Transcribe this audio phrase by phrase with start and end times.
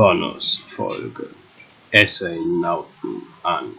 [0.00, 1.28] Bonusfolge
[1.90, 3.74] Essay-Nauten an.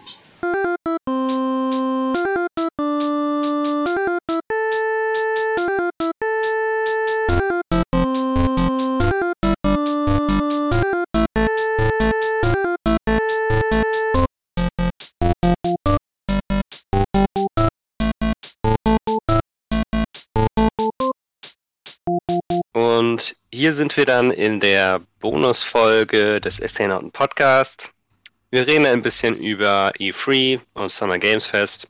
[23.62, 27.92] Hier sind wir dann in der Bonusfolge des Astronauten Podcast.
[28.50, 31.88] Wir reden ein bisschen über E3 und Summer Games Fest.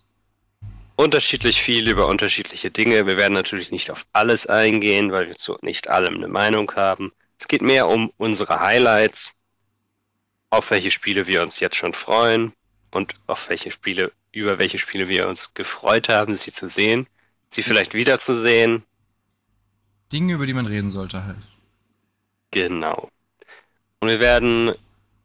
[0.98, 3.08] Unterschiedlich viel über unterschiedliche Dinge.
[3.08, 7.14] Wir werden natürlich nicht auf alles eingehen, weil wir zu nicht allem eine Meinung haben.
[7.40, 9.32] Es geht mehr um unsere Highlights,
[10.50, 12.52] auf welche Spiele wir uns jetzt schon freuen
[12.92, 17.08] und auf welche Spiele, über welche Spiele wir uns gefreut haben, sie zu sehen,
[17.50, 18.84] sie vielleicht wiederzusehen
[20.12, 21.51] Dinge, über die man reden sollte halt.
[22.52, 23.10] Genau.
[24.00, 24.74] Und wir werden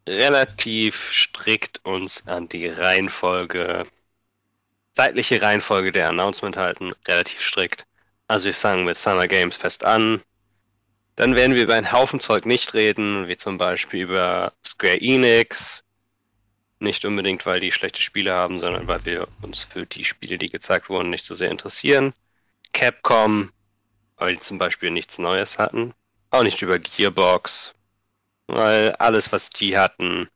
[0.09, 3.87] relativ strikt uns an die Reihenfolge,
[4.95, 7.87] zeitliche Reihenfolge der Announcement halten, relativ strikt.
[8.29, 10.23] Also wir fangen mit Summer Games fest an.
[11.17, 15.83] Dann werden wir über einen Haufen Zeug nicht reden, wie zum Beispiel über Square Enix.
[16.79, 20.49] Nicht unbedingt, weil die schlechte Spiele haben, sondern weil wir uns für die Spiele, die
[20.49, 22.13] gezeigt wurden, nicht so sehr interessieren.
[22.73, 23.51] Capcom,
[24.17, 25.95] weil die zum Beispiel nichts Neues hatten.
[26.37, 27.73] Auch nicht über Gearbox,
[28.47, 30.29] weil alles, was die hatten,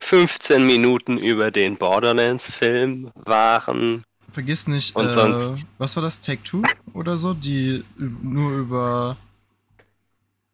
[0.00, 4.02] 15 Minuten über den Borderlands-Film waren.
[4.30, 6.62] Vergiss nicht, Und äh, sonst- was war das, Take Two
[6.94, 9.18] oder so, die nur über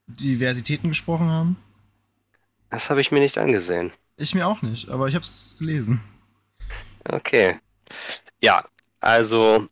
[0.08, 1.56] Diversitäten gesprochen haben?
[2.70, 3.92] Das habe ich mir nicht angesehen.
[4.16, 6.00] Ich mir auch nicht, aber ich hab's gelesen.
[7.08, 7.60] Okay.
[8.40, 8.64] Ja,
[9.00, 9.68] also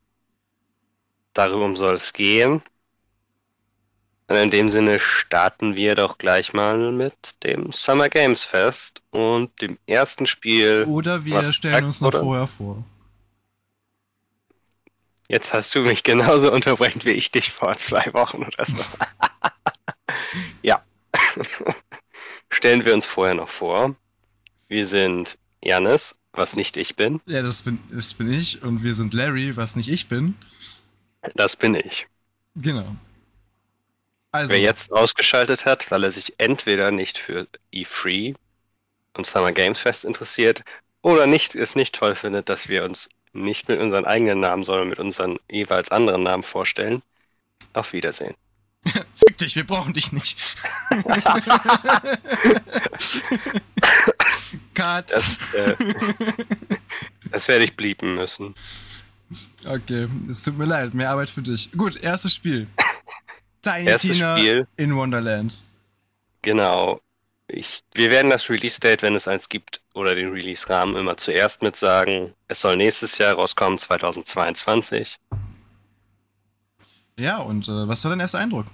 [1.35, 2.63] darum soll es gehen.
[4.31, 9.61] Und in dem Sinne starten wir doch gleich mal mit dem Summer Games Fest und
[9.61, 10.85] dem ersten Spiel.
[10.87, 12.21] Oder wir stellen sagt, uns noch oder?
[12.21, 12.85] vorher vor.
[15.27, 18.77] Jetzt hast du mich genauso unterbrechen wie ich dich vor zwei Wochen oder so.
[20.63, 20.81] ja.
[22.51, 23.97] Stellen wir uns vorher noch vor.
[24.69, 27.21] Wir sind Janis, was nicht ich bin.
[27.27, 30.37] Ja, das bin, das bin ich und wir sind Larry, was nicht ich bin.
[31.35, 32.07] Das bin ich.
[32.55, 32.95] Genau.
[34.33, 38.37] Also, Wer jetzt ausgeschaltet hat, weil er sich entweder nicht für E3
[39.15, 40.63] und Summer Games Fest interessiert
[41.03, 44.89] oder nicht, es nicht toll findet, dass wir uns nicht mit unseren eigenen Namen, sondern
[44.89, 47.03] mit unseren jeweils anderen Namen vorstellen.
[47.73, 48.35] Auf Wiedersehen.
[49.15, 50.39] fick dich, wir brauchen dich nicht.
[54.75, 55.13] Cut.
[55.13, 55.77] Das, äh,
[57.31, 58.55] das werde ich bliepen müssen.
[59.65, 61.71] Okay, es tut mir leid, mehr Arbeit für dich.
[61.73, 62.67] Gut, erstes Spiel.
[63.63, 64.67] Tiny Erstes Tina Spiel.
[64.77, 65.63] in Wonderland.
[66.43, 67.01] Genau.
[67.49, 71.77] Ich, wir werden das Release-Date, wenn es eins gibt, oder den Release-Rahmen immer zuerst mit
[71.77, 72.33] sagen.
[72.49, 75.19] Es soll nächstes Jahr rauskommen, 2022.
[77.19, 78.67] Ja, und äh, was war dein erster Eindruck?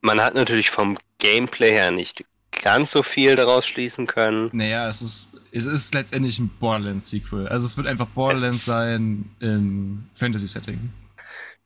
[0.00, 2.24] Man hat natürlich vom Gameplay her nicht
[2.62, 4.50] ganz so viel daraus schließen können.
[4.52, 7.48] Naja, es ist, es ist letztendlich ein Borderlands-Sequel.
[7.48, 10.90] Also es wird einfach Borderlands sein in Fantasy-Setting.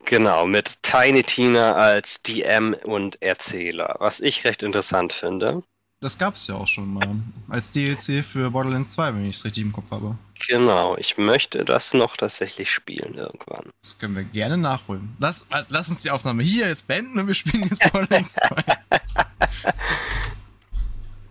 [0.04, 5.62] Genau, mit Tiny Tina als DM und Erzähler, was ich recht interessant finde.
[6.00, 7.16] Das gab's ja auch schon mal.
[7.48, 10.16] Als DLC für Borderlands 2, wenn ich es richtig im Kopf habe.
[10.46, 13.70] Genau, ich möchte das noch tatsächlich spielen irgendwann.
[13.82, 15.16] Das können wir gerne nachholen.
[15.18, 18.64] Lass, lass uns die Aufnahme hier jetzt beenden und wir spielen jetzt Borderlands 2.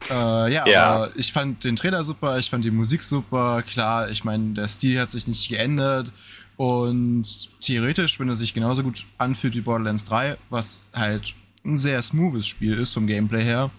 [0.09, 1.09] äh, ja, Ja.
[1.15, 3.63] ich fand den Trailer super, ich fand die Musik super.
[3.63, 6.11] Klar, ich meine, der Stil hat sich nicht geändert.
[6.57, 12.01] Und theoretisch, wenn er sich genauso gut anfühlt wie Borderlands 3, was halt ein sehr
[12.01, 13.69] smoothes Spiel ist vom Gameplay her,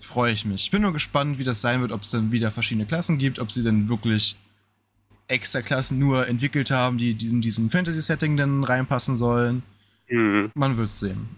[0.00, 0.64] freue ich mich.
[0.64, 3.38] Ich bin nur gespannt, wie das sein wird, ob es dann wieder verschiedene Klassen gibt,
[3.38, 4.36] ob sie dann wirklich
[5.28, 9.62] extra Klassen nur entwickelt haben, die, die in diesen Fantasy-Setting dann reinpassen sollen.
[10.06, 10.50] Hm.
[10.54, 11.28] Man wird's sehen.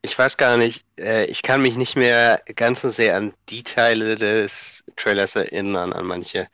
[0.00, 3.64] Ich weiß gar nicht, äh, ich kann mich nicht mehr ganz so sehr an die
[3.64, 6.46] Teile des Trailers erinnern, an manche.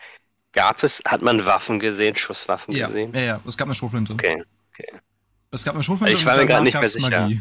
[0.55, 3.12] Gab es, hat man Waffen gesehen, Schusswaffen Ja, gesehen?
[3.15, 4.12] ja, ja, es gab eine Schrotflinte.
[4.12, 4.43] Okay.
[5.51, 7.21] Es gab eine Schrotflinte Ich war mir grad nicht mehr sicher.
[7.23, 7.41] Magie.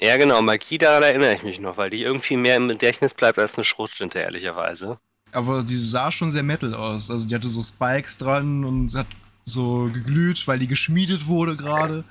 [0.00, 3.38] Ja, genau, Magie, daran erinnere ich mich noch, weil die irgendwie mehr im Gedächtnis bleibt
[3.38, 4.98] als eine Schrotflinte, ehrlicherweise.
[5.32, 7.10] Aber die sah schon sehr metal aus.
[7.10, 9.06] Also die hatte so Spikes dran und hat
[9.44, 12.04] so geglüht, weil die geschmiedet wurde gerade.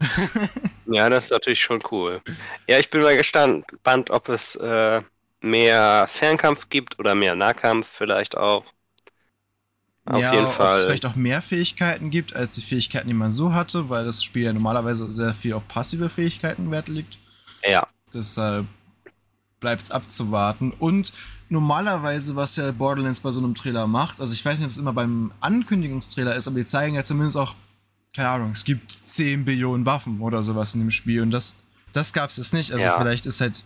[0.86, 2.20] Ja, das ist natürlich schon cool.
[2.68, 4.98] Ja, ich bin mal gespannt, ob es äh,
[5.40, 8.64] mehr Fernkampf gibt oder mehr Nahkampf vielleicht auch.
[10.06, 10.82] Auf ja, jeden ob es Fall.
[10.82, 14.44] vielleicht auch mehr Fähigkeiten gibt, als die Fähigkeiten, die man so hatte, weil das Spiel
[14.44, 17.18] ja normalerweise sehr viel auf passive Fähigkeiten Wert legt.
[17.64, 18.66] Ja, Deshalb
[19.60, 20.72] bleibt's abzuwarten.
[20.72, 21.12] Und
[21.48, 24.78] normalerweise, was ja Borderlands bei so einem Trailer macht, also ich weiß nicht, ob es
[24.78, 27.54] immer beim Ankündigungstrailer ist, aber die zeigen ja zumindest auch,
[28.14, 31.22] keine Ahnung, es gibt 10 Billionen Waffen oder sowas in dem Spiel.
[31.22, 31.54] Und das,
[31.92, 32.72] das gab's jetzt nicht.
[32.72, 32.98] Also Ja.
[32.98, 33.64] vielleicht ist halt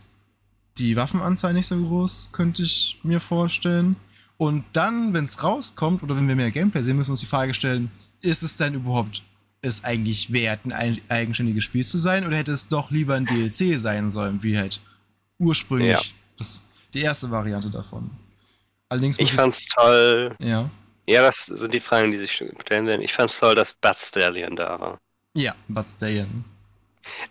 [0.79, 3.97] die Waffenanzahl nicht so groß, könnte ich mir vorstellen.
[4.37, 7.27] Und dann, wenn es rauskommt oder wenn wir mehr Gameplay sehen, müssen wir uns die
[7.27, 7.91] Frage stellen,
[8.21, 9.23] ist es denn überhaupt
[9.63, 13.79] es eigentlich wert, ein eigenständiges Spiel zu sein oder hätte es doch lieber ein DLC
[13.79, 14.81] sein sollen, wie halt
[15.39, 16.01] ursprünglich Ja.
[16.37, 18.11] das, die erste Variante davon.
[18.91, 20.35] Allerdings muss Ich fand's toll.
[20.41, 20.71] ja.
[21.07, 23.03] Ja, das sind die Fragen, die sich stellen werden.
[23.03, 25.01] Ich fand's toll, dass Bud Stallion da war.
[25.35, 26.45] Ja, Bud Stallion.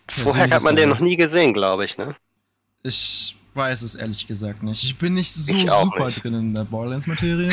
[0.08, 2.14] Vorher hat man den noch nie gesehen, glaube ich, ne?
[2.84, 4.82] Ich weiß es ehrlich gesagt nicht.
[4.84, 6.22] Ich bin nicht so Ich auch super nicht.
[6.22, 7.52] drin in der Borderlands-Materie.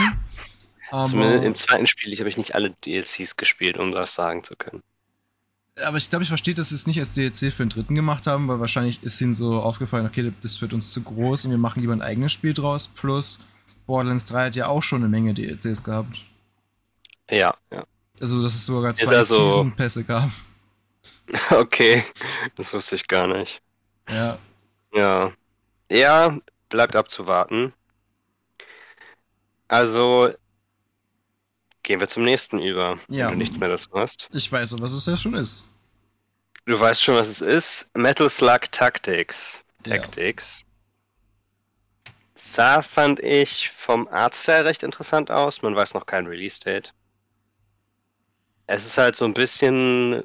[1.07, 4.83] Zumindest im zweiten Spiel habe ich nicht alle DLCs gespielt, um das sagen zu können.
[5.85, 8.27] aber ich glaube, ich verstehe, dass sie es nicht als DLC für den dritten gemacht
[8.27, 11.57] haben, weil wahrscheinlich ist ihnen so aufgefallen, okay, das wird uns zu groß und wir
[11.57, 12.89] machen lieber ein eigenes Spiel draus.
[12.89, 13.39] Plus,
[13.85, 16.17] Borderlands 3 hat ja auch schon eine Menge DLCs gehabt.
[17.29, 17.85] Ja, ja.
[18.19, 20.29] Also, dass es sogar zwei also- Season-Pässe gab.
[21.49, 22.03] Okay,
[22.55, 23.61] das wusste ich gar nicht.
[24.09, 24.37] Ja.
[24.93, 25.31] Ja.
[25.91, 26.37] Ja,
[26.69, 27.73] bleibt abzuwarten.
[29.67, 30.33] Also,
[31.83, 33.25] gehen wir zum nächsten über, Ja.
[33.25, 34.29] wenn du nichts mehr dazu hast.
[34.31, 35.67] Ich weiß, was es ja schon ist.
[36.65, 37.91] Du weißt schon, was es ist.
[37.95, 39.59] Metal Slug Tactics.
[39.85, 39.97] Ja.
[39.97, 40.63] Tactics.
[42.35, 45.61] Sah, fand ich, vom Artstyle recht interessant aus.
[45.61, 46.93] Man weiß noch kein Release-Date.
[48.67, 50.23] Es ist halt so ein bisschen.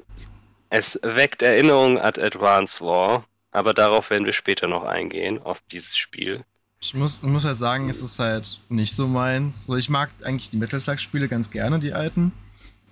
[0.69, 3.25] Es weckt Erinnerungen an Advance War,
[3.57, 6.45] aber darauf werden wir später noch eingehen, auf dieses Spiel.
[6.79, 9.65] Ich muss, muss halt sagen, es ist halt nicht so meins.
[9.65, 12.31] So, ich mag eigentlich die Metal Slug-Spiele ganz gerne, die alten.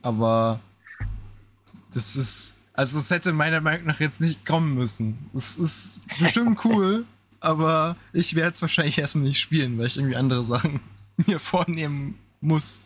[0.01, 0.59] Aber
[1.94, 2.56] das ist.
[2.73, 5.29] Also, es hätte meiner Meinung nach jetzt nicht kommen müssen.
[5.33, 7.06] Es ist bestimmt cool,
[7.39, 10.81] aber ich werde es wahrscheinlich erstmal nicht spielen, weil ich irgendwie andere Sachen
[11.27, 12.83] mir vornehmen muss.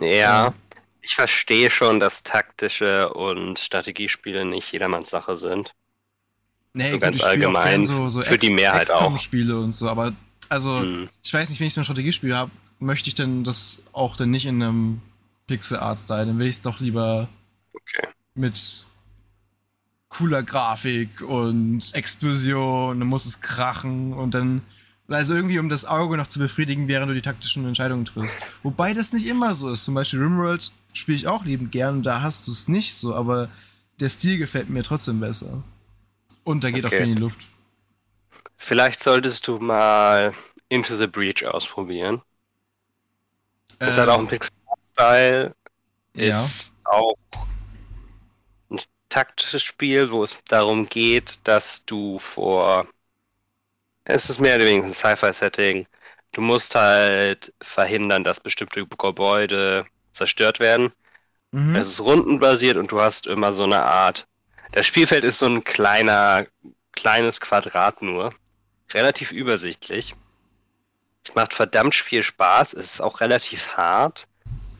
[0.00, 0.54] Ja, Ja.
[1.00, 5.74] ich verstehe schon, dass taktische und Strategiespiele nicht jedermanns Sache sind.
[6.74, 9.18] Nee, So ganz ich spiele auch allgemein, so, so für die Mehrheit auch.
[9.18, 10.12] Spiele und so, aber
[10.48, 10.80] also.
[10.80, 11.08] Hm.
[11.22, 14.30] ich weiß nicht, wenn ich so ein Strategiespiel habe, möchte ich denn das auch dann
[14.30, 15.00] nicht in einem
[15.46, 16.26] Pixel-Art-Style.
[16.26, 17.28] Dann will ich es doch lieber
[17.74, 18.08] Okay.
[18.34, 18.86] mit
[20.08, 24.62] cooler Grafik und Explosion, dann muss es krachen und dann.
[25.08, 28.38] Also irgendwie, um das Auge noch zu befriedigen, während du die taktischen Entscheidungen triffst.
[28.62, 29.84] Wobei das nicht immer so ist.
[29.84, 33.48] Zum Beispiel Rimworld spiele ich auch liebend gern, da hast du es nicht so, aber
[34.00, 35.62] der Stil gefällt mir trotzdem besser.
[36.44, 36.94] Und da geht Okay.
[36.96, 37.38] auch viel in die Luft.
[38.56, 40.32] Vielleicht solltest du mal
[40.68, 42.22] Into the Breach ausprobieren.
[43.80, 45.54] Ist halt auch ein Pixel-Style,
[46.14, 46.44] ja.
[46.44, 47.16] ist auch
[48.70, 52.86] ein taktisches Spiel, wo es darum geht, dass du vor.
[54.04, 55.86] Es ist mehr oder weniger ein Sci-Fi-Setting.
[56.32, 60.92] Du musst halt verhindern, dass bestimmte Gebäude zerstört werden.
[61.52, 61.76] Mhm.
[61.76, 64.26] Es ist rundenbasiert und du hast immer so eine Art.
[64.72, 66.46] Das Spielfeld ist so ein kleiner,
[66.92, 68.34] kleines Quadrat nur.
[68.92, 70.14] Relativ übersichtlich.
[71.24, 72.72] Es macht verdammt viel Spaß.
[72.72, 74.26] Es ist auch relativ hart.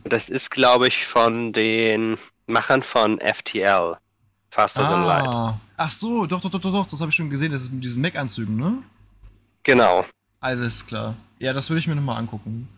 [0.02, 3.96] Und das ist, glaube ich, von den Machern von FTL.
[4.50, 5.28] Faster Than Light.
[5.28, 5.60] Ah.
[5.76, 7.52] Ach so, doch, doch, doch, doch, doch, das habe ich schon gesehen.
[7.52, 8.82] Das ist mit diesen Mech-Anzügen, ne?
[9.62, 10.04] Genau.
[10.40, 11.16] Alles klar.
[11.38, 12.68] Ja, das würde ich mir nochmal angucken.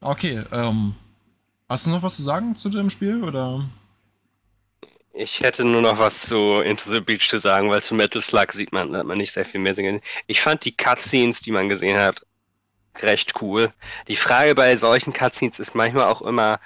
[0.00, 0.94] Okay, ähm.
[1.68, 3.68] Hast du noch was zu sagen zu dem Spiel, oder?
[5.14, 8.52] Ich hätte nur noch was zu Into the Beach zu sagen, weil zu Metal Slug
[8.52, 10.00] sieht man, hat man nicht sehr viel mehr sehen.
[10.26, 12.22] Ich fand die Cutscenes, die man gesehen hat,
[13.00, 13.70] recht cool.
[14.08, 16.60] Die Frage bei solchen Cutscenes ist manchmal auch immer,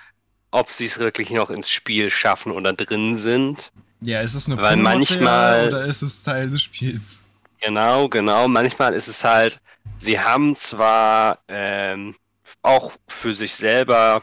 [0.53, 3.73] ob sie es wirklich noch ins Spiel schaffen oder drin sind.
[4.00, 7.25] Ja, ist es eine Weil manchmal- oder ist es Teil des Spiels?
[7.61, 8.47] Genau, genau.
[8.47, 9.61] Manchmal ist es halt,
[9.99, 12.15] sie haben zwar ähm,
[12.62, 14.23] auch für sich selber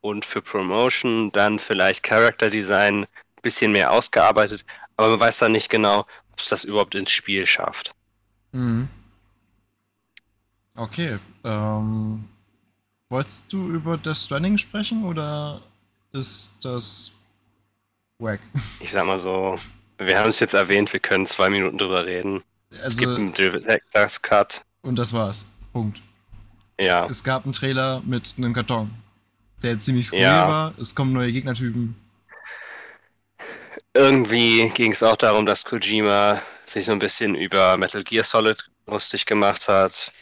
[0.00, 3.06] und für Promotion dann vielleicht Character Design
[3.44, 4.64] bisschen mehr ausgearbeitet,
[4.96, 6.00] aber man weiß dann nicht genau,
[6.32, 7.94] ob es das überhaupt ins Spiel schafft.
[8.52, 8.88] Mhm.
[10.76, 12.24] Okay, ähm.
[13.10, 15.60] Wolltest du über Death Stranding sprechen oder
[16.12, 17.12] ist das
[18.18, 18.40] wack?
[18.80, 19.56] Ich sag mal so,
[19.98, 22.42] wir haben es jetzt erwähnt, wir können zwei Minuten drüber reden.
[22.70, 24.64] es gibt Also, einen Director's Cut.
[24.82, 25.46] und das war's.
[25.72, 26.00] Punkt.
[26.80, 28.90] Ja, Es, es gab einen Trailer mit einem Karton,
[29.62, 30.48] der ziemlich skurril Ja.
[30.48, 30.74] war.
[30.78, 31.94] Es kommen neue Gegnertypen.
[33.94, 38.62] Irgendwie ging es auch darum, dass Kojima sich so ein bisschen über Metal Gear Solid
[38.86, 40.12] lustig gemacht hat.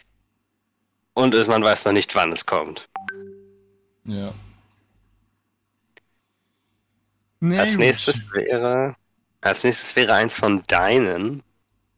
[1.15, 2.89] Und es, man weiß noch nicht, wann es kommt.
[4.05, 4.33] Ja.
[7.41, 7.81] Nee, als gut.
[7.81, 8.95] nächstes wäre.
[9.41, 11.43] Als nächstes wäre eins von deinen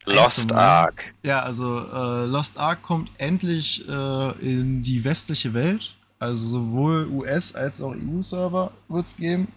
[0.07, 1.15] Lost Ark.
[1.23, 5.95] Ja, also äh, Lost Ark kommt endlich äh, in die westliche Welt.
[6.19, 9.49] Also sowohl US- als auch EU-Server wird es geben.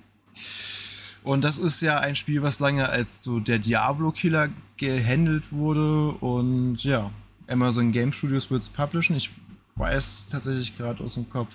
[1.27, 6.11] Und das ist ja ein Spiel, was lange als so der Diablo-Killer gehandelt wurde.
[6.11, 7.11] Und ja,
[7.49, 9.17] Amazon Game Studios wird es publishen.
[9.17, 9.31] Ich
[9.75, 11.53] weiß tatsächlich gerade aus dem Kopf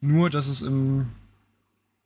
[0.00, 1.10] nur, dass es im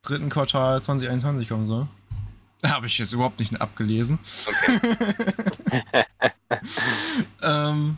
[0.03, 1.87] dritten Quartal 2021 kommen soll.
[2.65, 4.19] Habe ich jetzt überhaupt nicht abgelesen.
[4.45, 6.05] Okay.
[7.41, 7.97] ähm,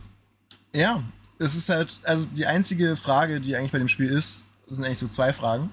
[0.74, 1.02] ja,
[1.38, 4.98] es ist halt, also die einzige Frage, die eigentlich bei dem Spiel ist, sind eigentlich
[4.98, 5.70] so zwei Fragen.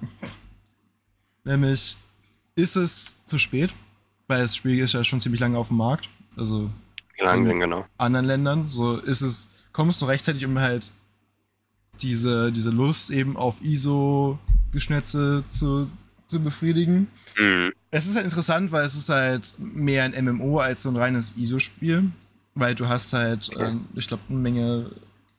[1.43, 1.97] Nämlich,
[2.57, 3.73] ist es zu spät?
[4.27, 6.09] Weil das Spiel ist ja schon ziemlich lange auf dem Markt.
[6.35, 6.69] Also
[7.17, 7.85] Wie lange denn genau?
[7.97, 8.67] anderen Ländern.
[8.67, 10.91] So ist es, kommst du rechtzeitig, um halt
[12.01, 15.89] diese, diese Lust eben auf ISO-Geschnetze zu,
[16.25, 17.07] zu befriedigen.
[17.35, 17.71] Hm.
[17.91, 21.35] Es ist halt interessant, weil es ist halt mehr ein MMO als so ein reines
[21.37, 22.11] ISO-Spiel.
[22.55, 23.67] Weil du hast halt, Okay.
[23.69, 24.91] ähm, ich glaube, eine Menge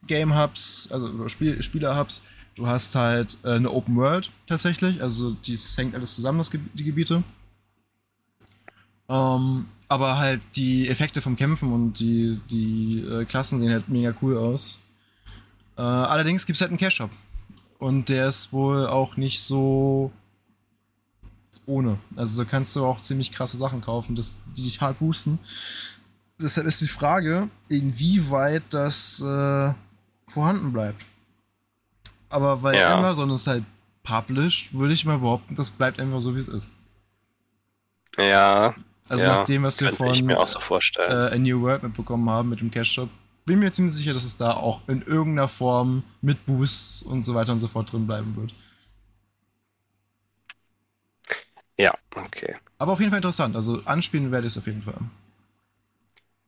[0.07, 2.23] Game-Hubs, also Spiel Spieler-Hubs.
[2.59, 5.01] Du hast halt äh, eine Open World tatsächlich.
[5.01, 7.23] Also dies hängt alles zusammen, das, Ge- die Gebiete.
[9.09, 14.13] Ähm, aber halt die Effekte vom Kämpfen und die, die äh, Klassen sehen halt mega
[14.21, 14.81] cool aus.
[15.77, 17.11] Äh, allerdings gibt es halt einen Cash-Shop.
[17.79, 20.11] Und der ist wohl auch nicht so
[21.65, 21.99] ohne.
[22.17, 25.39] Also so kannst du auch ziemlich krasse Sachen kaufen, das, die dich hart boosten.
[26.41, 29.73] Deshalb ist die Frage, inwieweit das äh,
[30.27, 31.05] vorhanden bleibt.
[32.31, 32.97] Aber weil Ja.
[32.99, 33.65] Amazon es halt
[34.03, 36.71] published, würde ich mal behaupten, das bleibt einfach so, wie es ist.
[38.19, 38.75] Ja,
[39.09, 40.61] Also Ja, nach dem, was wir von ich so
[41.03, 43.09] äh, A New World mitbekommen haben mit dem Cash Shop,
[43.47, 47.35] bin mir ziemlich sicher, dass es da auch in irgendeiner Form mit Boosts und so
[47.35, 48.53] weiter und so fort drin bleiben wird.
[51.79, 52.57] ja, okay.
[52.79, 53.57] Aber auf jeden Fall interessant.
[53.57, 54.99] Also anspielen werde ich es auf jeden Fall.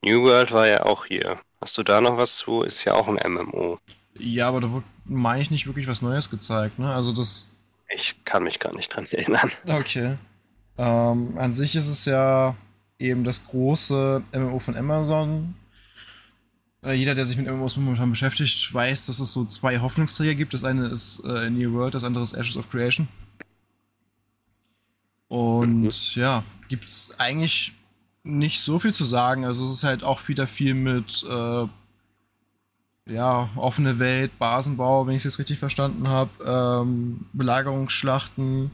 [0.03, 1.41] New World war ja auch hier.
[1.59, 2.61] Hast du da noch was zu?
[2.61, 3.79] Ist ja auch ein MMO.
[4.17, 6.93] Ja, aber da wird, meine ich, nicht wirklich was Neues gezeigt, ne?
[6.93, 7.47] Also das.
[7.93, 9.49] Ich kann mich gar nicht dran erinnern.
[9.67, 10.17] Okay.
[10.77, 12.55] Ähm, an sich ist es ja
[12.99, 15.55] eben das große MMO von Amazon.
[16.83, 20.53] Äh, jeder, der sich mit MMOs momentan beschäftigt, weiß, dass es so zwei Hoffnungsträger gibt.
[20.53, 23.07] Das eine ist äh, New World, das andere ist Ashes of Creation.
[25.27, 25.91] Und Mhm.
[26.15, 27.73] ja, gibt es eigentlich
[28.23, 29.45] nicht so viel zu sagen.
[29.45, 31.67] Also es ist halt auch wieder viel mit äh,
[33.07, 38.71] ja, offene Welt, Basenbau, wenn ich es jetzt richtig verstanden habe, ähm, Belagerungsschlachten,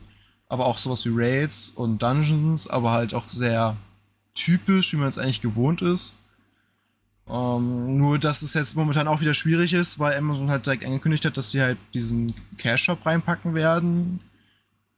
[0.49, 3.77] aber auch sowas wie Raids und Dungeons, aber halt auch sehr
[4.33, 6.15] typisch, wie man es eigentlich gewohnt ist.
[7.29, 11.25] Ähm, nur, dass es jetzt momentan auch wieder schwierig ist, weil Amazon halt direkt angekündigt
[11.25, 14.21] hat, dass sie halt diesen Cash-Shop reinpacken werden,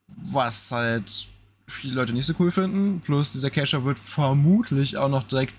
[0.07, 1.27] was halt
[1.67, 3.01] viele Leute nicht so cool finden.
[3.01, 5.55] Plus dieser Cash-Shop wird vermutlich auch noch direkt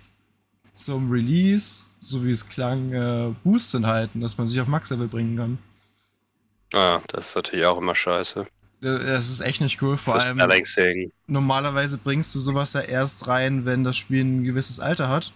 [0.74, 5.36] zum Release, so wie es klang, äh, Boost enthalten, dass man sich auf Max-Level bringen
[5.36, 5.58] kann.
[6.74, 8.46] Ah, das ist natürlich auch immer scheiße.
[8.80, 11.12] Das ist echt nicht cool, vor Das allem Balancing.
[11.26, 15.32] normalerweise bringst du sowas ja erst rein, wenn das Spiel ein gewisses Alter hat.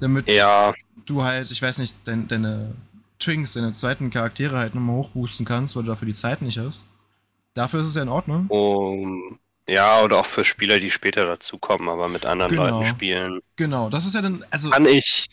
[0.00, 0.74] Damit Ja,
[1.06, 2.74] du halt, ich weiß nicht, dein, deine
[3.18, 6.84] Twinks, deine zweiten Charaktere halt nochmal hochboosten kannst, weil du dafür die Zeit nicht hast.
[7.54, 8.50] Dafür ist es ja in Ordnung.
[8.50, 9.38] um,
[9.68, 12.66] ja, oder auch für Spieler, die später dazukommen, aber mit anderen Genau.
[12.80, 13.40] Leuten spielen.
[13.56, 15.26] Genau, das ist ja dann, also Kann ich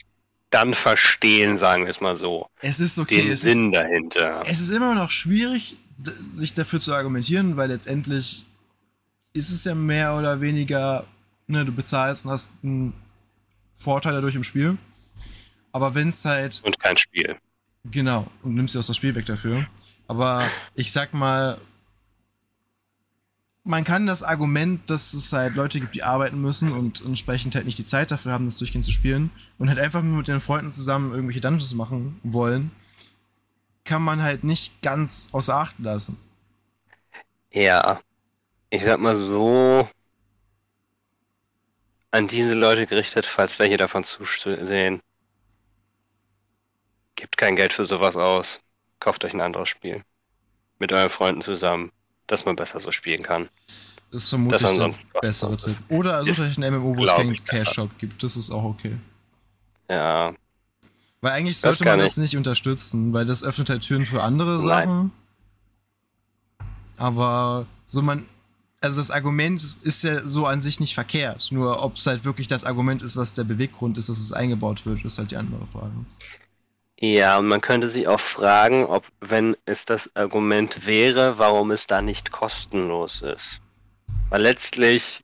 [0.50, 2.48] dann verstehen, sagen wir es mal so.
[2.62, 4.44] es ist okay, Den es ist, Sinn dahinter.
[4.46, 5.78] es ist immer noch schwierig,
[6.24, 8.46] sich dafür zu argumentieren, weil letztendlich
[9.34, 11.06] ist es ja mehr oder weniger,
[11.48, 12.94] ne, du bezahlst und hast einen
[13.78, 14.78] Vorteil dadurch im Spiel.
[15.72, 17.36] Aber wenn es halt Und kein Spiel.
[17.86, 19.66] Genau, und nimmst dir aus das Spiel weg dafür.
[20.08, 21.58] Aber ich sag mal,
[23.64, 27.66] man kann das Argument, dass es halt Leute gibt, die arbeiten müssen und entsprechend halt
[27.66, 30.42] nicht die Zeit dafür haben, das durchgehend zu spielen und halt einfach nur mit ihren
[30.42, 32.72] Freunden zusammen irgendwelche Dungeons machen wollen,
[33.86, 36.18] kann man halt nicht ganz außer Acht lassen.
[37.52, 38.02] Ja,
[38.70, 39.88] ich sag mal so,
[42.12, 45.02] an diese Leute gerichtet, falls welche davon zusehen.
[47.16, 48.62] Gebt kein Geld für sowas aus.
[49.00, 50.04] Kauft euch ein anderes Spiel.
[50.80, 51.92] Mit euren Freunden zusammen,
[52.34, 53.48] dass man besser so spielen kann.
[54.12, 55.78] Das ist vermutlich der bessere Tipp.
[55.90, 57.46] Oder sucht ist, euch ein MMO, wo es keinen.
[57.46, 58.22] Cash-Shop gibt.
[58.24, 58.98] Das ist auch okay.
[59.90, 60.34] Ja,
[61.22, 64.64] Weil eigentlich sollte man das nicht unterstützen, weil das öffnet halt Türen für andere Nein.
[64.64, 65.12] Sachen.
[66.98, 68.26] Aber so man,
[68.82, 71.50] also das Argument ist ja so an sich nicht verkehrt.
[71.52, 74.86] Nur ob es halt wirklich das Argument ist, was der Beweggrund ist, dass es eingebaut
[74.86, 75.94] wird, ist halt die andere Frage.
[77.04, 81.86] Ja, und man könnte sich auch fragen, ob, wenn es das Argument wäre, warum es
[81.86, 83.60] da nicht kostenlos ist.
[84.30, 85.22] Weil letztlich,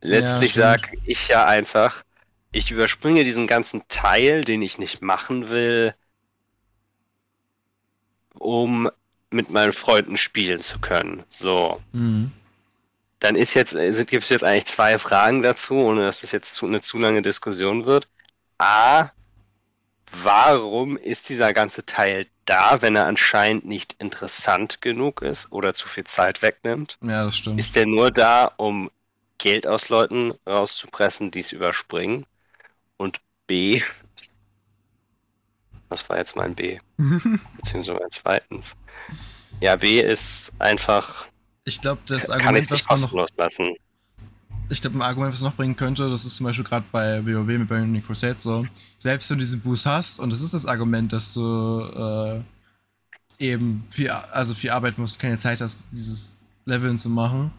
[0.00, 0.64] letztlich stimmt.
[0.64, 2.02] sage ich ja einfach,
[2.50, 5.94] ich überspringe diesen ganzen Teil, den ich nicht machen will,
[8.40, 8.90] um
[9.30, 11.22] mit meinen Freunden spielen zu können.
[11.28, 11.80] So.
[11.92, 12.32] Mhm.
[13.20, 13.76] Dann ist jetzt,
[14.08, 17.22] gibt es jetzt eigentlich zwei Fragen dazu, ohne dass das jetzt zu, eine zu lange
[17.22, 18.08] Diskussion wird.
[18.58, 19.10] A,
[20.22, 25.88] warum ist dieser ganze Teil da, wenn er anscheinend nicht interessant genug ist oder zu
[25.88, 26.98] viel Zeit wegnimmt?
[27.02, 27.58] Ja, das stimmt.
[27.58, 28.90] Ist der nur da, um
[29.38, 32.26] Geld aus Leuten rauszupressen, die es überspringen?
[32.96, 33.82] Und B,
[35.88, 36.78] was war jetzt mein B?
[37.56, 38.76] Beziehungsweise mein zweitens.
[39.60, 41.26] Ja, B ist einfach,
[41.64, 43.76] Ich glaube, das kann ich Argument, nicht was man noch, lassen.
[44.72, 47.46] Ich glaube, ein Argument, was noch bringen könnte, das ist zum Beispiel gerade bei WoW
[47.46, 48.66] mit Burning Crusade so,
[48.98, 52.42] selbst wenn du diesen Boost hast, und das ist das Argument, dass du
[53.40, 57.52] äh, eben viel, also viel Arbeit musst, keine Zeit hast, dieses Leveln zu machen,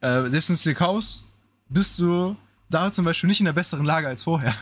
[0.00, 1.24] äh, selbst wenn du es dir kaufst,
[1.68, 2.36] bist du
[2.68, 4.54] da zum Beispiel nicht in einer besseren Lage als vorher.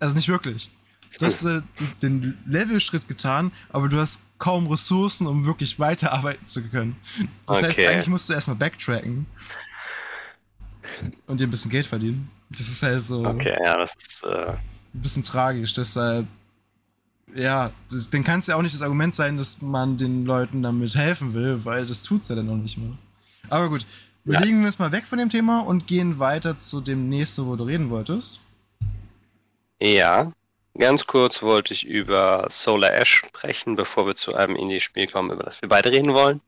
[0.00, 0.70] Also nicht wirklich.
[1.18, 1.60] Du hast äh,
[2.02, 6.96] den Levelschritt getan, aber du hast kaum Ressourcen, um wirklich weiterarbeiten zu können.
[7.46, 7.88] Das heißt, Okay.
[7.88, 9.26] eigentlich musst du erstmal backtracken
[11.26, 12.30] und dir ein bisschen Geld verdienen.
[12.50, 14.58] Das ist halt so Okay, ja, das ist, äh, ein
[14.92, 15.72] bisschen tragisch.
[15.74, 16.26] Deshalb,
[17.34, 20.62] ja, das, dann kann es ja auch nicht das Argument sein, dass man den Leuten
[20.62, 22.92] damit helfen will, weil das tut's ja dann noch nicht mehr.
[23.48, 23.86] Aber gut,
[24.24, 24.38] Ja.
[24.38, 27.56] bewegen wir uns mal weg von dem Thema und gehen weiter zu dem nächsten, wo
[27.56, 28.40] du reden wolltest.
[29.80, 30.32] ja.
[30.78, 35.42] Ganz kurz wollte ich über Solar Ash sprechen, bevor wir zu einem Indie-Spiel kommen, über
[35.42, 36.40] das wir beide reden wollen.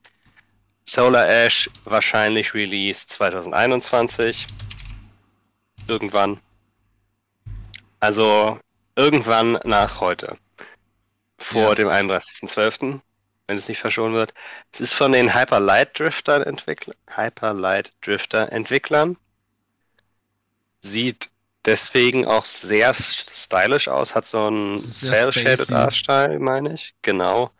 [0.84, 4.46] Solar Ash wahrscheinlich Release 2021.
[5.88, 6.40] Irgendwann.
[8.00, 8.58] Also
[8.96, 10.36] irgendwann nach heute.
[11.38, 11.74] Vor Ja.
[11.74, 13.00] dem 31.12.,
[13.46, 14.32] wenn es nicht verschoben wird.
[14.72, 16.96] Es ist von den Hyper Light Drifter Entwicklern.
[17.08, 19.16] Hyper Light Drifter Entwicklern.
[20.80, 21.30] Sieht
[21.64, 25.72] deswegen auch sehr stylisch aus, hat so einen Cell Shaded.
[25.72, 26.94] Art Style, meine ich.
[27.02, 27.50] Genau.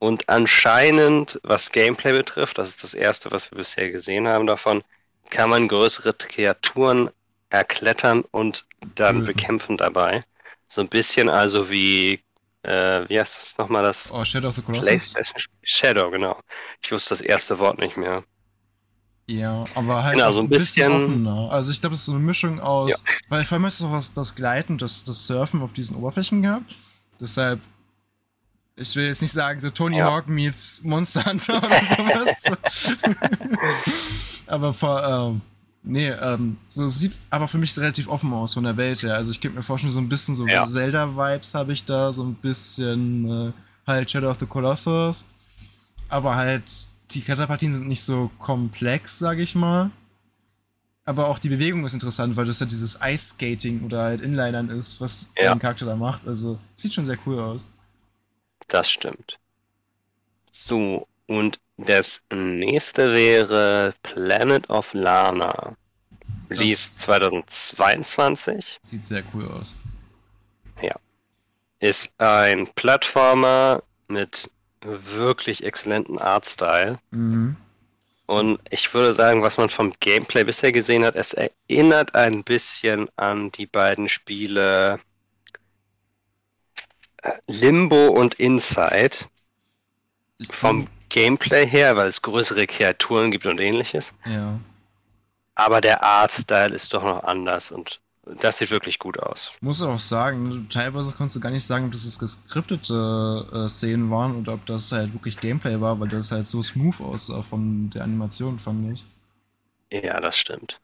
[0.00, 4.82] Und anscheinend, was Gameplay betrifft, das ist das erste, was wir bisher gesehen haben davon,
[5.28, 7.10] kann man größere Kreaturen
[7.50, 9.26] erklettern und dann Töten.
[9.26, 10.22] bekämpfen dabei.
[10.68, 12.20] So ein bisschen also wie,
[12.62, 14.10] äh, wie heißt das nochmal das?
[14.10, 15.14] Oh, Shadow of the Colossus.
[15.62, 16.40] Shadow, genau.
[16.82, 18.24] Ich wusste das erste Wort nicht mehr.
[19.26, 21.50] Ja, aber halt Genau, so ein bisschen- offener.
[21.52, 22.96] Also ich glaube, es ist so eine Mischung aus, Ja.
[23.28, 26.40] weil vor allem hast du auch das, das Gleiten das, das Surfen auf diesen Oberflächen
[26.42, 26.74] gehabt.
[27.20, 27.60] Deshalb,
[28.80, 29.98] ich will jetzt nicht sagen, so Tony.
[29.98, 32.44] Hawk meets Monster Hunter oder sowas.
[34.46, 35.40] aber vor, ähm,
[35.82, 39.14] nee, ähm, so sieht aber für mich relativ offen aus von der Welt her.
[39.14, 40.66] Also ich könnte mir vorstellen, so ein bisschen so Ja.
[40.66, 43.52] Zelda-Vibes habe ich da, so ein bisschen äh,
[43.86, 45.26] halt Shadow of the Colossus.
[46.08, 49.90] Aber halt, die Kletterpartien sind nicht so komplex, sage ich mal.
[51.04, 55.00] Aber auch die Bewegung ist interessant, weil das ja dieses Ice-Skating oder halt Inlinern ist,
[55.00, 55.50] was Ja.
[55.50, 56.26] dein Charakter da macht.
[56.26, 57.68] Also, sieht schon sehr cool aus.
[58.70, 59.38] Das stimmt.
[60.52, 65.76] So, und das nächste wäre Planet of Lana.
[66.50, 68.78] Release Das- 2022.
[68.82, 69.76] Sieht sehr cool aus.
[71.82, 74.50] Ist ein Plattformer mit
[74.82, 76.98] wirklich exzellenten Artstyle.
[77.10, 77.56] Mhm.
[78.26, 83.08] Und ich würde sagen, was man vom Gameplay bisher gesehen hat, es erinnert ein bisschen
[83.16, 85.00] an die beiden Spiele
[87.46, 89.26] Limbo und Inside.
[90.50, 94.14] Vom Gameplay her, weil es größere Kreaturen gibt und ähnliches.
[94.24, 94.58] Ja.
[95.54, 98.00] Aber der Artstyle ist doch noch anders und
[98.38, 99.50] das sieht wirklich gut aus.
[99.60, 104.36] Muss auch sagen, teilweise konntest du gar nicht sagen, ob das geskriptete äh, Szenen waren
[104.36, 108.04] oder ob das halt wirklich Gameplay war, weil das halt so smooth aussah von der
[108.04, 109.04] Animation, fand ich.
[109.90, 110.80] Ja, das stimmt.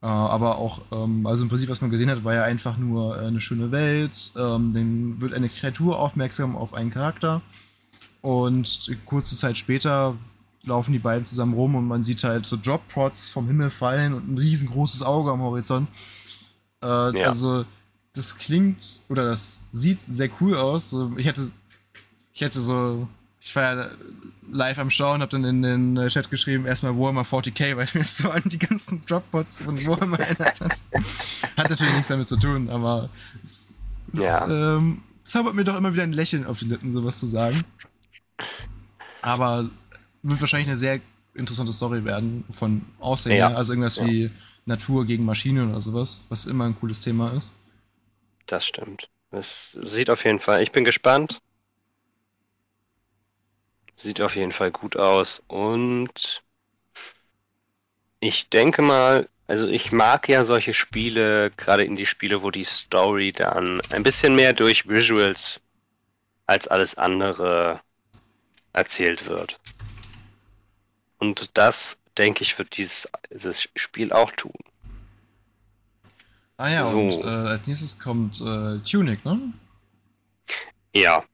[0.00, 3.16] Äh, aber auch, ähm, also im Prinzip, was man gesehen hat, war ja einfach nur
[3.20, 4.32] äh, eine schöne Welt.
[4.36, 7.42] Ähm, dann wird eine Kreatur aufmerksam auf einen Charakter.
[8.20, 10.16] Und kurze Zeit später
[10.62, 14.28] laufen die beiden zusammen rum und man sieht halt so Drop-Prods vom Himmel fallen und
[14.28, 15.88] ein riesengroßes Auge am Horizont.
[16.82, 16.86] Äh,
[17.18, 17.28] Ja.
[17.28, 17.64] Also,
[18.14, 20.94] das klingt oder das sieht sehr cool aus.
[21.16, 21.50] Ich hätte,
[22.32, 23.06] ich hätte so,
[23.48, 23.90] ich war ja
[24.52, 28.04] live am Schauen, hab dann in den äh, Chat geschrieben, erstmal Warhammer 40k, weil mir
[28.04, 30.82] so an die ganzen Dropbots von Warhammer erinnert hat.
[31.56, 33.08] Hat natürlich nichts damit zu tun, aber
[33.42, 33.70] es,
[34.12, 34.76] es Ja.
[34.76, 37.64] ähm, zaubert mir doch immer wieder ein Lächeln auf die Lippen, sowas zu sagen.
[39.22, 39.70] Aber
[40.22, 41.00] wird wahrscheinlich eine sehr
[41.34, 43.48] interessante Story werden von Aussehen Ja.
[43.48, 43.56] her.
[43.56, 44.04] Also irgendwas Ja.
[44.06, 44.30] wie
[44.66, 47.52] Natur gegen Maschine oder sowas, was immer ein cooles Thema ist.
[48.46, 49.08] Das stimmt.
[49.30, 51.40] Es sieht auf jeden Fall, ich bin gespannt.
[53.98, 56.42] Sieht auf jeden Fall gut aus und
[58.20, 62.64] ich denke mal, Also ich mag ja solche Spiele, gerade in die Spiele, wo die
[62.64, 65.60] Story dann ein bisschen mehr durch Visuals
[66.46, 67.80] als alles andere
[68.74, 69.60] erzählt wird.
[71.18, 74.54] Und das, denke ich, wird dieses, dieses Spiel auch tun.
[76.56, 76.98] Ah ja, So.
[76.98, 79.52] und äh, als nächstes kommt äh, Tunic, ne?
[80.94, 81.24] Ja.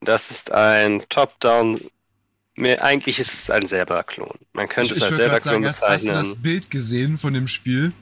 [0.00, 1.80] Das ist ein Top-Down.
[2.58, 4.30] Eigentlich ist es ein selber-Klon.
[4.52, 6.14] Man könnte ich es als würd grad selber-Klon hast, hast du bezeichnen.
[6.32, 7.92] das Bild gesehen von dem Spiel?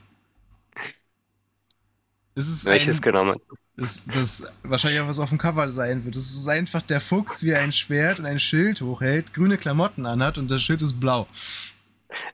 [2.34, 3.40] Es ist Welches ein, genommen?
[3.76, 6.14] Das, das wahrscheinlich auch was auf dem Cover sein wird.
[6.16, 10.06] Das ist einfach der Fuchs, wie er ein Schwert und ein Schild hochhält, grüne Klamotten
[10.06, 11.26] anhat und das Schild ist blau.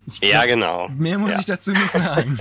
[0.06, 0.88] Ich Ja, glaub, genau.
[0.88, 1.40] Mehr muss Ja.
[1.40, 2.38] ich dazu nicht sagen.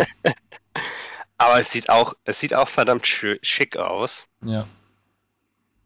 [1.38, 4.26] Aber es sieht auch, es sieht auch verdammt schi- schick aus.
[4.44, 4.68] ja.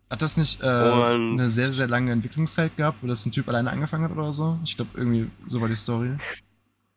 [0.09, 3.71] Hat das nicht äh, eine sehr, sehr lange Entwicklungszeit gehabt, wo das ein Typ alleine
[3.71, 4.59] angefangen hat oder so?
[4.63, 6.17] Ich glaube, irgendwie so war die Story.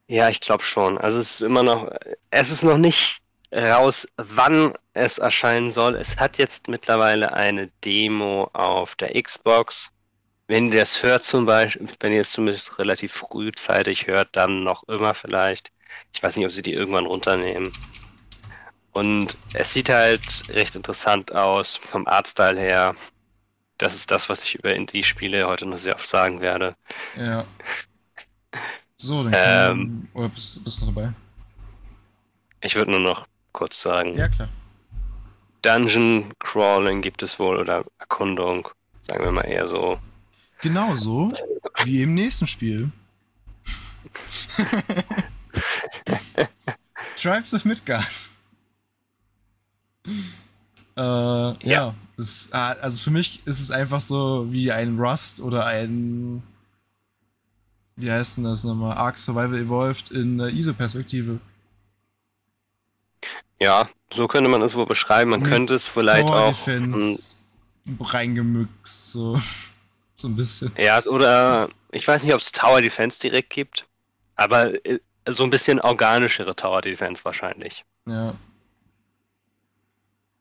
[0.09, 0.99] Ja, ich glaube schon.
[0.99, 1.91] Also es ist immer noch,
[2.31, 5.95] es ist noch nicht raus, wann es erscheinen soll.
[5.97, 9.91] Es hat jetzt mittlerweile eine Demo auf der Xbox.
[10.47, 14.85] Wenn ihr das hört zum Beispiel, wenn ihr es zumindest relativ frühzeitig hört, dann noch
[14.89, 15.73] immer vielleicht.
[16.13, 17.73] Ich weiß nicht, ob sie die irgendwann runternehmen.
[18.97, 22.97] Und es sieht halt recht interessant aus vom Artstyle her.
[23.77, 26.75] Das ist das, was ich über Indie-Spiele heute noch sehr oft sagen werde.
[27.15, 27.45] Ja.
[28.97, 30.09] So, dann Ähm.
[30.15, 31.13] oder bist, bist du noch dabei?
[32.63, 34.49] Ich würde nur noch kurz sagen, Ja, klar.
[35.61, 38.67] Dungeon Crawling gibt es wohl oder Erkundung,
[39.07, 40.01] sagen wir mal eher so.
[40.63, 41.31] Genauso
[41.85, 42.91] wie im nächsten Spiel.
[47.17, 48.31] Tribes of Midgard.
[50.97, 51.95] Äh, ja.
[52.19, 56.43] Es, ah, also für mich ist es einfach so wie ein Rust oder ein.
[57.97, 58.97] Wie heißt denn das nochmal?
[58.97, 61.41] Ark Survival Evolved in äh, ISO-Perspektive.
[63.61, 65.31] Ja, so könnte man es wohl beschreiben.
[65.31, 66.65] Man könnte es vielleicht Tower auch.
[66.65, 67.37] Defense
[68.01, 69.41] reingemixt, so.
[70.19, 70.73] So ein bisschen.
[70.79, 73.87] Ja, oder ich weiß nicht, ob es Tower Defense direkt gibt,
[74.35, 77.85] aber äh, so ein bisschen organischere Tower Defense wahrscheinlich.
[78.07, 78.35] Ja.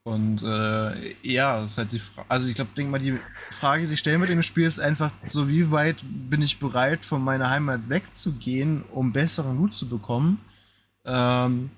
[0.05, 2.29] Und äh, ja, das ist halt die Frage.
[2.29, 5.11] Also ich glaube, denk mal, die Frage, die sich stellen mit dem Spiel, ist einfach
[5.25, 10.39] so, wie weit bin ich bereit, von meiner Heimat wegzugehen, um besseren Loot zu bekommen?
[11.05, 11.71] Ähm,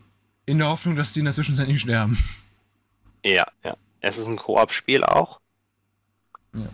[0.46, 2.18] in der Hoffnung, dass die in der Zwischenzeit nicht sterben.
[3.24, 3.78] Ja, ja.
[4.02, 5.40] Es ist ein Koop-Spiel auch.
[6.54, 6.70] Ja.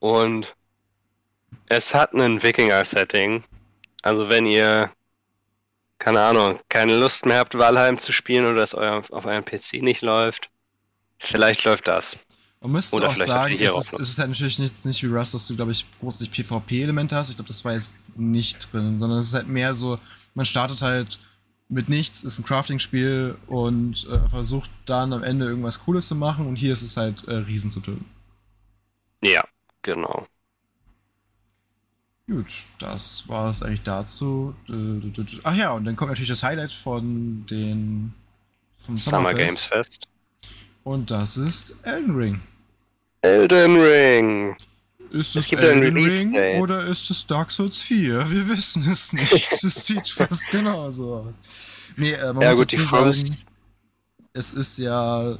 [0.00, 0.56] Und
[1.66, 3.44] es hat ein Wikinger-Setting.
[4.02, 4.90] Also wenn ihr,
[5.98, 9.82] keine Ahnung, keine Lust mehr habt, Valheim zu spielen oder es euer, auf eurem PC
[9.82, 10.50] nicht läuft,
[11.18, 12.16] vielleicht läuft das.
[12.60, 15.32] Man müsste Oder auch sagen, es ist, es ist halt natürlich nichts, nicht wie Rust,
[15.32, 17.28] dass du, glaube ich, großartig PvP-Elemente hast.
[17.28, 19.98] Ich glaube, das war jetzt nicht drin, sondern es ist halt mehr so,
[20.34, 21.20] man startet halt
[21.68, 26.46] mit nichts, ist ein Crafting-Spiel und äh, versucht dann am Ende irgendwas Cooles zu machen
[26.46, 28.06] und hier ist es halt, äh, Riesen zu töten.
[29.22, 29.44] Ja,
[29.82, 30.26] genau.
[32.28, 32.46] Gut,
[32.78, 34.54] das war es eigentlich dazu.
[35.44, 38.12] Ach ja, und dann kommt natürlich das Highlight von den
[38.84, 39.38] vom Summer Summerfest.
[39.48, 40.08] Games Fest.
[40.84, 42.40] Und das ist Elden Ring.
[43.22, 44.56] Elden Ring.
[45.10, 46.60] Ist Es es Elden Ring Date.
[46.60, 48.30] oder ist es Dark Souls 4?
[48.30, 49.50] Wir wissen es nicht.
[49.64, 51.40] Es sieht fast genauso aus.
[51.96, 53.44] Nee, äh, man Ja muss gut, dazu sagen, ist,
[54.34, 55.38] es ist ja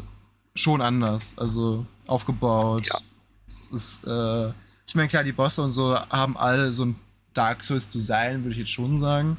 [0.54, 1.34] schon anders.
[1.36, 2.86] Also aufgebaut.
[2.86, 2.98] Ja.
[3.46, 4.52] Es ist, äh,
[4.88, 6.96] ich meine, klar, die Bosse und so haben alle so ein
[7.34, 9.36] Dark Souls Design, würde ich jetzt schon sagen.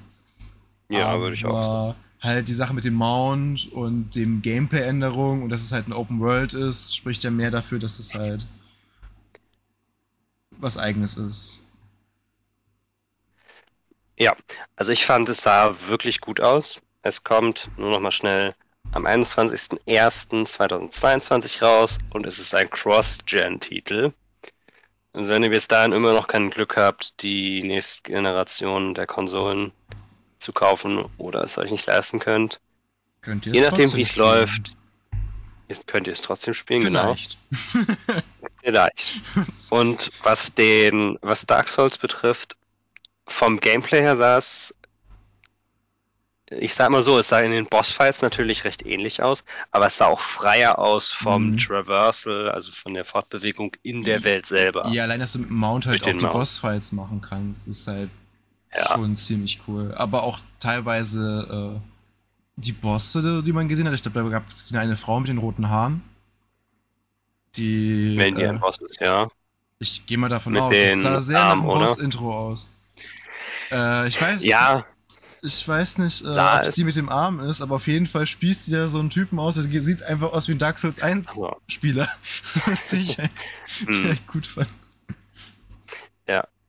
[0.89, 1.73] ja, würde ich auch sagen.
[1.73, 5.93] Aber Halt die Sache mit dem Mount und dem Gameplay-Änderung und dass es halt ein
[5.93, 8.45] Open World ist, spricht ja mehr dafür, dass es halt
[10.51, 11.61] was eigenes ist.
[14.75, 16.81] Also ich fand, es sah wirklich gut aus.
[17.03, 18.53] Es kommt nur noch mal schnell
[18.91, 24.11] am 21.01.2022 raus und es ist ein Cross-Gen-Titel.
[25.13, 29.71] Also wenn ihr bis dahin immer noch kein Glück habt, die nächste Generation der Konsolen
[30.39, 32.59] zu kaufen oder es euch nicht leisten könnt,
[33.21, 34.77] Könnt ihr je es nachdem wie es läuft,
[35.87, 37.37] könnt ihr es trotzdem spielen, Vielleicht.
[37.73, 38.21] genau.
[38.63, 39.21] Vielleicht.
[39.69, 42.55] Und was den, was Dark Souls betrifft,
[43.27, 44.73] vom Gameplay her sah es,
[46.51, 49.97] ich sag mal so, es sah in den Bossfights natürlich recht ähnlich aus, aber es
[49.97, 51.57] sah auch freier aus vom Mhm.
[51.57, 54.87] Traversal, also von der Fortbewegung in der Welt selber.
[54.89, 56.33] ja, allein, dass du mit dem Mount halt Mit auch die Mount.
[56.33, 58.09] Bossfights machen kannst, ist halt
[58.75, 58.93] Ja.
[58.93, 59.93] schon ziemlich cool.
[59.95, 63.93] Aber auch teilweise äh, die Bosse, die man gesehen hat.
[63.93, 66.03] Ich glaube, da gab es eine Frau mit den roten Haaren.
[67.55, 68.15] Die.
[68.17, 69.27] Wenn die äh, ein Boss ist, ja.
[69.79, 70.75] Ich gehe mal davon Mit aus.
[70.75, 71.87] Es sah sehr nach einem oder?
[71.87, 72.67] Boss-Intro aus.
[73.71, 74.43] Äh, ich weiß.
[74.43, 74.85] Ja,
[75.41, 78.27] Ich weiß nicht, äh, ob es die mit dem Arm ist, aber auf jeden Fall
[78.27, 80.99] spießt sie ja so einen Typen aus, der sieht einfach aus wie ein Dark Souls
[80.99, 82.09] 1 Also, Spieler.
[82.65, 83.45] Was ich halt
[83.85, 83.91] hm.
[84.03, 84.69] direkt gut fand.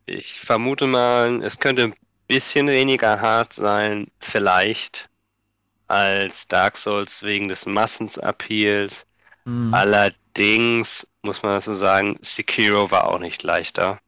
[0.06, 1.94] Ich vermute mal, es könnte ein
[2.26, 5.08] bisschen weniger hart sein, vielleicht,
[5.88, 9.06] als Dark Souls wegen des Massensappeals.
[9.44, 9.90] Mhm.
[10.36, 14.00] Allerdings muss man dazu sagen, Sekiro war auch nicht leichter.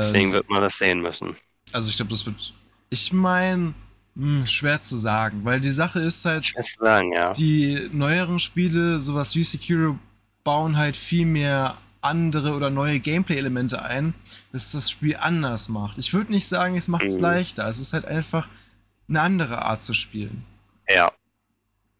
[0.00, 1.36] Deswegen Äh, wird man das sehen müssen.
[1.72, 2.52] also ich glaube, das wird.
[2.90, 3.74] Ich meine,
[4.44, 7.32] schwer zu sagen, weil die Sache ist halt, sagen, ja.
[7.32, 9.98] die neueren Spiele, sowas wie Sekiro,
[10.44, 14.14] bauen halt viel mehr andere oder neue Gameplay-Elemente ein,
[14.52, 15.98] dass das Spiel anders macht.
[15.98, 17.22] Ich würde nicht sagen, es macht es Mhm.
[17.22, 17.68] leichter.
[17.68, 18.48] Es ist halt einfach
[19.08, 20.44] eine andere Art zu spielen.
[20.88, 21.10] Ja,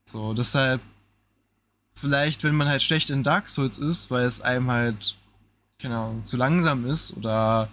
[0.06, 0.80] So, deshalb,
[1.94, 5.16] vielleicht, wenn man halt schlecht in Dark Souls ist, weil es einem halt,
[5.78, 7.68] keine Ahnung, zu langsam ist oder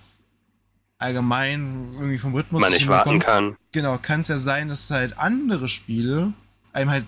[1.06, 3.58] allgemein irgendwie vom Rhythmus man nicht warten kann.
[3.72, 6.34] Genau, kann es ja sein, dass halt andere Spiele
[6.74, 7.06] einem halt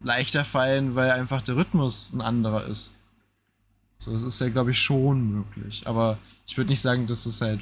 [0.00, 2.92] leichter fallen, weil einfach der Rhythmus ein anderer ist.
[3.98, 5.82] So, das ist ja, glaube ich, schon möglich.
[5.86, 7.60] Aber ich würde nicht sagen, dass es halt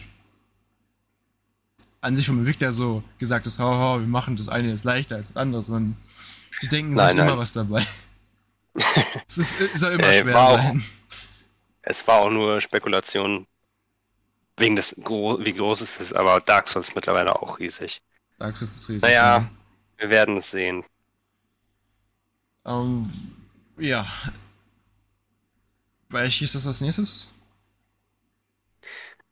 [2.00, 5.28] an sich vom Entwickler so gesagt ist, haha, wir machen das eine jetzt leichter als
[5.28, 5.96] das andere, sondern
[6.62, 7.28] die denken Nein, sich nein.
[7.28, 7.87] immer was dabei.
[9.28, 10.85] es ist, soll immer Ey, schwer sein.
[11.83, 13.46] Es war auch nur Spekulation,
[14.61, 18.01] wegen des, wie groß es ist, aber Dark Souls ist mittlerweile auch riesig.
[18.38, 19.03] Dark Souls ist riesig.
[19.03, 19.38] Naja.
[19.38, 19.51] ja.
[19.99, 20.85] Wir werden es sehen.
[22.64, 23.11] Ähm,
[23.79, 24.07] ja.
[26.09, 27.33] Welches ist das als nächstes?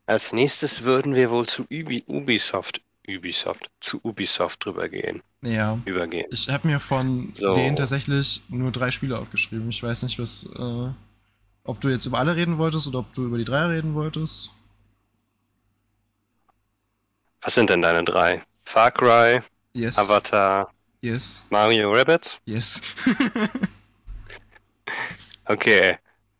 [0.07, 5.79] Als nächstes würden wir wohl zu Ubi Ubisoft, Ubisoft, zu Ubisoft drüber gehen, Ja.
[5.85, 6.27] übergehen.
[6.31, 7.55] Ich habe mir von So.
[7.55, 9.69] denen tatsächlich nur drei Spiele aufgeschrieben.
[9.69, 10.89] Ich weiß nicht, was, äh,
[11.65, 14.51] ob du jetzt über alle reden wolltest oder ob du über die drei reden wolltest.
[17.43, 18.43] Was sind denn deine drei?
[18.65, 19.41] Far Cry,
[19.73, 19.99] Yes.
[19.99, 21.45] Avatar, Yes.
[21.51, 22.41] Mario Rabbit?
[22.47, 22.81] Yes.
[25.45, 25.99] Okay.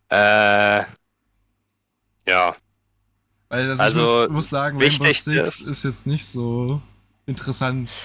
[0.09, 0.83] Äh,
[2.27, 2.55] ja,
[3.49, 6.81] Weil also, Also, ich muss, muss sagen, Rainbow Six ist- ist jetzt nicht so
[7.25, 7.99] interessant.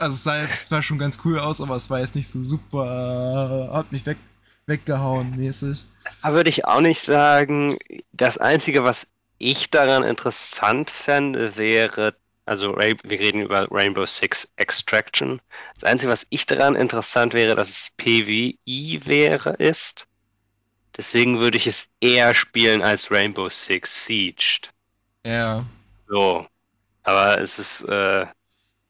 [0.00, 2.40] Also es sah jetzt zwar schon ganz cool aus, aber es war jetzt nicht so
[2.40, 4.18] super, hat mich weg,
[4.66, 5.84] weggehauen mäßig.
[6.22, 7.76] da würde ich auch nicht sagen.
[8.12, 12.14] Das Einzige, was ich daran interessant fände, wäre,
[12.46, 15.40] also wir reden über Rainbow Six Extraction.
[15.74, 18.56] Das Einzige, was ich daran interessant wäre, dass es PvE
[19.06, 20.06] wäre, ist.
[20.96, 24.70] Deswegen würde ich es eher spielen als Rainbow Six Siege.
[25.24, 25.66] Ja.
[26.08, 26.46] So.
[27.04, 28.26] Aber es ist, äh,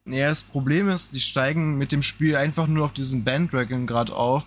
[0.05, 4.15] Ja, das Problem ist, die steigen mit dem Spiel einfach nur auf diesen Bandwagon gerade
[4.15, 4.45] auf,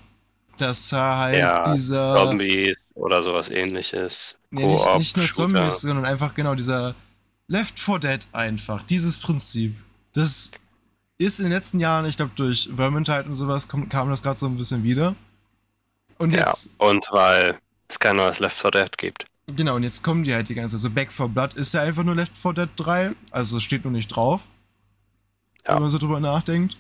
[0.59, 2.15] dass da halt Ja, dieser.
[2.17, 4.39] Zombies oder sowas ähnliches.
[4.51, 5.27] Nee, nicht, nicht nur.
[5.29, 6.95] Zombies, sondern einfach genau dieser
[7.51, 8.85] Left 4 Dead einfach.
[8.85, 9.77] Dieses Prinzip.
[10.13, 10.53] Das
[11.19, 14.47] ist in den letzten Jahren, ich glaube, durch Vermintide und sowas kam, das gerade so
[14.47, 15.17] ein bisschen wieder.
[16.17, 17.59] Und Ja, jetzt, und weil
[17.89, 19.27] es kein neues Left 4 Dead gibt.
[19.57, 20.83] genau, und jetzt kommen die halt die ganze Zeit.
[20.83, 23.83] So Back 4 Blood ist ja einfach nur Left 4 Dead 3, also es steht
[23.85, 24.43] nur nicht drauf.
[25.67, 25.75] Ja.
[25.75, 26.77] Wenn man so drüber nachdenkt.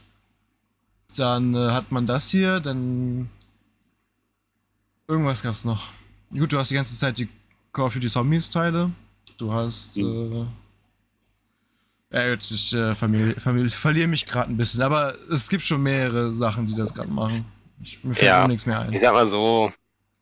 [1.16, 3.28] Dann äh, hat man das hier, dann.
[5.08, 5.88] Irgendwas gab's noch.
[6.32, 7.28] Gut, du hast die ganze Zeit die
[7.72, 8.92] Call of Duty Zombies Teile.
[9.40, 9.96] Du hast.
[9.96, 10.48] Mhm.
[12.10, 15.64] Äh, ja, gut, ich äh, vermil- vermil- verliere mich gerade ein bisschen, aber es gibt
[15.64, 17.44] schon mehrere Sachen, die das gerade machen.
[17.82, 18.44] Ich, mir fällt Ja.
[18.44, 18.92] auch nichts mehr ein.
[18.92, 19.72] Ich sag mal so,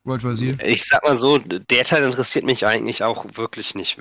[0.04, 0.62] World War Z.
[0.62, 4.00] ich sag mal so, der Teil interessiert mich eigentlich auch wirklich nicht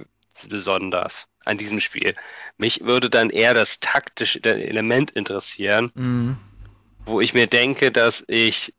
[0.49, 2.13] besonders an diesem Spiel.
[2.57, 6.37] Mich würde dann eher das taktische Element interessieren, Mhm.
[7.05, 8.73] wo ich mir denke, dass ich,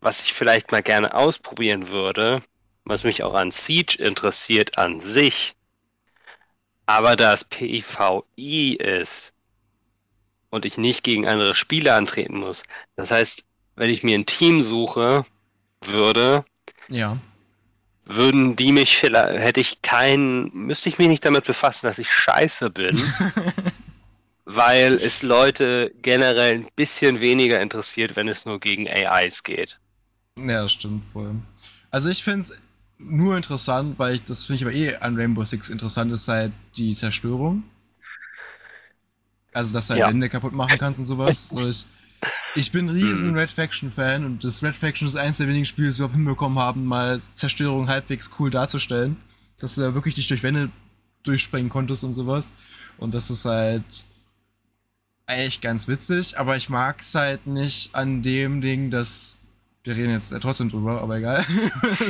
[0.00, 2.42] was ich vielleicht mal gerne ausprobieren würde,
[2.84, 5.54] was mich auch an Siege interessiert an sich,
[6.86, 9.32] aber da es PvI ist
[10.50, 12.62] und ich nicht gegen andere Spieler antreten muss.
[12.96, 13.44] Das heißt,
[13.76, 15.24] wenn ich mir ein Team suche
[15.84, 16.44] würde,
[16.88, 17.16] Ja.
[18.04, 22.12] würden die mich vielleicht, hätte ich keinen, müsste ich mich nicht damit befassen, dass ich
[22.12, 23.00] scheiße bin,
[24.44, 29.78] weil es Leute generell ein bisschen weniger interessiert, wenn es nur gegen AIs geht.
[30.38, 31.34] Ja, stimmt voll.
[31.90, 32.58] Also ich finde es
[33.04, 36.52] nur interessant, weil ich, das finde ich aber eh an Rainbow Six interessant, ist halt
[36.76, 37.64] die Zerstörung.
[39.52, 40.08] Also, dass du halt Ja.
[40.08, 41.50] Wände kaputt machen kannst und sowas.
[41.50, 41.86] So, ich,
[42.54, 43.36] ich bin ein riesen Mhm.
[43.36, 46.84] Red Faction-Fan und das Red Faction ist eins der wenigen Spiele, die überhaupt hinbekommen haben,
[46.84, 49.16] mal Zerstörung halbwegs cool darzustellen.
[49.58, 50.70] Dass du da wirklich dich durch Wände
[51.24, 52.52] durchspringen konntest und sowas.
[52.98, 54.04] Und das ist halt
[55.26, 59.36] eigentlich ganz witzig, aber ich mag es halt nicht an dem Ding, dass
[59.84, 61.44] wir reden jetzt äh, trotzdem drüber, aber egal.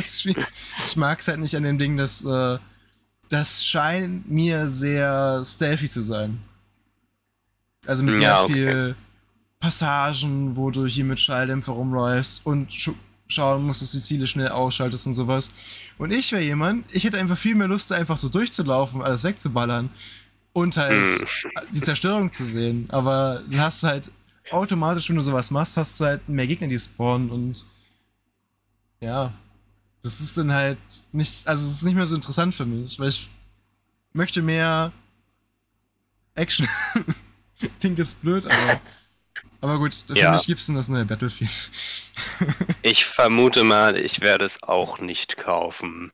[0.86, 2.58] Ich mag es halt nicht an dem Ding, dass äh,
[3.28, 6.38] das scheint mir sehr stealthy zu sein.
[7.86, 8.52] Also mit Ja, sehr okay.
[8.52, 8.96] viel
[9.60, 12.94] Passagen, wo du hier mit Schalldämpfer rumläufst und schu
[13.28, 15.50] schauen musst, dass du die Ziele schnell ausschaltest und sowas.
[15.96, 19.88] Und ich wäre jemand, ich hätte einfach viel mehr Lust, einfach so durchzulaufen, alles wegzuballern
[20.52, 21.26] und halt Hm.
[21.74, 22.84] die Zerstörung zu sehen.
[22.90, 24.12] Aber dann hast du halt
[24.50, 27.66] automatisch, wenn du sowas machst, hast du halt mehr Gegner, die spawnen und
[29.00, 29.32] ja,
[30.02, 30.78] das ist dann halt
[31.12, 33.28] nicht, also es ist nicht mehr so interessant für mich, weil ich
[34.12, 34.92] möchte mehr
[36.34, 36.68] Action.
[37.80, 38.80] Klingt jetzt blöd, aber
[39.60, 40.32] aber gut, für Ja.
[40.32, 41.70] mich gibt's dann das neue Battlefield.
[42.82, 46.12] Ich vermute mal, ich werde es auch nicht kaufen,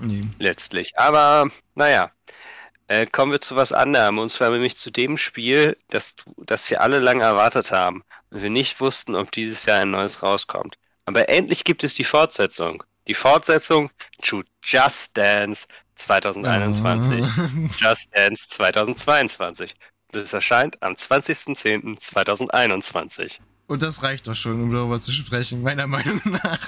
[0.00, 0.20] nee.
[0.38, 0.92] letztlich.
[0.98, 2.12] Aber naja,
[2.92, 4.18] äh, kommen wir zu was anderem.
[4.18, 8.04] Und zwar nämlich zu dem Spiel, das, das wir alle lange erwartet haben.
[8.30, 10.76] Und wir nicht wussten, ob dieses Jahr ein neues rauskommt.
[11.06, 12.84] Aber endlich gibt es die Fortsetzung.
[13.08, 17.26] Die Fortsetzung zu Just Dance 2021.
[17.80, 19.74] Just Dance 2022.
[20.12, 23.38] Das erscheint am 20.10.2021.
[23.66, 26.58] Und das reicht doch schon, um darüber zu sprechen, meiner Meinung nach.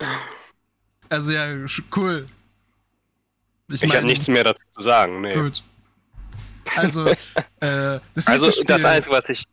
[1.12, 1.44] Also ja,
[1.94, 2.26] cool.
[3.68, 5.20] Ich habe nichts mehr dazu zu sagen.
[5.20, 5.34] Nee.
[5.34, 5.62] Gut.
[6.74, 7.06] Also,
[7.60, 9.44] äh, das Also Spiel, das Einzige, was ich,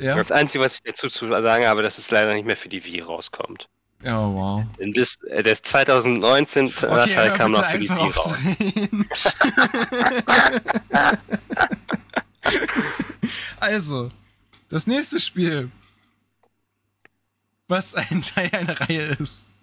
[0.00, 0.16] ja?
[0.16, 2.84] das Einzige, was ich dazu zu sagen habe, dass es leider nicht mehr für die
[2.84, 3.68] Wii rauskommt.
[4.04, 4.64] Oh, wow.
[4.80, 8.34] Denn bis äh, das 2019 Teil Okay, hör kam noch für die Wii raus.
[13.60, 14.08] also,
[14.68, 15.70] das nächste Spiel,
[17.68, 19.53] was ein Teil einer Reihe ist,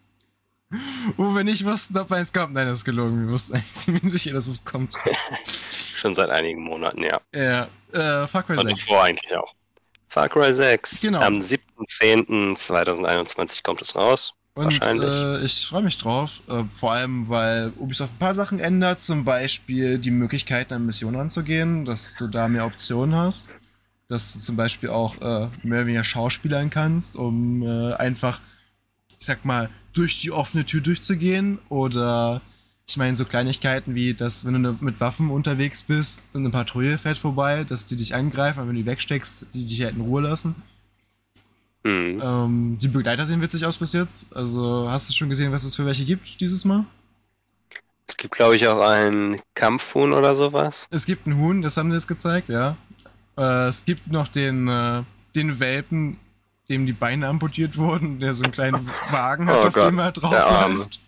[1.17, 2.53] wo wir nicht wussten, ob eins kommt.
[2.53, 3.25] Nein, das ist gelogen.
[3.27, 4.95] Wir wussten eigentlich ziemlich sicher, dass es kommt.
[5.95, 7.19] Schon seit einigen Monaten, ja.
[7.33, 8.79] Ja, äh, Far Cry Und 6.
[8.79, 9.53] davor eigentlich auch.
[10.07, 11.01] Far Cry 6.
[11.01, 11.19] Genau.
[11.21, 14.33] Am 7.10.2021 kommt es raus.
[14.53, 15.09] Und Wahrscheinlich.
[15.09, 19.23] äh, ich freue mich drauf, äh, vor allem, weil Ubisoft ein paar Sachen ändert, zum
[19.23, 23.47] Beispiel die Möglichkeit, an Missionen ranzugehen, dass du da mehr Optionen hast,
[24.09, 28.41] dass du zum Beispiel auch äh, mehr oder weniger schauspielern kannst, um äh, einfach,
[29.17, 32.41] ich sag mal, durch die offene Tür durchzugehen oder
[32.87, 36.49] ich meine so Kleinigkeiten wie, dass wenn du ne- mit Waffen unterwegs bist und eine
[36.49, 39.95] Patrouille fährt vorbei, dass die dich angreifen, aber wenn du die wegsteckst, die dich halt
[39.95, 40.55] in Ruhe lassen.
[41.83, 42.21] Hm.
[42.21, 44.35] Ähm, die Begleiter sehen witzig aus bis jetzt.
[44.35, 46.85] Also hast du schon gesehen, was es für welche gibt dieses Mal?
[48.07, 50.85] Es gibt, glaube ich, auch einen Kampfhuhn oder sowas.
[50.89, 52.75] Es gibt einen Huhn, das haben sie jetzt gezeigt, ja.
[53.37, 56.17] Äh, es gibt noch den, äh, den Welpen,
[56.69, 59.99] dem die Beine amputiert wurden, der so einen kleinen Wagen hat, Oh auf Gott, dem
[59.99, 60.99] er drauf läuft.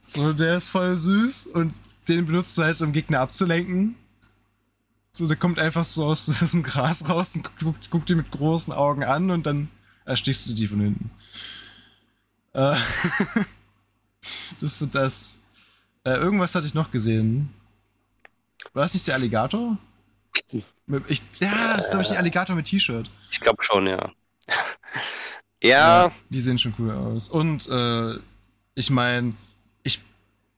[0.00, 1.74] So, der ist voll süß und
[2.08, 3.94] den benutzt du halt, um Gegner abzulenken.
[5.12, 8.16] So, der kommt einfach so aus, aus dem Gras raus und guckt, guckt, guckt dir
[8.16, 9.68] mit großen Augen an und dann
[10.04, 11.10] erstichst du die von hinten.
[12.54, 12.76] Äh,
[14.58, 15.38] das ist so das.
[16.04, 17.52] Äh, irgendwas hatte ich noch gesehen.
[18.72, 19.78] War das nicht der Alligator?
[21.08, 23.10] Ich, ja, das ist, glaube ich, ein Alligator mit T-Shirt.
[23.30, 24.12] Ich glaube schon, ja.
[25.62, 27.28] ja, Die sehen schon cool aus.
[27.28, 28.18] Und äh,
[28.74, 29.34] ich meine,
[29.82, 30.00] ich,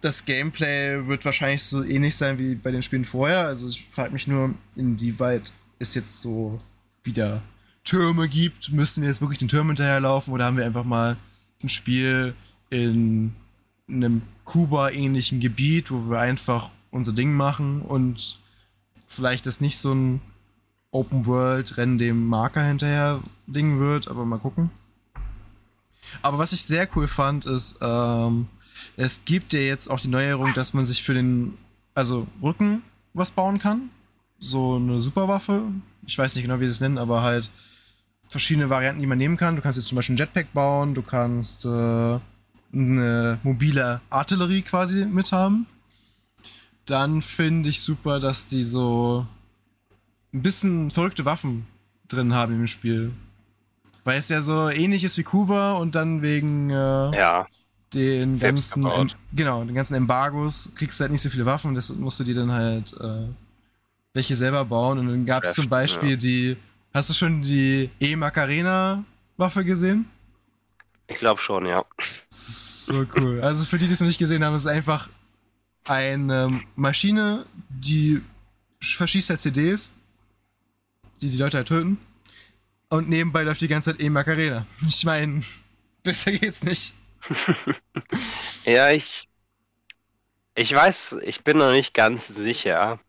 [0.01, 3.47] das Gameplay wird wahrscheinlich so ähnlich sein wie bei den Spielen vorher.
[3.47, 6.61] Also ich frage mich nur, inwieweit es jetzt so
[7.03, 7.43] wieder
[7.85, 8.71] Türme gibt.
[8.73, 11.17] Müssen wir jetzt wirklich den Turm hinterherlaufen oder haben wir einfach mal
[11.63, 12.35] ein Spiel
[12.71, 13.35] in
[13.89, 18.39] einem Kuba-ähnlichen Gebiet, wo wir einfach unser Ding machen und
[19.07, 20.21] vielleicht ist nicht so ein
[20.93, 24.71] Open World Rennen dem Marker hinterher Ding wird, aber mal gucken.
[26.23, 28.49] Aber was ich sehr cool fand, ist, ähm,
[28.97, 31.57] es gibt ja jetzt auch die Neuerung, dass man sich für den,
[31.95, 32.83] also Rücken
[33.15, 33.91] was bauen kann.
[34.39, 35.63] So eine Superwaffe.
[36.07, 37.51] Ich weiß nicht genau, wie sie es nennen, aber halt
[38.29, 39.57] verschiedene Varianten, die man nehmen kann.
[39.57, 42.19] Du kannst jetzt zum Beispiel ein Jetpack bauen, du kannst äh,
[42.73, 45.67] eine mobile Artillerie quasi mit haben.
[46.87, 49.27] Dann finde ich super, dass die so
[50.33, 51.67] ein bisschen verrückte Waffen
[52.09, 53.13] drin haben im Spiel.
[54.05, 57.47] Weil es ja so ähnlich ist wie Kuba und dann wegen äh, ja.
[57.93, 59.09] den Selbst ganzen.
[59.09, 62.25] Em- genau, den ganzen Embargos kriegst du halt nicht so viele Waffen, das musst du
[62.25, 63.27] dir dann halt äh,
[64.15, 64.99] welche selber bauen.
[64.99, 66.17] Und dann gab es zum Beispiel ja.
[66.17, 66.57] die.
[66.93, 70.07] Hast du schon die E-Macarena-Waffe gesehen?
[71.07, 71.85] Ich glaube schon, ja.
[72.31, 73.41] So cool.
[73.43, 75.09] Also für die, die es noch nicht gesehen haben, ist es einfach
[75.85, 78.23] eine Maschine, die
[78.83, 79.93] sch- verschießt halt CDs,
[81.23, 81.99] die die Leute halt töten.
[82.89, 84.67] Und nebenbei läuft die ganze Zeit E-Macarena.
[84.89, 85.43] Ich meine,
[86.03, 86.95] besser geht's nicht.
[88.65, 89.27] Ja, ich.
[90.55, 93.01] Ich weiß, ich bin noch nicht ganz sicher,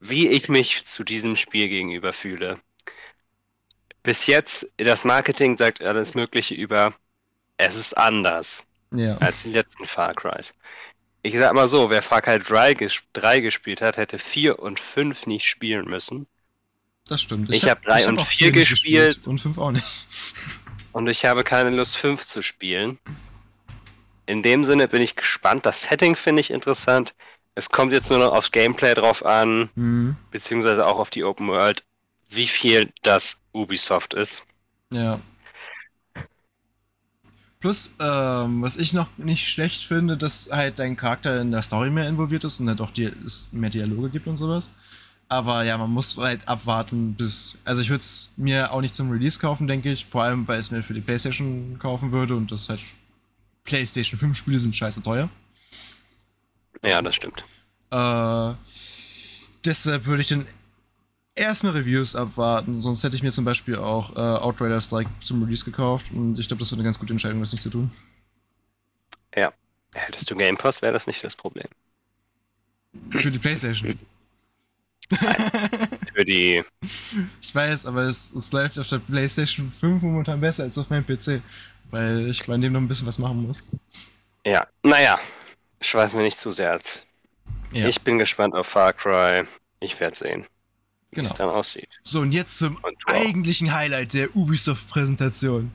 [0.00, 2.60] wie ich mich zu diesem Spiel gegenüber fühle.
[4.02, 6.94] Bis jetzt, das Marketing sagt alles Mögliche über,
[7.56, 9.16] es ist anders Ja.
[9.18, 10.52] als die letzten Far Crys.
[11.24, 14.78] Ich sag mal so, wer Far Cry 3, ges 3 gespielt hat, hätte 4 und
[14.78, 16.26] 5 nicht spielen müssen.
[17.08, 17.50] Das stimmt.
[17.52, 19.26] Ich hab drei ich und auch vier nicht gespielt.
[19.26, 19.86] Und fünf auch nicht.
[20.92, 22.98] Und ich habe keine Lust, 5 zu spielen.
[24.26, 25.66] In dem Sinne bin ich gespannt.
[25.66, 27.16] Das Setting finde ich interessant.
[27.56, 30.16] Es kommt jetzt nur noch aufs Gameplay drauf an, Mhm.
[30.30, 31.82] beziehungsweise auch auf die Open World,
[32.30, 34.44] wie viel das Ubisoft ist.
[34.90, 35.20] Ja.
[37.64, 41.88] Plus, ähm, was ich noch nicht schlecht finde, dass halt dein Charakter in der Story
[41.88, 44.68] mehr involviert ist und halt auch die, es mehr Dialoge gibt und sowas.
[45.30, 47.56] Aber ja, man muss halt abwarten bis.
[47.64, 50.04] Also ich würde es mir auch nicht zum Release kaufen, denke ich.
[50.04, 52.82] Vor allem, weil es mir für die Playstation kaufen würde und das halt
[53.64, 55.30] Playstation 5 Spiele sind scheiße teuer.
[56.82, 57.46] Ja, das stimmt.
[57.90, 58.52] Äh,
[59.64, 60.44] deshalb würde ich dann
[61.34, 62.78] erstmal Reviews abwarten.
[62.78, 66.06] Sonst hätte ich mir zum Beispiel auch äh, Outriders Strike zum Release gekauft.
[66.12, 67.90] Und ich glaube, das wäre eine ganz gute Entscheidung, das nicht zu tun.
[69.94, 71.68] Hättest du Game Pass, wäre das nicht das Problem.
[73.10, 73.98] Für die Playstation.
[76.14, 76.64] Für die.
[77.40, 81.06] ich weiß, aber es, es läuft auf der Playstation 5 momentan besser als auf meinem
[81.06, 81.42] PC.
[81.90, 83.62] Weil ich bei dem noch ein bisschen was machen muss.
[84.44, 85.18] Ja, naja.
[85.80, 86.80] Schweiß mir nicht zu sehr.
[87.72, 89.44] Ja, Ich bin gespannt auf Far Cry.
[89.80, 90.46] Ich werde sehen,
[91.16, 91.32] wie genau.
[91.32, 91.88] es dann aussieht.
[92.02, 93.14] So, und jetzt zum Und wow.
[93.14, 95.72] eigentlichen Highlight der Ubisoft-Präsentation.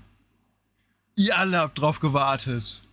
[1.16, 2.84] Ihr alle habt drauf gewartet.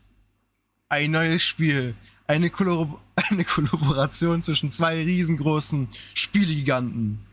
[0.88, 1.94] Ein neues Spiel.
[2.26, 7.24] Eine, Kollab eine Kollaboration zwischen zwei riesengroßen Spielegiganten.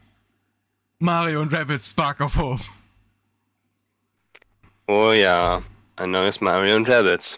[0.99, 2.63] Mario und Rabbit Spark of Hope.
[4.87, 5.61] Oh ja,
[5.95, 7.37] ein neues Mario und Rabbids.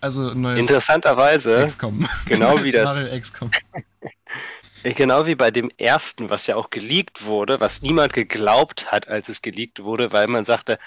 [0.00, 2.08] Also ein neues Interessanterweise, XCOM.
[2.26, 3.50] genau wie das- Mario XCOM.
[4.82, 9.28] genau wie bei dem ersten, was ja auch geleakt wurde, was niemand geglaubt hat, als
[9.28, 10.78] es geleakt wurde, weil man sagte,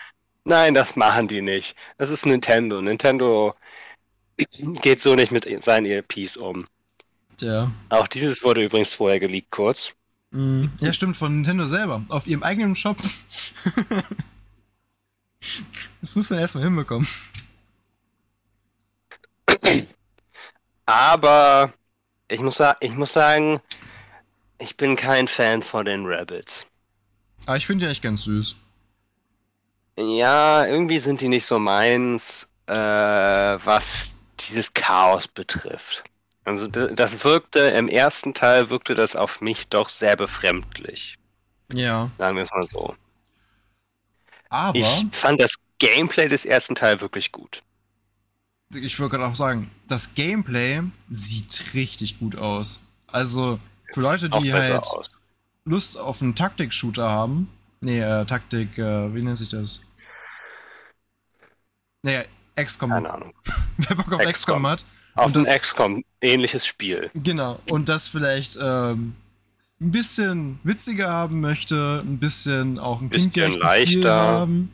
[0.44, 1.76] nein, das machen die nicht.
[1.98, 2.82] Das ist Nintendo.
[2.82, 3.56] Nintendo
[4.82, 6.66] geht so nicht mit seinen ELPs um.
[7.38, 7.72] Tja.
[7.90, 9.94] Auch dieses wurde übrigens vorher geleakt kurz.
[10.32, 10.72] Mhm.
[10.80, 12.06] Ja, stimmt, von Nintendo selber.
[12.10, 12.98] Auf ihrem eigenen Shop.
[16.02, 17.08] das muss man erstmal hinbekommen.
[20.86, 21.74] Aber
[22.28, 23.60] ich muss, ich muss sagen,
[24.62, 26.66] ich bin kein Fan von den Rabbits.
[27.46, 28.56] Aber ich finde die echt ganz süß.
[29.98, 36.04] Ja, irgendwie sind die nicht so meins, äh, was dieses Chaos betrifft.
[36.44, 41.18] Also das wirkte, im ersten Teil wirkte das auf mich doch sehr befremdlich.
[41.72, 42.10] Ja.
[42.18, 42.96] Sagen wir es mal so.
[44.50, 47.62] Aber Ich fand das Gameplay des ersten Teils wirklich gut.
[48.74, 52.82] ich würde gerade auch sagen, das Gameplay sieht richtig gut aus.
[53.08, 53.60] Also
[53.94, 55.12] für Leute, die halt aus.
[55.66, 57.50] Lust auf einen Taktik-Shooter haben.
[57.82, 59.82] Nee, äh, Taktik, äh, wie nennt sich das?
[62.04, 62.24] Naja,
[62.56, 62.90] XCOM.
[62.90, 63.34] Keine Ahnung.
[63.78, 64.34] Wer Bock auf XCOM.
[64.34, 64.86] XCOM hat.
[65.16, 67.12] Auf ein XCOM ähnliches Spiel.
[67.14, 67.60] Genau.
[67.70, 69.16] Und das vielleicht ähm,
[69.82, 74.72] ein bisschen witziger haben möchte, ein bisschen auch ein kindgerechtes Stil haben.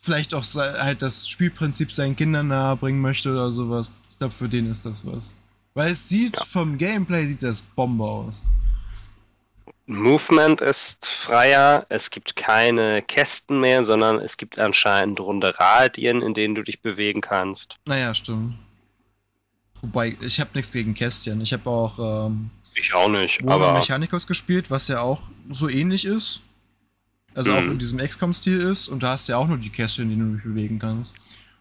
[0.00, 3.92] Vielleicht auch halt das Spielprinzip seinen Kindern nahebringen möchte oder sowas.
[4.10, 5.34] Ich glaube, für den ist das was.
[5.74, 6.44] Weil es sieht Ja.
[6.44, 8.42] vom Gameplay sieht das Bombe aus.
[9.86, 16.32] Movement ist freier, es gibt keine Kästen mehr, sondern es gibt anscheinend runde Radien, in
[16.34, 17.76] denen du dich bewegen kannst.
[17.86, 18.54] Naja, stimmt.
[19.82, 21.40] Wobei, ich habe nichts gegen Kästchen.
[21.40, 25.68] Ich habe auch ähm, Ich auch nicht, Warhammer aber Mechanicus gespielt, was ja auch so
[25.68, 26.40] ähnlich ist.
[27.34, 27.72] Also auch Mhm.
[27.72, 28.88] in diesem XCOM-Stil ist.
[28.88, 31.14] Und da hast du ja auch nur die Kästchen, die du dich bewegen kannst.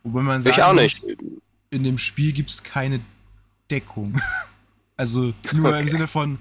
[0.04, 1.04] Wobei man sagen ich auch nicht.
[1.72, 3.00] in dem Spiel gibt es keine
[3.72, 4.20] Deckung.
[4.98, 5.90] Also nur im Okay.
[5.90, 6.40] Sinne von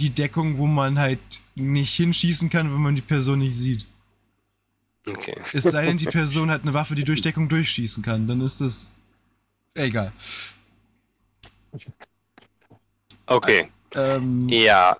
[0.00, 1.20] die Deckung, wo man halt
[1.56, 3.86] nicht hinschießen kann, wenn man die Person nicht sieht.
[5.06, 5.34] Okay.
[5.52, 8.26] Es sei denn, die Person hat eine Waffe, die durch Deckung durchschießen kann.
[8.26, 8.90] Dann ist das
[9.74, 10.12] egal.
[13.28, 13.70] Okay.
[13.94, 14.96] Ähm, Ja.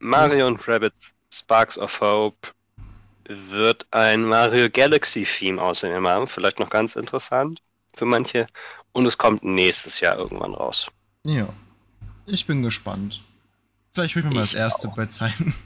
[0.00, 2.48] Mario und Rabbits Sparks of Hope
[3.28, 6.28] wird ein Mario Galaxy Theme außerdem haben.
[6.28, 7.62] Vielleicht noch ganz interessant
[7.96, 8.46] für manche.
[8.96, 10.88] Und es kommt nächstes Jahr irgendwann raus.
[11.24, 11.48] Ja.
[12.24, 13.22] Ich bin gespannt.
[13.92, 14.94] Vielleicht hol ich mir mal das erste auch.
[14.96, 15.54] bei Zeiten.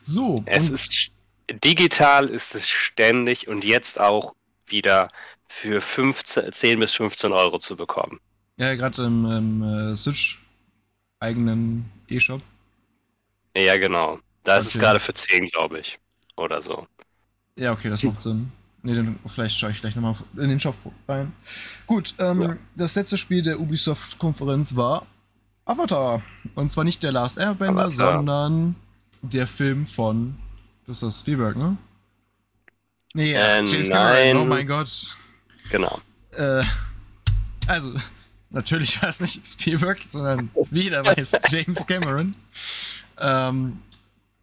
[0.00, 1.10] So, Es ist
[1.64, 4.34] digital ist es ständig und jetzt auch
[4.66, 5.10] wieder
[5.48, 8.18] für 15, 10 bis 15 Euro zu bekommen.
[8.56, 10.38] ja, gerade im, im äh, Switch
[11.20, 12.40] eigenen E-Shop.
[13.56, 14.20] Ja, genau.
[14.44, 14.84] Da ist es Okay.
[14.84, 15.98] gerade für 10, glaube ich.
[16.36, 16.86] Oder so.
[17.56, 18.52] Ja, okay, das macht Sinn.
[18.82, 20.74] Nee, dann vielleicht schaue ich gleich nochmal in den Shop
[21.08, 21.32] rein.
[21.86, 22.56] Gut, ähm, Ja.
[22.76, 25.06] das letzte Spiel der Ubisoft-Konferenz war
[25.64, 26.22] Avatar.
[26.54, 28.12] Und zwar nicht der Last Airbender, Avatar.
[28.16, 28.76] sondern
[29.22, 30.36] der Film von.
[30.86, 31.76] Das ist das Spielberg, ne?
[33.14, 34.32] Nee, Äh, James nein.
[34.32, 35.16] Cameron, oh mein Gott.
[35.70, 36.00] Genau.
[36.32, 36.62] Äh,
[37.66, 37.92] also,
[38.50, 42.34] Natürlich war es nicht Spielberg, sondern wie jeder weiß, James Cameron.
[43.18, 43.82] Ähm,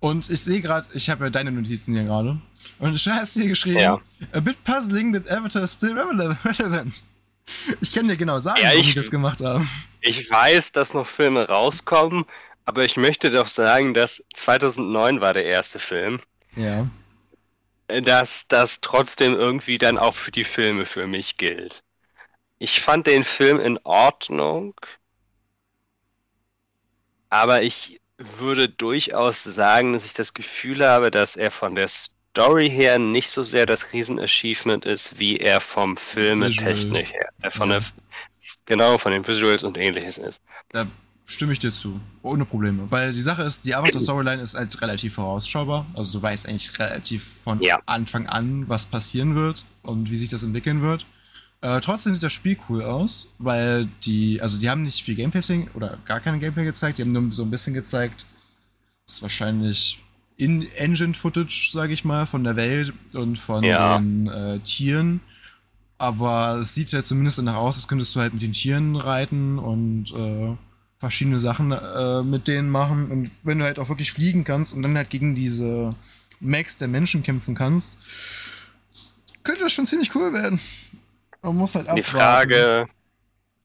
[0.08, 2.40] und ich sehe gerade, ich habe ja deine Notizen hier gerade.
[2.80, 4.00] Und du hast hier geschrieben, Ja.
[4.34, 7.04] a bit puzzling that Avatar is still rele- relevant.
[7.82, 9.70] Ich kann dir genau sagen, Ja, ich- die das gemacht haben.
[10.02, 12.26] Ich weiß, dass noch Filme rauskommen,
[12.66, 16.20] aber ich möchte doch sagen, dass 2009 war der erste Film,
[16.56, 16.88] Ja.
[17.88, 21.84] dass das trotzdem irgendwie dann auch für die Filme für mich gilt.
[22.58, 24.74] Ich fand den Film in Ordnung,
[27.30, 32.70] aber ich würde durchaus sagen, dass ich das Gefühl habe, dass er von der Story
[32.70, 37.80] her nicht so sehr das Riesenachievement ist, wie er vom Filmetechnik her, äh, von Ja.
[37.80, 37.88] der,
[38.66, 40.42] genau, von den Visuals und ähnliches ist.
[40.72, 40.88] Da
[41.26, 42.00] stimme ich dir zu.
[42.22, 42.90] Ohne Probleme.
[42.90, 45.86] Weil die Sache ist, die Avatar-Storyline ist halt relativ vorausschaubar.
[45.94, 47.80] Also du weißt eigentlich relativ von Ja.
[47.86, 51.06] Anfang an, was passieren wird und wie sich das entwickeln wird.
[51.62, 55.68] Äh, trotzdem sieht das Spiel cool aus, weil die, also die haben nicht viel Gameplay
[55.74, 58.26] oder gar keine Gameplay gezeigt, die haben nur so ein bisschen gezeigt,
[59.06, 60.00] das ist wahrscheinlich
[60.38, 63.98] In-Engine-Footage, sage ich mal, von der Welt und von Ja.
[63.98, 65.22] den äh, Tieren.
[65.98, 69.58] Aber es sieht ja zumindest danach aus, als könntest du halt mit den Tieren reiten
[69.58, 70.56] und äh,
[71.00, 73.10] verschiedene Sachen äh, mit denen machen.
[73.12, 75.96] Und wenn du halt auch wirklich fliegen kannst und dann halt gegen diese
[76.42, 77.98] Max der Menschen kämpfen kannst,
[79.44, 80.60] könnte das schon ziemlich cool werden.
[81.46, 82.04] Man muss halt Die abwarten.
[82.04, 82.88] Frage,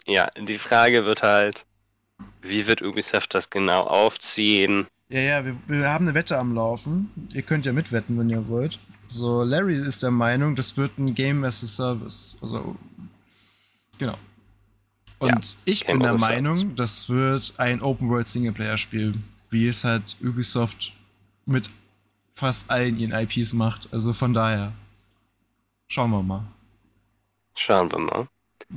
[0.07, 1.65] ja, die Frage wird halt,
[2.43, 4.87] wie wird Ubisoft das genau aufziehen?
[5.09, 7.11] Ja, ja, wir, wir haben eine Wette am Laufen.
[7.33, 8.79] Ihr könnt ja mitwetten, wenn ihr wollt.
[9.09, 12.37] So, Larry ist der Meinung, das wird ein Game as a Service.
[12.43, 12.77] Also,
[13.99, 14.17] genau.
[15.19, 19.15] Und ich Game bin der Meinung, das wird ein Open-World-Singleplayer-Spiel,
[19.49, 20.93] wie es halt Ubisoft
[21.47, 21.71] mit
[22.35, 23.89] fast allen ihren IPs macht.
[23.91, 24.73] Also von daher,
[25.89, 26.45] schauen wir mal.
[27.61, 28.29] Schauen wir mal.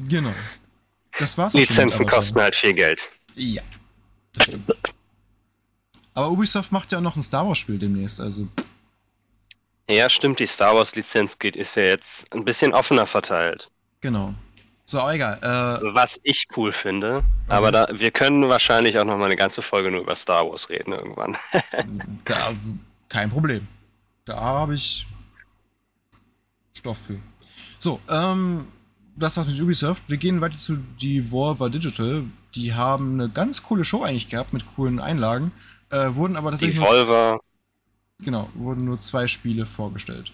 [0.10, 0.34] Genau.
[1.18, 1.54] Das war's.
[1.54, 3.10] Lizenzen kosten halt viel Geld.
[3.36, 3.62] Ja,
[4.34, 4.70] das stimmt.
[6.14, 8.48] Aber Ubisoft macht ja auch noch ein Star Wars-Spiel demnächst, also
[9.90, 13.72] Ja, stimmt, die Star Wars Lizenz geht, ist ja jetzt ein bisschen offener verteilt.
[14.02, 14.34] genau.
[14.86, 15.38] So, aber egal.
[15.42, 19.62] Äh, Was ich cool finde, aber da, wir können wahrscheinlich auch noch mal eine ganze
[19.62, 21.38] Folge nur über Star Wars reden irgendwann.
[22.26, 22.52] da,
[23.08, 23.66] kein Problem.
[24.26, 25.08] Da habe ich
[26.74, 27.18] Stoff für.
[27.80, 28.68] So, ähm,
[29.16, 30.03] das war's mit Ubisoft.
[30.07, 32.24] Wir gehen weiter zu Devolver Digital.
[32.55, 35.51] Die haben eine ganz coole Show eigentlich gehabt mit coolen Einlagen.
[35.89, 37.39] Äh, wurden aber tatsächlich nur, Devolver,
[38.20, 40.32] genau, wurden nur zwei Spiele vorgestellt.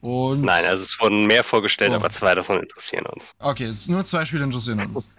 [0.00, 1.96] Und nein, also es wurden mehr vorgestellt, Oh.
[1.96, 3.34] aber zwei davon interessieren uns.
[3.38, 5.10] Okay, es nur zwei Spiele interessieren uns.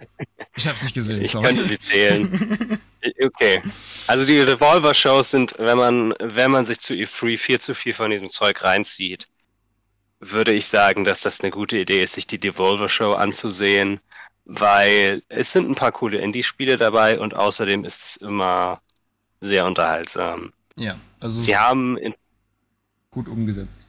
[0.54, 1.46] Ich habe es nicht gesehen, Ich sorry.
[1.46, 2.78] könnte sie zählen.
[3.24, 3.60] Okay.
[4.06, 8.10] Also die Revolver-Shows sind, wenn man, wenn man sich zu E3 viel zu viel von
[8.12, 9.26] diesem Zeug reinzieht,
[10.22, 14.00] würde ich sagen, dass das eine gute Idee ist, sich die Devolver-Show anzusehen,
[14.44, 18.80] weil es sind ein paar coole Indie-Spiele dabei und außerdem ist es immer
[19.40, 20.52] sehr unterhaltsam.
[20.76, 21.98] ja, also Sie haben
[23.10, 23.88] gut umgesetzt.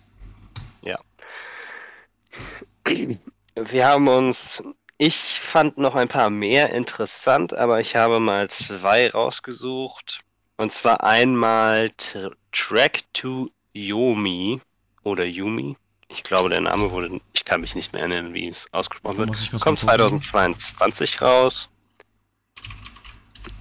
[3.55, 4.63] wir haben uns,
[4.97, 10.21] ich fand noch ein paar mehr interessant, aber ich habe mal zwei rausgesucht.
[10.57, 11.91] Und zwar einmal
[12.51, 14.61] Track to Yomi
[15.03, 15.77] oder Yumi.
[16.13, 19.29] Ich glaube, der Name wurde, ich kann mich nicht mehr erinnern, wie es ausgesprochen wird.
[19.59, 20.21] Kommt mal gucken.
[20.21, 21.69] 2022 raus.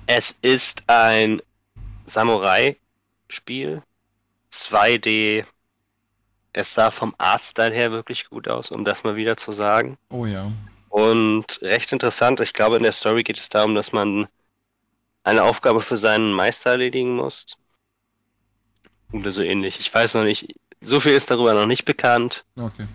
[0.06, 1.40] Es ist ein
[2.04, 3.82] Samurai-Spiel.
[4.52, 5.46] 2D.
[6.52, 9.96] Es sah vom Artstyle her wirklich gut aus, um das mal wieder zu sagen.
[10.10, 10.52] Oh ja.
[10.90, 14.28] Und recht interessant, ich glaube, in der Story geht es darum, dass man
[15.24, 17.56] eine Aufgabe für seinen Meister erledigen muss.
[19.10, 19.80] Oder so ähnlich.
[19.80, 20.54] Ich weiß noch nicht.
[20.82, 22.44] So viel ist darüber noch nicht bekannt.
[22.56, 22.86] Okay.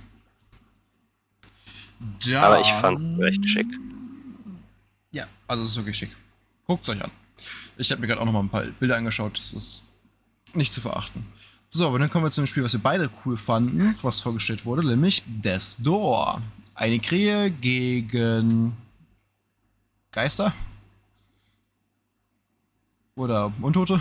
[2.36, 3.68] Aber ich fand's recht schick.
[5.12, 6.16] Ja, also es ist wirklich schick.
[6.68, 7.12] Guckt's euch an.
[7.78, 9.38] Ich habe mir gerade auch noch mal ein paar Bilder angeschaut.
[9.38, 9.86] Das ist
[10.54, 11.26] nicht zu verachten.
[11.70, 14.66] So, aber dann kommen wir zu einem Spiel, was wir beide cool fanden, was vorgestellt
[14.66, 16.42] wurde, nämlich Death Door.
[16.76, 18.78] Eine Krähe gegen
[20.12, 20.54] Geister?
[23.16, 24.00] Oder Untote?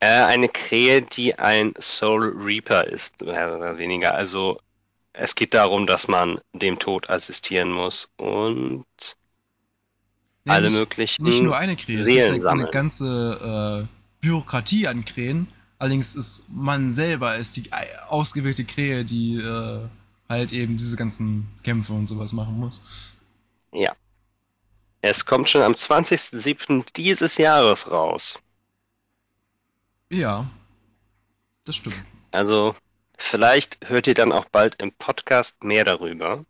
[0.00, 4.14] Äh, eine Krähe, die ein Soul Reaper ist, mehr oder weniger.
[4.14, 4.60] Also
[5.12, 8.86] es geht darum, dass man dem Tod assistieren muss und
[10.44, 11.24] Nee, alle nicht, möglichen.
[11.24, 12.70] nicht nur eine Krähe, es ist Seelen eine, eine sammeln.
[12.70, 15.48] ganze äh, Bürokratie an Krähen.
[15.78, 17.70] Allerdings ist man selber ist die
[18.08, 19.88] ausgewählte Krähe, die äh,
[20.28, 22.82] halt eben diese ganzen Kämpfe und sowas machen muss.
[23.72, 23.92] Ja.
[25.02, 26.84] Es kommt schon am 20.07.
[26.94, 28.38] dieses Jahres raus.
[30.10, 30.50] Ja,
[31.64, 31.96] das stimmt.
[32.30, 32.74] Also
[33.16, 36.44] vielleicht hört ihr dann auch bald im Podcast mehr darüber.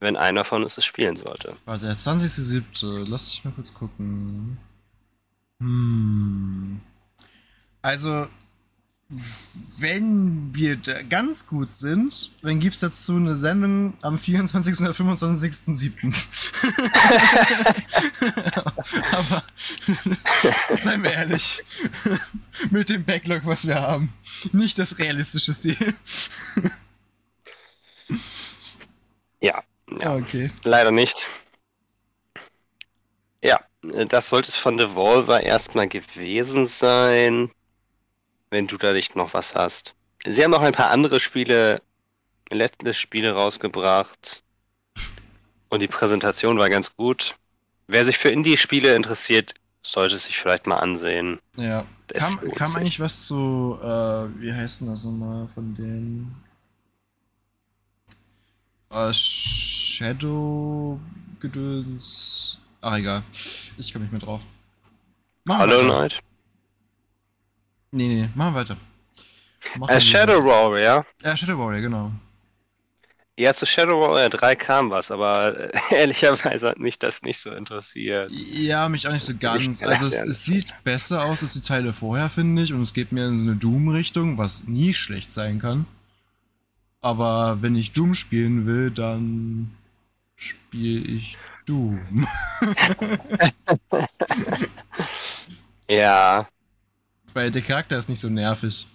[0.00, 1.56] wenn einer von uns es spielen sollte.
[1.64, 3.04] Warte, der 20.07.
[3.08, 4.58] Lass mich mal kurz gucken.
[5.60, 6.80] Hm.
[7.82, 8.28] Also,
[9.78, 14.80] wenn wir da ganz gut sind, dann gibt es dazu eine Sendung am 24.
[14.80, 16.14] oder 25.07.
[19.12, 19.42] Aber
[20.78, 21.64] seien wir ehrlich,
[22.70, 24.12] mit dem Backlog, was wir haben,
[24.52, 25.94] nicht das realistische Ziel.
[29.40, 29.62] Ja,
[30.00, 30.16] ja.
[30.16, 30.50] Okay.
[30.64, 31.26] leider nicht.
[33.42, 37.50] Ja, das sollte es von Devolver erstmal gewesen sein,
[38.50, 39.94] wenn du da nicht noch was hast.
[40.26, 41.82] Sie haben noch ein paar andere Spiele,
[42.50, 44.42] letzte Spiele rausgebracht
[45.68, 47.36] und die Präsentation war ganz gut.
[47.86, 51.38] Wer sich für Indie-Spiele interessiert, sollte sich vielleicht mal ansehen.
[51.56, 51.84] Ja.
[52.08, 56.34] Das Kam, kam eigentlich was zu, äh, wie heißt denn das nochmal von den
[58.90, 60.98] äh, Shadow
[61.40, 62.58] Gedöns.
[62.80, 63.22] Ach egal.
[63.76, 64.42] Ich komme nicht mehr drauf.
[65.44, 65.84] Machen Hollow.
[65.84, 66.20] Knight?
[67.90, 68.76] Nee, nee, machen wir weiter.
[69.76, 71.04] Machen Äh, Shadow Warrior.
[71.22, 72.12] Ja, Shadow Warrior, genau.
[73.36, 77.52] Ja, zu Shadow Warrior 3 kam was, aber äh, ehrlicherweise hat mich das nicht so
[77.52, 78.32] interessiert.
[78.32, 79.82] Ja, mich auch nicht so ganz.
[79.82, 82.72] Also es, es sieht besser aus als die Teile vorher, finde ich.
[82.72, 85.86] Und es geht mehr in so eine Doom-Richtung, was nie schlecht sein kann.
[87.00, 89.70] Aber wenn ich Doom spielen will, dann
[90.36, 92.26] spiele ich Doom.
[95.90, 96.48] Ja,
[97.38, 98.88] Weil der Charakter ist nicht so nervig.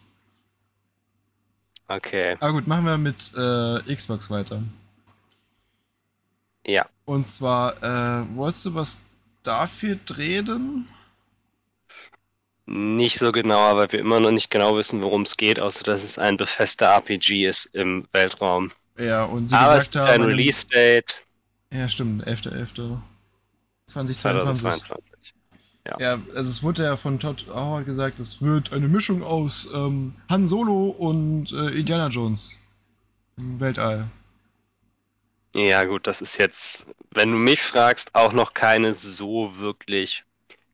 [1.87, 2.35] okay.
[2.41, 4.61] Aber gut, machen wir mit äh, Xbox weiter.
[6.67, 6.85] Ja.
[7.05, 8.99] Und zwar, äh, wolltest du was
[9.43, 10.89] dafür reden?
[12.65, 16.03] Nicht so genau, aber wir immer noch nicht genau wissen, worum es geht, außer dass
[16.03, 18.73] es ein befester RPG ist im Weltraum.
[18.97, 20.21] Ja, und sie aber es gesagt gibt haben.
[20.21, 21.23] ein Release-Date
[21.71, 22.97] Ja, stimmt, 11.11.
[23.85, 24.83] 2022.
[24.83, 25.32] 2022.
[25.99, 30.15] Ja, also es wurde ja von Todd Howard gesagt, es wird eine Mischung aus ähm,
[30.29, 32.57] Han Solo und äh, Indiana Jones
[33.37, 34.09] im Weltall.
[35.55, 40.23] Ja, gut, das ist jetzt, wenn du mich fragst, auch noch keine so wirklich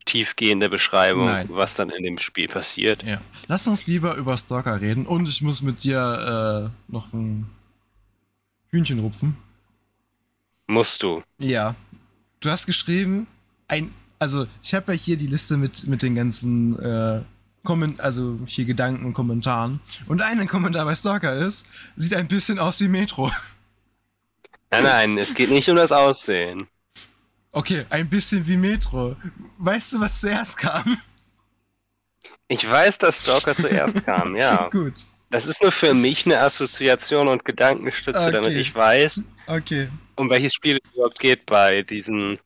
[0.05, 1.49] tiefgehende Beschreibung, Nein.
[1.51, 3.03] was dann in dem Spiel passiert.
[3.03, 3.21] Ja.
[3.47, 7.49] Lass uns lieber über Stalker reden und ich muss mit dir äh, noch ein
[8.69, 9.37] Hühnchen rupfen.
[10.67, 11.23] Musst du.
[11.39, 11.75] Ja.
[12.39, 13.27] Du hast geschrieben,
[13.67, 17.21] ein, also ich habe ja hier die Liste mit, mit den ganzen äh,
[17.63, 19.79] Komment also hier Gedanken und Kommentaren.
[20.07, 23.31] Und ein Kommentar bei Stalker ist, sieht ein bisschen aus wie Metro.
[24.71, 26.67] Nein, nein, es geht nicht um das Aussehen.
[27.51, 29.15] Okay, ein bisschen wie Metro.
[29.57, 31.01] Weißt du, was zuerst kam?
[32.47, 34.69] Ich weiß, dass Stalker zuerst kam, ja.
[34.69, 38.31] Gut, Das ist nur für mich eine Assoziation und Gedankenstütze, Okay.
[38.31, 39.89] damit ich weiß, okay.
[40.15, 42.39] um welches Spiel es überhaupt geht bei diesen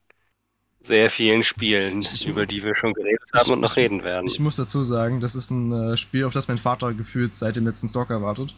[0.85, 4.03] sehr vielen Spielen, Ich- über die wir schon geredet ich- haben und noch ich- reden
[4.03, 4.27] werden.
[4.27, 7.55] Ich muss dazu sagen, das ist ein äh, Spiel, auf das mein Vater gefühlt seit
[7.55, 8.53] dem letzten Stalker wartet.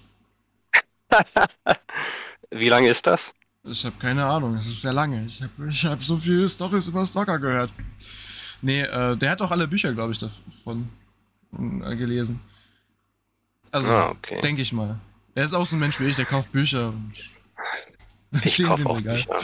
[2.52, 3.32] Wie lange ist das?
[3.64, 5.26] Ich habe keine Ahnung, es ist sehr lange.
[5.26, 7.72] Ich habe ich hab so viele Stories über Stalker gehört.
[8.62, 10.90] Nee, äh, der hat auch alle Bücher, glaube ich, davon
[11.54, 12.40] äh, gelesen.
[13.72, 14.40] Also, ah, okay.
[14.42, 15.00] denke ich mal.
[15.34, 17.14] Er ist auch so ein Mensch wie ich, der kauft Bücher und
[18.44, 19.16] Ich stehen sie im auch Regal.
[19.18, 19.40] Bücher.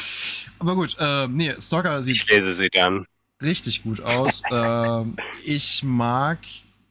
[0.60, 3.06] Aber gut, äh, nee, Stalker sieht Ich lese sie dann.
[3.42, 4.44] richtig gut aus.
[4.52, 5.16] ähm,
[5.46, 6.40] ich mag,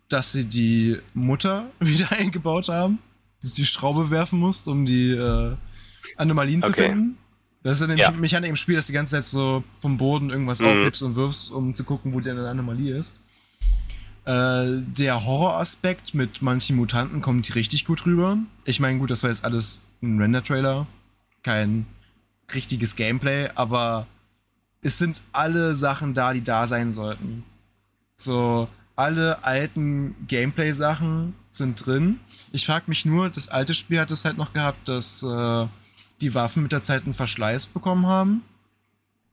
[0.09, 2.98] dass sie die Mutter wieder eingebaut haben,
[3.42, 5.55] dass du die Schraube werfen musst, um die äh,
[6.16, 6.88] Anomalien zu Okay.
[6.88, 7.16] finden.
[7.62, 8.11] Das ist ja eine Ja.
[8.11, 10.66] Mechanik im Spiel, dass du die ganze Zeit so vom Boden irgendwas Mhm.
[10.68, 13.12] aufhebst und wirfst, um zu gucken, wo die eine Anomalie ist.
[14.24, 18.38] Äh, der Horroraspekt mit manchen Mutanten kommt richtig gut rüber.
[18.64, 20.86] Ich meine, gut, das war jetzt alles ein Render-Trailer,
[21.43, 21.86] kein
[22.55, 24.07] richtiges Gameplay, aber
[24.82, 27.45] es sind alle Sachen da, die da sein sollten.
[28.16, 32.20] So, alle alten Gameplay-Sachen sind drin.
[32.53, 35.66] Ich frage mich nur, das alte Spiel hat es halt noch gehabt, dass äh,
[36.20, 38.43] die Waffen mit der Zeit einen Verschleiß bekommen haben.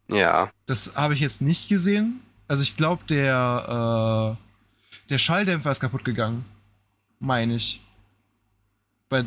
[0.08, 0.52] Ja.
[0.66, 2.22] Das habe ich jetzt nicht gesehen.
[2.48, 6.46] Also ich glaube, der, äh, der Schalldämpfer ist kaputt gegangen.
[7.20, 7.82] Meine ich.
[9.10, 9.26] Bei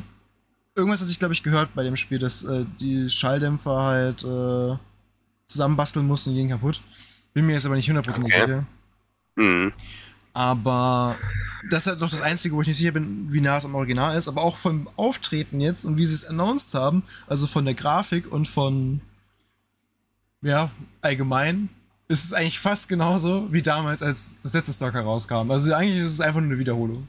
[0.75, 4.77] irgendwas hatte ich, glaube ich, gehört bei dem Spiel, dass äh, die Schalldämpfer halt äh,
[5.47, 6.81] zusammenbasteln mussten und gingen kaputt.
[7.35, 8.47] Bin mir jetzt aber nicht hundertprozentig Okay.
[8.47, 8.67] sicher.
[9.37, 9.73] Hm.
[10.33, 11.17] Aber
[11.71, 13.75] das ist halt noch das Einzige, wo ich nicht sicher bin, wie nah es am
[13.75, 14.29] Original ist.
[14.29, 18.31] Aber auch vom Auftreten jetzt und wie sie es announced haben, also von der Grafik
[18.31, 19.01] und von,
[20.43, 20.71] ja,
[21.03, 21.69] allgemein,
[22.09, 25.51] ist es eigentlich fast genauso wie damals, als das letzte Stalker rauskam.
[25.51, 27.09] Also eigentlich ist es einfach nur eine Wiederholung.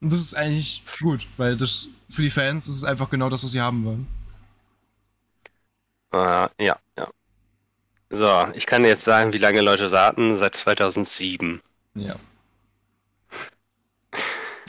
[0.00, 3.42] Und das ist eigentlich gut, weil das für die Fans ist es einfach genau das,
[3.42, 4.06] was sie haben wollen.
[6.10, 7.08] Ah, ja, ja.
[8.10, 10.34] So, ich kann jetzt sagen, wie lange Leute warten.
[10.36, 11.62] Seit 2007.
[11.94, 12.16] Ja.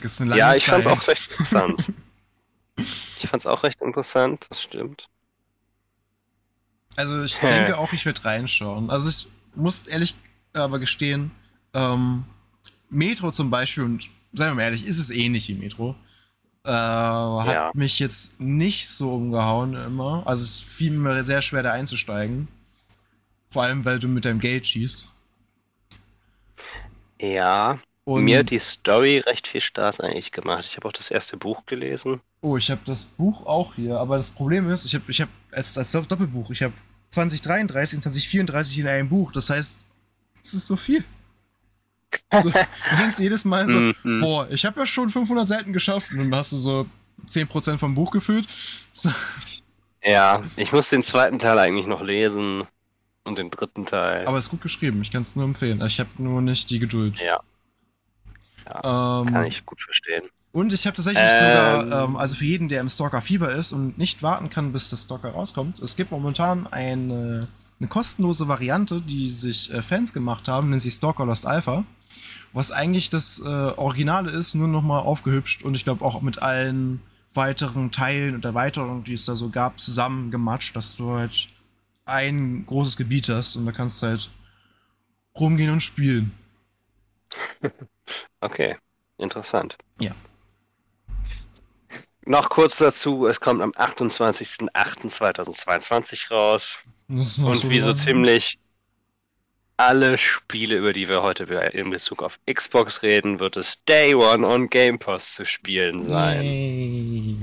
[0.00, 0.98] Das ist eine lange Ja, ich fand's Zeit.
[0.98, 1.92] auch recht interessant.
[2.76, 5.08] ich fand's auch recht interessant, das stimmt.
[6.96, 8.90] Also ich denke auch, ich werde reinschauen.
[8.90, 10.14] Also ich muss ehrlich
[10.52, 11.30] aber gestehen,
[11.72, 12.24] ähm,
[12.90, 15.96] Metro zum Beispiel, und seien wir mal ehrlich, ist es ähnlich wie Metro,
[16.64, 17.70] äh, hat Ja.
[17.74, 20.22] mich jetzt nicht so umgehauen immer.
[20.26, 22.48] Also es fiel mir sehr schwer da einzusteigen.
[23.50, 25.08] Vor allem, weil du mit deinem Geld schießt.
[27.20, 30.64] Ja, Und mir hat die Story recht viel Spaß eigentlich gemacht.
[30.68, 32.20] Ich habe auch das erste Buch gelesen.
[32.42, 35.28] Oh, ich habe das Buch auch hier, aber das Problem ist, ich habe ich hab
[35.52, 36.74] als, als Dopp- Doppelbuch, ich habe
[37.10, 39.32] 2033 und 2034 in einem Buch.
[39.32, 39.82] Das heißt,
[40.42, 41.04] es ist so viel.
[42.42, 44.20] So, du denkst jedes Mal so, Mhm.
[44.20, 46.86] boah, ich habe ja schon 500 Seiten geschafft und dann hast du so
[47.28, 48.46] 10% vom Buch gefüllt.
[48.92, 49.10] So,
[50.02, 52.64] Ja, ich muss den zweiten Teil eigentlich noch lesen
[53.24, 54.26] und den dritten Teil.
[54.26, 55.80] aber es ist gut geschrieben, ich kann es nur empfehlen.
[55.86, 57.20] Ich habe nur nicht die Geduld.
[57.20, 57.38] Ja.
[58.66, 60.24] Ähm, Kann ich gut verstehen.
[60.52, 61.46] Und ich habe tatsächlich Ähm.
[61.48, 65.02] sogar, ähm, also für jeden, der im Stalker-Fieber ist und nicht warten kann, bis das
[65.02, 67.48] Stalker rauskommt, es gibt momentan eine,
[67.80, 71.84] eine kostenlose Variante, die sich äh, Fans gemacht haben, nennt sich Stalker Lost Alpha,
[72.54, 77.02] was eigentlich das äh, Originale ist, nur nochmal aufgehübscht und ich glaube auch mit allen
[77.34, 81.48] weiteren Teilen und Erweiterungen, die es da so gab, zusammen gematscht, dass du halt
[82.06, 84.30] ein großes Gebiet hast und da kannst du halt
[85.38, 86.32] rumgehen und spielen.
[88.40, 88.76] Okay,
[89.16, 89.78] interessant.
[89.98, 90.14] Ja.
[92.26, 96.76] Noch kurz dazu, es kommt am 28.08.2022 raus.
[97.08, 98.58] Und so wie so ziemlich
[99.76, 104.46] alle Spiele, über die wir heute in Bezug auf Xbox reden, wird es Day One
[104.46, 106.42] on Game Pass zu spielen sein.
[106.42, 107.38] Yay.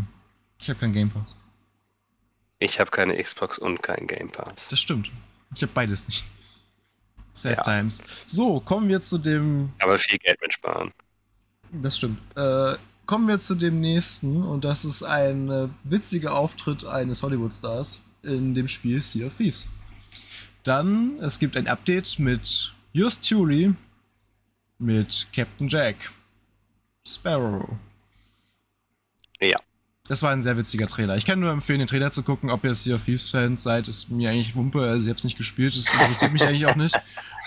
[0.60, 1.36] Ich habe keinen Game Pass.
[2.60, 4.68] Ich habe keine Xbox und keinen Game Pass.
[4.70, 5.12] Das stimmt.
[5.56, 6.26] Ich habe beides nicht.
[7.34, 7.64] Sad Ja.
[7.64, 8.02] times.
[8.26, 9.72] So, kommen wir zu dem.
[9.82, 10.92] Aber viel Geld mitsparen.
[11.72, 12.20] Das stimmt.
[12.36, 12.76] Äh,
[13.06, 18.54] kommen wir zu dem nächsten und das ist ein äh, witziger Auftritt eines Hollywood-Stars in
[18.54, 19.68] dem Spiel Sea of Thieves.
[20.64, 23.74] Dann, es gibt ein Update mit Just Tully,
[24.78, 26.12] mit Captain Jack,
[27.06, 27.70] Sparrow.
[29.40, 29.60] Ja.
[30.08, 31.16] Das war ein sehr witziger Trailer.
[31.16, 32.50] Ich kann nur empfehlen, den Trailer zu gucken.
[32.50, 34.82] Ob ihr Sea of Thieves-Fans seid, ist mir eigentlich Wumpe.
[34.82, 37.00] Also, ich habe es nicht gespielt, das interessiert mich eigentlich auch nicht.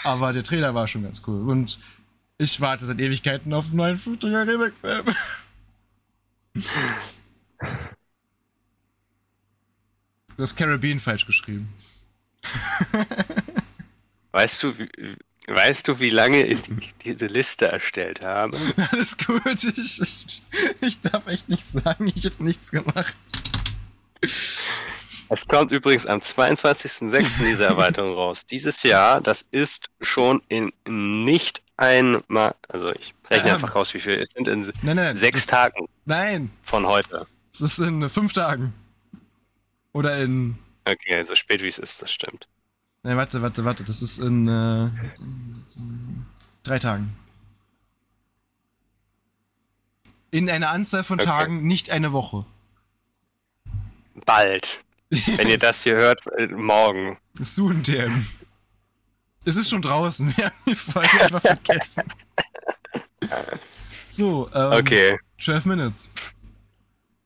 [0.03, 1.49] Aber der Trailer war schon ganz cool.
[1.51, 1.79] Und
[2.39, 5.05] ich warte seit Ewigkeiten auf einen neuen Flugträger Remake-Film.
[10.37, 11.67] Du hast Caribbean falsch geschrieben.
[14.33, 14.89] Weißt du, wie,
[15.47, 16.75] weißt du, wie lange ich die,
[17.05, 18.57] diese Liste erstellt habe?
[18.91, 20.43] Alles gut, ich, ich,
[20.81, 22.11] ich darf echt nichts sagen.
[22.15, 23.17] Ich habe nichts gemacht.
[25.29, 27.45] Es kommt übrigens am 22.06.
[27.49, 28.45] diese Erweiterung raus.
[28.47, 33.55] Dieses Jahr, das ist schon in nicht einmal, also ich rechne Ähm.
[33.57, 37.27] einfach raus, wie viel es sind, in Nein, nein, sechs das, Tagen Nein, von heute.
[37.53, 38.75] es ist in fünf Tagen.
[39.93, 40.59] Oder in.
[40.85, 42.47] Okay, so spät wie es ist, das stimmt.
[43.03, 43.85] Nein, warte, warte, warte.
[43.85, 44.91] Das ist in äh,
[46.63, 47.17] drei Tagen.
[50.31, 51.29] In einer Anzahl von Okay.
[51.29, 52.45] Tagen, nicht eine Woche.
[54.27, 54.81] Bald.
[55.11, 57.19] Wenn ihr das hier hört, äh, morgen.
[57.41, 58.27] Soon, damn.
[59.45, 60.33] Es ist schon draußen.
[60.37, 62.05] Wir haben die Folge einfach vergessen.
[64.09, 65.19] So, ähm, Okay.
[65.41, 66.13] 12 Minutes.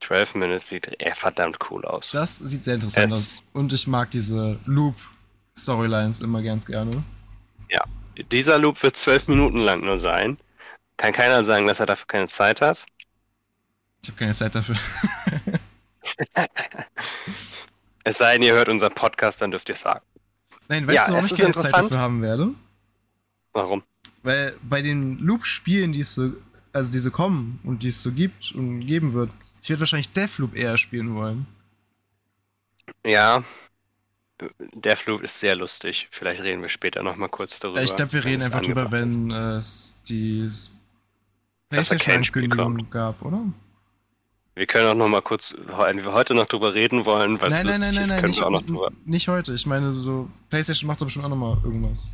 [0.09, 2.11] 12 Minutes sieht eher verdammt cool aus.
[2.12, 3.42] Das sieht sehr interessant Es- aus.
[3.52, 7.02] Und ich mag diese Loop-Storylines immer ganz gerne.
[8.32, 10.38] Dieser Loop wird 12 Minuten lang nur sein.
[10.96, 12.84] Kann keiner sagen, dass er dafür keine Zeit hat.
[14.02, 14.74] Ich habe keine Zeit dafür.
[18.04, 20.00] Es sei denn, ihr hört unseren Podcast, dann dürft ihr es sagen.
[20.68, 22.54] Nein, weißt Ja, du, warum ich keine Zeit dafür haben werde?
[23.52, 23.82] Warum?
[24.22, 26.32] Weil bei den Loop-Spielen, die es so,
[26.72, 29.30] also die so kommen und die es so gibt und geben wird,
[29.62, 31.46] ich werde wahrscheinlich Deathloop eher spielen wollen.
[33.04, 33.42] Ja.
[34.74, 36.09] Deathloop ist sehr lustig.
[36.11, 37.82] Vielleicht reden wir später nochmal kurz darüber.
[37.82, 40.48] ich glaube, wir reden es einfach drüber, wenn äh, es die
[41.70, 43.42] PlayStation-Ankündigung gab, oder?
[44.54, 47.66] Wir können auch nochmal kurz, wenn wir heute noch drüber reden wollen, weil es Nein,
[47.66, 48.92] nein, lustig nein, nein, ist, nein, können wir auch noch drüber.
[49.04, 49.54] nicht heute.
[49.54, 52.12] Ich meine, so PlayStation macht doch bestimmt auch nochmal irgendwas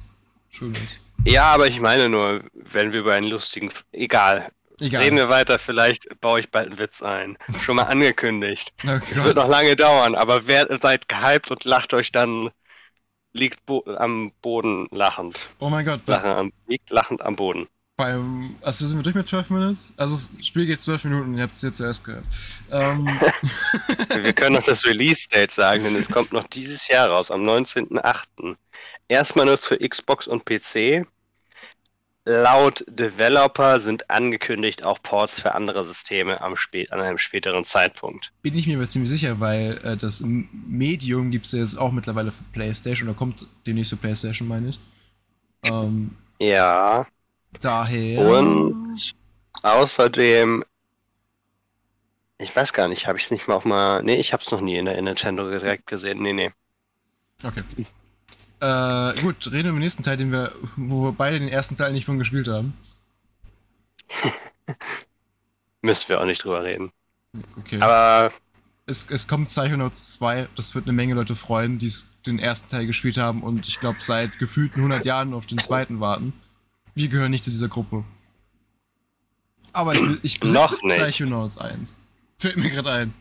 [0.51, 0.90] Schönes.
[1.24, 3.70] Ja, aber ich meine nur, wenn wir über einen lustigen.
[3.92, 4.51] Egal.
[4.81, 5.03] Egal.
[5.03, 7.39] Reden wir weiter, vielleicht baue ich bald einen Witz ein.
[7.59, 8.72] Schon mal angekündigt.
[8.87, 12.51] Oh Es wird noch lange dauern, aber wer seid gehypt und lacht euch dann,
[13.33, 15.49] liegt bo am Boden lachend.
[15.59, 16.03] Oh mein Gott.
[16.07, 17.68] Lachen am, liegt lachend am Boden.
[17.97, 18.57] beim.
[18.62, 19.93] Also sind wir durch mit 12 Minutes?
[19.97, 22.25] Also das Spiel geht 12 Minuten, ihr habt es jetzt zuerst gehört.
[22.70, 23.07] Ähm,
[24.22, 28.57] Wir können noch das Release-Date sagen, denn es kommt noch dieses Jahr raus, am 19.08.
[29.09, 31.07] Erstmal nur für Xbox und PC.
[32.27, 38.33] Laut Developer sind angekündigt auch Ports für andere Systeme am spät, an einem späteren Zeitpunkt.
[38.41, 41.93] bin ich mir aber ziemlich sicher, weil äh, das Medium gibt es ja jetzt auch
[41.93, 44.79] mittlerweile für PlayStation oder kommt demnächst für PlayStation, meine ich.
[45.64, 47.07] Ähm, Ja,
[47.61, 48.20] daher.
[48.20, 49.14] Und
[49.62, 50.64] außerdem,
[52.39, 54.03] ich weiß gar nicht, habe ich es nicht mal auch mal.
[54.03, 56.22] Nee, ich habe es noch nie in der in Nintendo direkt gesehen.
[56.22, 56.53] Nee, nee.
[57.43, 57.62] Okay.
[58.65, 61.77] Äh, gut, reden wir über den nächsten Teil, den wir, wo wir beide den ersten
[61.77, 62.73] Teil nicht von gespielt haben.
[65.83, 66.91] Müssen wir auch nicht drüber reden.
[67.59, 67.79] Okay.
[67.81, 68.33] Aber
[68.87, 71.93] es, es kommt Psychonauts 2, das wird eine Menge Leute freuen, die
[72.25, 76.01] den ersten Teil gespielt haben und ich glaube seit gefühlten 100 Jahren auf den zweiten
[76.01, 76.33] warten.
[76.95, 78.05] Wir gehören nicht zu dieser Gruppe.
[79.75, 80.79] Aber ich, ich besitze.
[80.87, 82.01] Psychonauts 1.
[82.39, 83.15] Fällt mir gerade ein.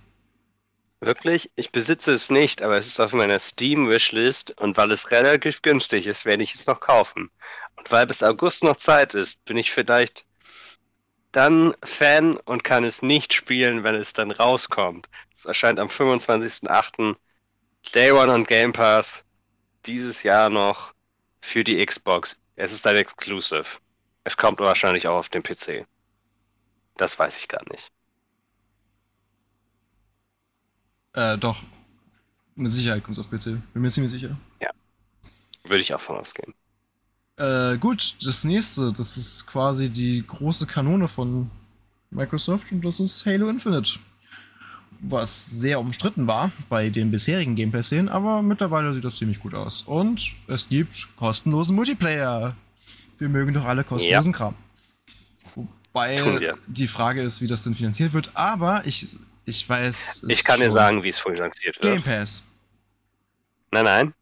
[1.05, 5.61] Wirklich, ich besitze es nicht, aber es ist auf meiner Steam-Wishlist und weil es relativ
[5.61, 7.29] günstig ist, werde ich es noch kaufen.
[7.75, 10.25] Und weil bis August noch Zeit ist, bin ich vielleicht
[11.31, 15.09] dann Fan und kann es nicht spielen, wenn es dann rauskommt.
[15.33, 17.15] Es erscheint am 25.08.
[17.93, 19.23] Day One on Game Pass.
[19.85, 20.93] Dieses Jahr noch
[21.41, 22.37] für die Xbox.
[22.55, 23.65] Es ist ein Exclusive.
[24.23, 25.85] Es kommt wahrscheinlich auch auf den PC.
[26.95, 27.91] Das weiß ich gar nicht.
[31.13, 31.61] Äh, doch.
[32.55, 33.61] Mit Sicherheit kommt es auf PC.
[33.73, 34.37] Bin mir ziemlich sicher.
[35.63, 36.53] Würde ich auch von ausgehen.
[37.37, 41.49] Äh, gut, das nächste, das ist quasi die große Kanone von
[42.11, 43.97] Microsoft und das ist Halo Infinite.
[44.99, 49.83] Was sehr umstritten war bei den bisherigen Gameplay-Szenen, aber mittlerweile sieht das ziemlich gut aus.
[49.83, 52.55] Und es gibt kostenlosen Multiplayer.
[53.17, 54.55] Wir mögen doch alle kostenlosen Kram.
[55.53, 59.15] Tun Wobei die Frage ist, wie das denn finanziert wird, aber ich,
[59.45, 60.25] ich weiß.
[60.27, 61.93] Ich kann dir sagen, wie es finanziert wird.
[61.93, 62.43] Game Pass.
[63.71, 64.13] Nein, nein.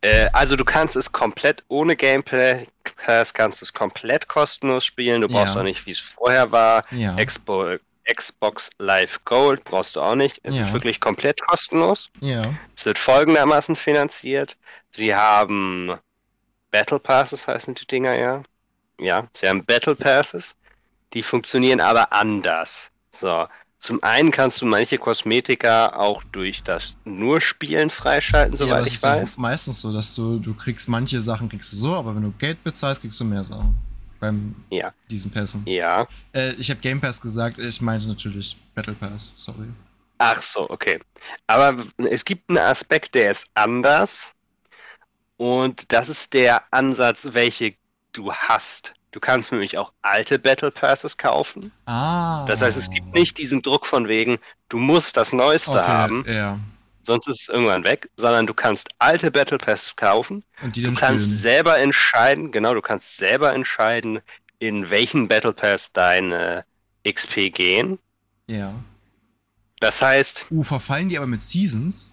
[0.00, 5.20] Äh, also du kannst es komplett ohne Gameplay Pass, kannst es komplett kostenlos spielen.
[5.22, 5.60] Du brauchst Ja.
[5.60, 6.84] auch nicht, wie es vorher war.
[6.90, 7.16] Ja.
[7.16, 7.76] Expo,
[8.12, 10.40] Xbox Live Gold brauchst du auch nicht.
[10.42, 10.62] Es Ja.
[10.62, 12.10] ist wirklich komplett kostenlos.
[12.20, 12.52] Ja.
[12.76, 14.56] Es wird folgendermaßen finanziert.
[14.90, 15.96] Sie haben
[16.72, 18.42] Battle Passes heißen die Dinger ja.
[18.98, 20.56] Ja, sie haben Battle Passes.
[21.12, 22.90] Die funktionieren aber anders.
[23.14, 23.46] So.
[23.82, 28.88] Zum einen kannst du manche Kosmetika auch durch das nur Spielen freischalten, ja, soweit das
[28.88, 29.36] ich ist ja weiß.
[29.38, 32.62] meistens so, dass du, du kriegst manche Sachen kriegst du so, aber wenn du Geld
[32.62, 33.76] bezahlst, kriegst du mehr Sachen.
[34.20, 34.92] Beim Ja.
[35.10, 35.64] diesen Pässen.
[35.66, 36.06] Ja.
[36.32, 39.66] Äh, ich habe Game Pass gesagt, ich meinte natürlich Battle Pass, sorry.
[40.18, 41.00] Ach so, okay.
[41.48, 44.30] Aber es gibt einen Aspekt, der ist anders.
[45.38, 47.74] Und das ist der Ansatz, welche
[48.12, 48.94] du hast.
[49.12, 51.70] Du kannst nämlich auch alte Battle Passes kaufen.
[51.86, 52.44] Ah.
[52.46, 54.38] Das heißt, es gibt nicht diesen Druck von wegen,
[54.68, 56.58] du musst das Neueste okay, haben, Ja.
[57.02, 60.44] sonst ist es irgendwann weg, sondern du kannst alte Battle Passes kaufen.
[60.62, 61.38] Und die Du dann kannst spielen.
[61.38, 64.20] selber entscheiden, genau, du kannst selber entscheiden,
[64.58, 66.64] in welchen Battle Pass deine
[67.06, 67.98] XP gehen.
[68.46, 68.72] Ja.
[69.80, 72.12] Das heißt, Uh, verfallen die aber mit Seasons?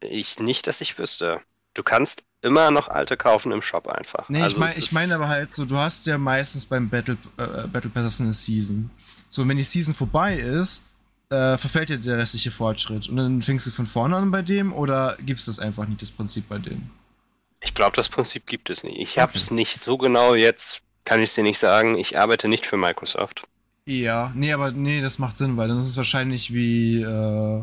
[0.00, 1.40] ich nicht, dass ich wüsste.
[1.74, 4.28] Du kannst immer noch alte kaufen im Shop einfach.
[4.28, 7.16] Nee, Also ich meine ich mein aber halt so, du hast ja meistens beim Battle,
[7.36, 8.90] äh, Battle Pass eine Season.
[9.28, 10.82] So, und wenn die Season vorbei ist,
[11.30, 13.08] äh, verfällt dir der restliche Fortschritt.
[13.08, 16.00] Und dann fängst du von vorne an bei dem oder gibt es das einfach nicht,
[16.00, 16.90] das Prinzip bei denen?
[17.60, 18.98] Ich glaube, das Prinzip gibt es nicht.
[18.98, 21.98] Ich habe es nicht so genau jetzt, kann ich es dir nicht sagen.
[21.98, 23.42] Ich arbeite nicht für Microsoft.
[23.84, 27.62] Ja, nee, aber nee, das macht Sinn, weil dann ist es wahrscheinlich wie, äh,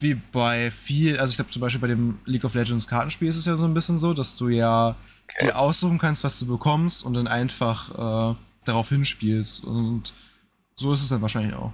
[0.00, 3.36] wie bei viel, also ich glaube zum Beispiel bei dem League of Legends Kartenspiel ist
[3.36, 4.96] es ja so ein bisschen so, dass du ja
[5.30, 5.48] Okay.
[5.48, 9.64] dir aussuchen kannst, was du bekommst und dann einfach äh, darauf hinspielst.
[9.64, 10.12] Und
[10.76, 11.72] so ist es dann wahrscheinlich auch.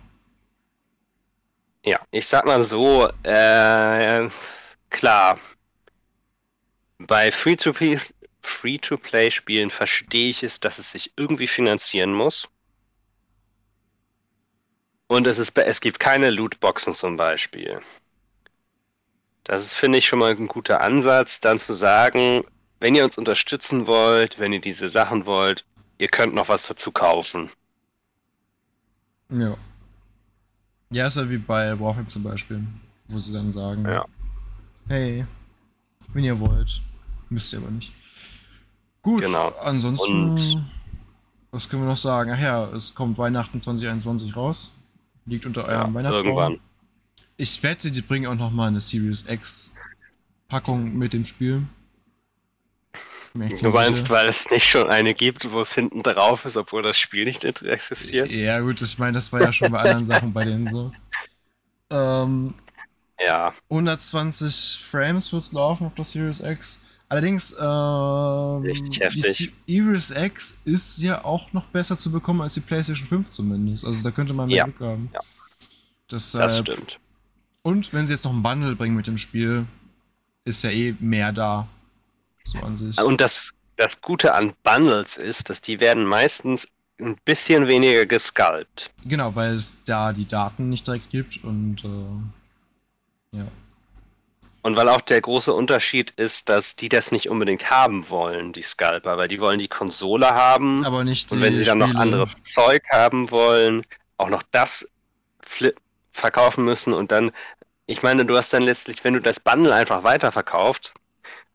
[1.85, 4.29] Ja, ich sag mal so, äh,
[4.91, 5.39] klar.
[6.99, 8.01] Bei Free-to-Play
[8.43, 12.49] Free-to-Play-Spielen verstehe ich es, dass es sich irgendwie finanzieren muss.
[15.07, 17.81] Und es, ist, es gibt keine Lootboxen zum Beispiel.
[19.45, 22.43] Das ist, finde ich, schon mal ein guter Ansatz, dann zu sagen,
[22.81, 25.65] wenn ihr uns unterstützen wollt, wenn ihr diese Sachen wollt,
[25.99, 27.51] ihr könnt noch was dazu kaufen.
[29.31, 29.57] Ja.
[30.91, 32.65] Ja, ist ja wie bei Warframe zum Beispiel,
[33.09, 34.05] wo sie dann sagen, Ja.
[34.89, 35.27] hey,
[36.13, 36.81] wenn ihr wollt,
[37.31, 37.93] müsst ihr aber nicht.
[39.03, 39.49] Gut, Genau.
[39.63, 40.71] ansonsten, Und-
[41.51, 42.31] was können wir noch sagen?
[42.35, 44.71] Ach ja, es kommt Weihnachten 2021 raus.
[45.27, 46.27] Liegt unter Ja, eurem Weihnachtsbaum.
[46.27, 46.61] irgendwann.
[47.37, 49.75] Ich wette, die bringen auch noch mal eine Series X
[50.49, 51.65] Packung mit dem Spiel.
[53.35, 56.97] Du meinst, weil es nicht schon eine gibt, wo es hinten drauf ist, obwohl das
[56.97, 58.31] Spiel nicht existiert?
[58.31, 60.93] Ja, gut, ich meine, das war ja schon bei anderen Sachen bei denen so.
[61.91, 62.55] Ähm,
[63.19, 63.53] Ja.
[63.71, 66.81] 120 Frames wird es laufen auf der Series X.
[67.09, 69.53] Allerdings, ähm, die.
[69.67, 73.85] Series X ist ja auch noch besser zu bekommen als die PlayStation 5 zumindest.
[73.85, 75.11] Also da könnte man mehr Ja, Glück haben.
[75.13, 75.21] ja.
[76.11, 77.01] Deshalb, Das stimmt.
[77.65, 79.67] Und wenn sie jetzt noch ein Bundle bringen mit dem Spiel,
[80.45, 81.67] ist ja eh mehr da.
[82.45, 83.01] So an sich.
[83.01, 86.69] Und das, das Gute an Bundles ist, dass die werden meistens
[87.01, 88.91] ein bisschen weniger gesculpt.
[89.07, 93.47] Genau, weil es da die Daten nicht direkt gibt und äh, ja.
[94.61, 98.63] Und weil auch der große Unterschied ist, dass die das nicht unbedingt haben wollen, die
[98.63, 100.85] Scalper, weil die wollen die Konsole haben.
[100.85, 102.01] Aber nicht und wenn die sie dann noch Spiele.
[102.01, 103.87] anderes Zeug haben wollen,
[104.19, 104.87] auch noch das
[106.15, 107.33] verkaufen müssen und dann,
[107.87, 110.95] ich meine, du hast dann letztlich, wenn du das Bundle einfach weiterverkauft,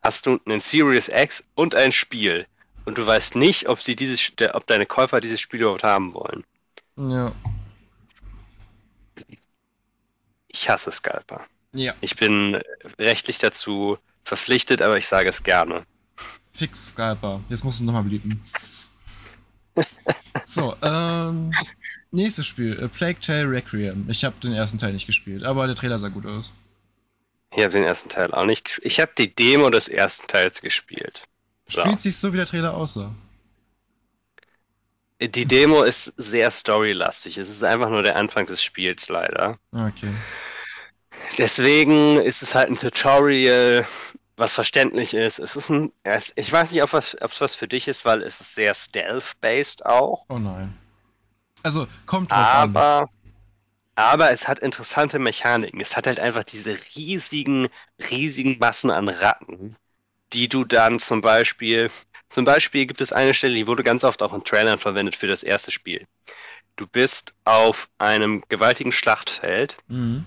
[0.02, 2.46] hast du einen Series X und ein Spiel.
[2.84, 6.44] Und du weißt nicht, ob sie dieses, ob deine Käufer dieses Spiel überhaupt haben wollen.
[6.96, 7.32] Ja.
[10.48, 11.44] Ich hasse Scalper.
[11.72, 11.94] Ja.
[12.00, 12.60] Ich bin
[12.98, 15.84] rechtlich dazu verpflichtet, aber ich sage es gerne.
[16.52, 17.40] Fix Scalper.
[17.48, 18.44] Jetzt musst du nochmal blieben.
[20.44, 21.52] So, ähm.
[22.12, 22.82] Nächstes Spiel.
[22.82, 24.06] A Plague Tale Requiem.
[24.08, 26.52] Ich habe den ersten Teil nicht gespielt, aber der Trailer sah gut aus.
[27.56, 28.80] Ich habe den ersten Teil auch nicht.
[28.82, 31.22] Ich habe die Demo des ersten Teils gespielt.
[31.66, 31.82] So.
[31.82, 33.14] Spielt sich so, wie der Trailer aussah.
[35.20, 37.36] Die Demo ist sehr storylastig.
[37.36, 39.58] Es ist einfach nur der Anfang des Spiels leider.
[39.70, 40.12] Okay.
[41.38, 43.86] Deswegen ist es halt ein Tutorial,
[44.40, 45.38] was verständlich ist.
[45.38, 45.92] Es ist ein.
[46.02, 48.74] Es, ich weiß nicht, ob es was, was für dich ist, weil es ist sehr
[48.74, 50.24] stealth-based auch.
[50.28, 50.76] Oh nein.
[51.62, 52.76] Also, kommt drauf an.
[52.76, 53.08] Aber,
[53.94, 55.80] aber es hat interessante Mechaniken.
[55.80, 57.68] Es hat halt einfach diese riesigen,
[58.10, 59.76] riesigen Massen an Ratten,
[60.32, 61.90] die du dann zum Beispiel,
[62.30, 65.26] zum Beispiel gibt es eine Stelle, die wurde ganz oft auch in Trailern verwendet für
[65.26, 66.06] das erste Spiel.
[66.76, 70.24] Du bist auf einem gewaltigen Schlachtfeld, Mhm.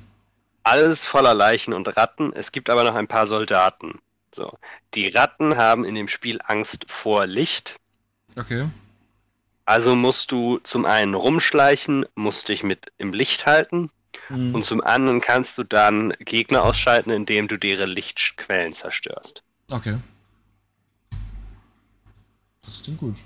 [0.64, 2.34] Alles voller Leichen und Ratten.
[2.34, 4.00] Es gibt aber noch ein paar Soldaten.
[4.34, 4.58] So.
[4.94, 7.78] Die Ratten haben in dem Spiel Angst vor Licht.
[8.36, 8.70] Okay.
[9.66, 13.92] Also musst du zum einen rumschleichen, musst dich mit im Licht halten
[14.30, 14.56] Mhm.
[14.56, 19.44] und zum anderen kannst du dann Gegner ausschalten, indem du deren Lichtquellen zerstörst.
[19.70, 19.98] Okay.
[22.64, 23.18] Das klingt gut.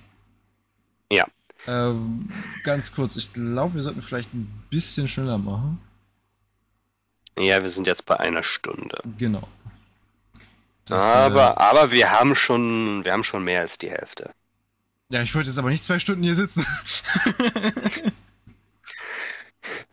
[1.12, 1.26] Ja.
[1.68, 2.32] Ähm,
[2.64, 5.80] ganz kurz, ich glaube, wir sollten vielleicht ein bisschen schneller machen.
[7.38, 9.00] Ja, wir sind jetzt bei einer Stunde.
[9.18, 9.48] Genau.
[10.86, 14.30] Das, aber, aber wir haben schon, wir haben schon mehr als die Hälfte.
[15.10, 16.66] Äh, ja, ich wollte jetzt aber nicht zwei Stunden hier sitzen.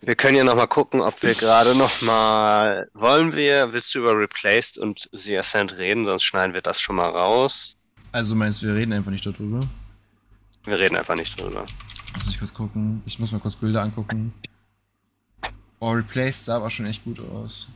[0.00, 2.88] Wir können ja nochmal gucken, ob wir gerade nochmal.
[2.92, 6.96] Wollen wir, willst du über Replaced und The Ascent reden, sonst schneiden wir das schon
[6.96, 7.76] mal raus.
[8.12, 9.60] also meinst du, wir reden einfach nicht darüber?
[10.64, 11.64] Wir reden einfach nicht drüber.
[12.12, 13.02] Lass mich kurz gucken.
[13.06, 14.34] Ich muss mal kurz Bilder angucken.
[15.84, 17.68] Oh, Replaced sah aber schon echt gut aus.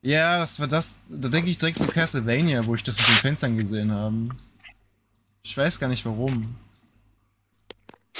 [0.00, 0.98] Ja, das war das.
[1.08, 4.30] Da denke ich direkt zu Castlevania, wo ich das mit den Fenstern gesehen habe.
[5.44, 6.56] Ich weiß gar nicht warum.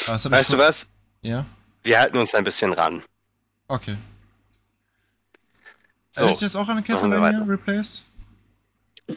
[0.07, 0.87] Weißt ich du was?
[1.23, 1.47] Ja?
[1.83, 3.03] Wir halten uns ein bisschen ran.
[3.67, 3.97] Okay.
[6.13, 7.43] So, Erinnert dich das auch an Castlevania.
[7.43, 8.05] Replaced?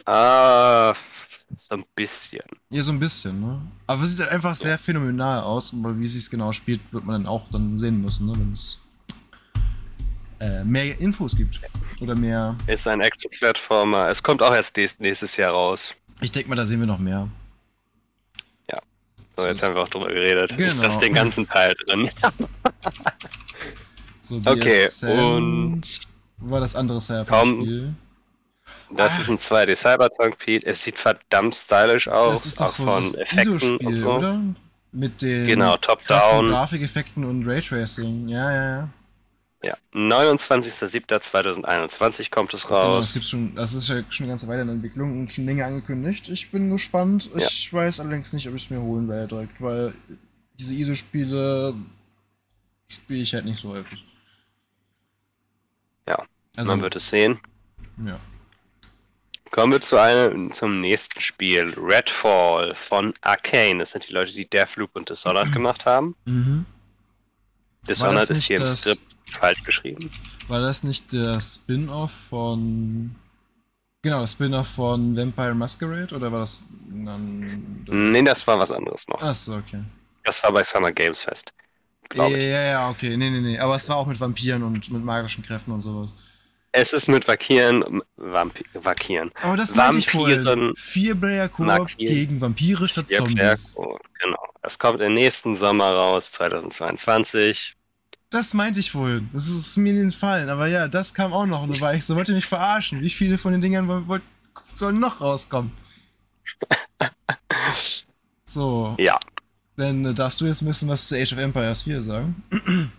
[0.04, 0.94] Ah,
[1.56, 2.42] so ein bisschen.
[2.70, 3.60] Ja, so ein bisschen, ne?
[3.86, 7.04] Aber es sieht halt einfach sehr phänomenal aus, aber wie sie es genau spielt, wird
[7.04, 8.32] man dann auch dann sehen müssen, ne?
[8.36, 8.78] Wenn es
[10.40, 11.60] äh, mehr Infos gibt.
[12.00, 12.56] Oder mehr.
[12.66, 14.08] Ist ein Action-Plattformer.
[14.08, 15.94] Es kommt auch erst nächst- nächstes Jahr raus.
[16.20, 17.28] Ich denke mal, da sehen wir noch mehr.
[18.70, 18.78] Ja.
[19.34, 20.50] So, jetzt haben wir auch drüber geredet.
[20.50, 20.82] Ich Genau.
[20.82, 22.08] lasse den ganzen Teil drin.
[24.20, 27.96] So, Okay, Ascent war das andere Komm.
[28.90, 29.18] Das Ah.
[29.20, 30.66] ist ein 2D Cyberpunk Pete.
[30.66, 32.42] Es sieht verdammt stylisch aus.
[32.42, 34.12] Das ist doch auch so von das Effekten und ISO-Spiel, so.
[34.12, 34.40] oder?
[34.92, 36.48] Mit den Genau, Top-Down.
[36.48, 38.28] Grafikeffekten und Raytracing.
[38.28, 38.88] Ja, ja, ja.
[39.62, 39.74] Ja.
[39.94, 43.12] 29.07.2021 kommt es Genau, das raus.
[43.14, 46.28] gibt's schon, das ist ja schon eine ganze Weile in Entwicklung und schon länger angekündigt.
[46.28, 47.30] Ich bin gespannt.
[47.34, 47.46] Ja.
[47.46, 49.94] Ich weiß allerdings nicht, ob ich es mir holen werde direkt, weil
[50.58, 51.74] diese ISO-Spiele
[52.86, 54.04] spiele ich halt nicht so häufig.
[56.08, 56.22] Ja,
[56.56, 57.38] also, Man wird es sehen.
[58.04, 58.18] ja.
[59.50, 61.74] Kommen wir zu einem, zum nächsten Spiel.
[61.78, 63.78] Redfall von Arcane.
[63.78, 66.14] Das sind die Leute, die Deathloop und Dishonored gemacht haben.
[66.24, 66.66] Mhm.
[67.88, 70.10] Dishonored ist hier im das- Skript falsch geschrieben.
[70.48, 73.14] War das nicht der Spin-off von.
[74.02, 76.62] Genau, das Spin-off von Vampire Masquerade oder war das.
[76.88, 79.20] Dann, Nee, das war was anderes noch.
[79.22, 79.82] Achso, okay.
[80.24, 81.52] Das war bei Summer Games Fest.
[82.14, 83.16] Ja, ja, ja, okay.
[83.16, 83.58] Nee, nee, nee.
[83.58, 86.14] Aber es war auch mit Vampiren und mit magischen Kräften und sowas.
[86.78, 89.30] Es ist mit Vakieren, Vampi Vakieren.
[89.42, 90.72] Aber das Vampiren vorhin.
[90.76, 92.14] Vier-Player Koop markieren.
[92.14, 93.74] gegen Vampire statt Zombies.
[93.74, 94.52] Genau.
[94.60, 97.74] Es kommt im nächsten Sommer raus, 2022.
[98.28, 99.30] Das meinte ich vorhin.
[99.32, 100.50] Das ist mir entfallen.
[100.50, 101.62] Aber ja, das kam auch noch.
[101.62, 103.00] Und da war ich so, wollt ihr mich verarschen?
[103.00, 104.22] Wie viele von den Dingern wollt,
[104.74, 105.72] sollen noch rauskommen?
[108.44, 109.18] So, Ja.
[109.76, 112.42] dann äh, darfst du jetzt ein bisschen was zu Age of Empires 4 sagen.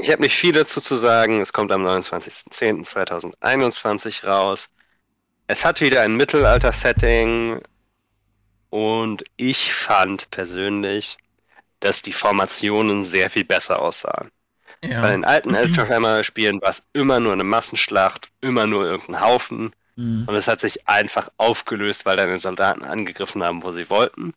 [0.00, 1.40] Ich habe nicht viel dazu zu sagen.
[1.40, 4.70] Es kommt am 29.10.2021 raus.
[5.46, 7.60] Es hat wieder ein Mittelalter-Setting
[8.70, 11.16] und ich fand persönlich,
[11.80, 14.30] dass die Formationen sehr viel besser aussahen.
[14.84, 15.00] Ja.
[15.00, 18.84] Bei den alten Age of Empires Spielen war es immer nur eine Massenschlacht, immer nur
[18.84, 20.26] irgendein Haufen Mhm.
[20.28, 24.32] und es hat sich einfach aufgelöst, weil deine Soldaten angegriffen haben, wo sie wollten.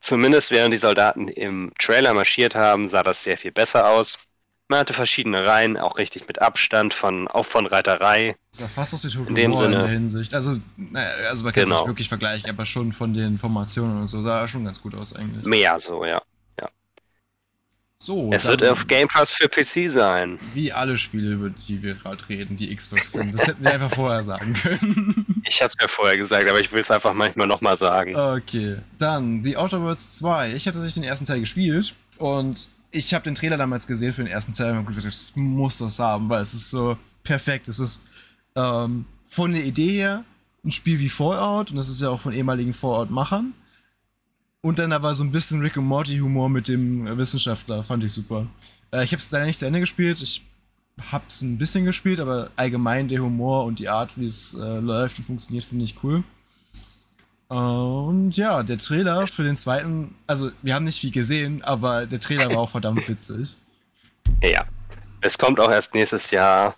[0.00, 4.18] Zumindest während die Soldaten im Trailer marschiert haben, sah das sehr viel besser aus.
[4.70, 8.36] Man hatte verschiedene Reihen, auch richtig mit Abstand, von, auch von Reiterei.
[8.52, 9.82] Das ist ja fast aus wie Total In dem War in Sinne.
[9.82, 10.32] der Hinsicht.
[10.32, 11.80] Also, naja, also man kann es Genau.
[11.80, 14.94] nicht wirklich vergleichen, aber schon von den Formationen und so sah er schon ganz gut
[14.94, 15.44] aus eigentlich.
[15.44, 16.22] Mehr so, ja.
[18.02, 20.38] So, es wird auf Game Pass für PC sein.
[20.54, 23.34] Wie alle Spiele, über die wir gerade reden, die Xbox sind.
[23.34, 25.26] Das hätten wir einfach vorher sagen können.
[25.46, 28.14] Ich hab's ja vorher gesagt, aber ich will es einfach manchmal nochmal sagen.
[28.16, 28.76] Okay.
[28.98, 30.52] Dann The Outer Worlds 2.
[30.54, 34.22] Ich hatte tatsächlich den ersten Teil gespielt und ich habe den Trailer damals gesehen für
[34.22, 37.68] den ersten Teil und habe gesagt, ich muss das haben, weil es ist so perfekt.
[37.68, 38.02] Es ist
[38.56, 40.24] ähm, von der Idee her
[40.64, 43.54] ein Spiel wie Fallout und das ist ja auch von ehemaligen Fallout-Machern.
[44.62, 48.12] Und dann aber so ein bisschen Rick und Morty Humor mit dem Wissenschaftler, fand ich
[48.12, 48.46] super.
[48.92, 50.20] Äh, ich habe es leider nicht zu Ende gespielt.
[50.20, 50.44] Ich
[51.10, 54.80] habe es ein bisschen gespielt, aber allgemein der Humor und die Art, wie es äh,
[54.80, 56.24] läuft und funktioniert, finde ich cool.
[57.50, 62.20] Und ja, der Trailer für den zweiten, also wir haben nicht viel gesehen, aber der
[62.20, 63.56] Trailer war auch verdammt witzig.
[64.40, 64.64] Ja.
[65.20, 66.76] Es kommt auch erst nächstes Jahr.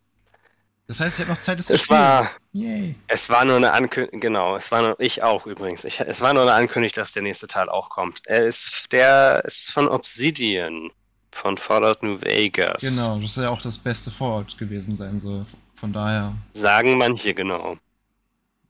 [0.86, 2.00] Das heißt, ich habe noch Zeit, es zu spielen.
[2.00, 2.94] war, Yay.
[3.06, 5.84] es war nur eine Ankündigung, genau, es war nur, ich auch übrigens.
[5.84, 8.22] Ich, es war nur eine Ankündigung, dass der nächste Teil auch kommt.
[8.24, 10.90] Er ist, der ist von Obsidian,
[11.32, 12.80] von Fallout New Vegas.
[12.80, 15.44] Genau, das soll ja auch das beste Fallout gewesen sein soll.
[15.74, 16.34] Von daher.
[16.54, 17.76] Sagen manche genau.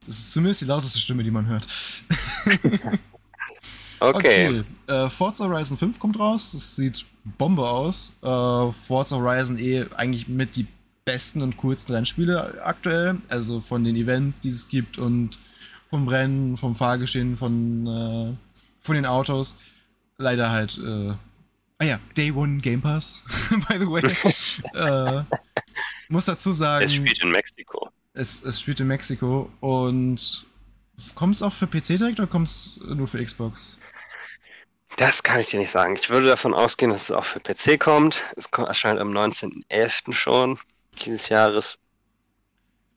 [0.07, 1.67] Das ist zumindest die lauteste Stimme, die man hört.
[4.03, 4.65] Okay.
[4.89, 6.51] Äh, Forza Horizon 5 kommt raus.
[6.53, 7.05] Das sieht
[7.39, 8.15] Bombe aus.
[8.21, 10.67] Äh, Forza Horizon eh eigentlich mit die
[11.05, 13.19] besten und coolsten Rennspiele aktuell.
[13.29, 15.39] Also von den Events, die es gibt und
[15.89, 18.37] vom Rennen, vom Fahrgeschehen, von, äh,
[18.81, 19.57] von den Autos.
[20.19, 20.79] Leider halt.
[20.79, 21.13] Äh,
[21.79, 23.25] ah ja, Day One Game Pass,
[23.69, 24.03] by the way.
[24.75, 25.25] äh,
[26.09, 26.85] muss dazu sagen.
[26.85, 27.91] Es spielt in Mexiko.
[28.15, 30.47] Es, es spielt in Mexiko und
[31.15, 33.79] kommt es auch für PC direkt oder kommt es nur für Xbox?
[34.97, 35.97] Das kann ich dir nicht sagen.
[36.01, 38.23] Ich würde davon ausgehen, dass es auch für PC kommt.
[38.37, 40.13] Es kommt, erscheint am 19.11.
[40.13, 40.59] schon
[41.05, 41.79] dieses Jahres.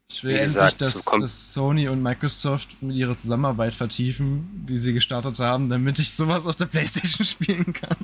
[0.09, 4.66] Ich will Wie endlich, gesagt, dass, so dass Sony und Microsoft mit ihrer Zusammenarbeit vertiefen,
[4.70, 7.97] die sie gestartet haben, damit ich sowas auf der Playstation spielen kann.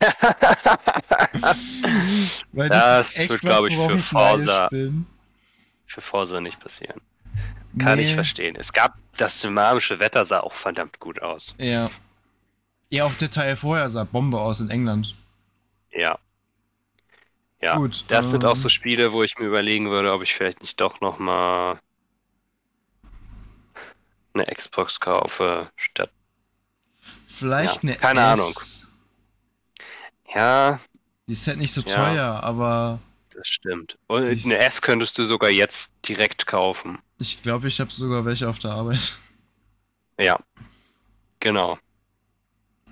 [2.52, 5.06] Weil Das wird, glaub ich, worauf für neidisch Forza bin.
[5.90, 7.00] Für Forza nicht passieren.
[7.80, 8.14] Kann ich Nee.
[8.14, 8.54] verstehen.
[8.56, 11.54] Es gab das dynamische Wetter sah auch verdammt gut aus.
[11.58, 11.90] Ja.
[12.90, 15.16] Ja, auch der Teil vorher sah Bombe aus in England.
[15.90, 16.16] Ja.
[17.60, 17.76] Ja.
[17.76, 20.60] Gut, das sind auch ähm, so Spiele, wo ich mir überlegen würde, ob ich vielleicht
[20.60, 21.80] nicht doch noch mal
[24.32, 26.10] eine Xbox kaufe statt.
[27.24, 28.26] Vielleicht Ja, eine keine S.
[28.40, 28.54] Ahnung.
[30.34, 30.80] Ja,
[31.26, 31.94] Die ist halt nicht so Ja.
[31.96, 33.00] teuer, aber
[33.40, 33.98] das stimmt.
[34.06, 36.98] Und Die ist- eine S könntest du sogar jetzt direkt kaufen.
[37.18, 39.16] ich glaube, ich habe sogar welche auf der Arbeit.
[40.18, 40.38] Ja.
[41.40, 41.78] Genau.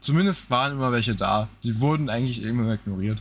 [0.01, 1.49] Zumindest waren immer welche da.
[1.63, 3.21] Die wurden eigentlich immer ignoriert.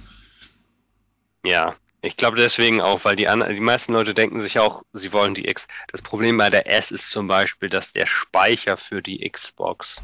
[1.45, 5.33] Ja, ich glaube deswegen auch, weil die, die meisten Leute denken sich auch, sie wollen
[5.33, 5.67] die X.
[5.91, 10.01] Das Problem bei der S ist zum Beispiel, dass der Speicher für die Xbox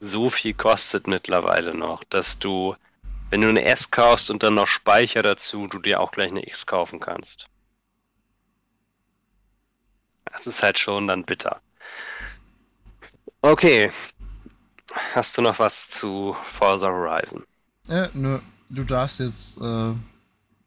[0.00, 2.76] so viel kostet mittlerweile noch, dass du,
[3.30, 6.46] wenn du eine S kaufst und dann noch Speicher dazu, du dir auch gleich eine
[6.46, 7.48] X kaufen kannst.
[10.24, 11.60] Das ist halt schon dann bitter.
[13.42, 13.90] Okay.
[15.14, 17.44] Hast du noch was zu Forza Horizon?
[17.88, 19.92] Äh, nö, du darfst jetzt äh,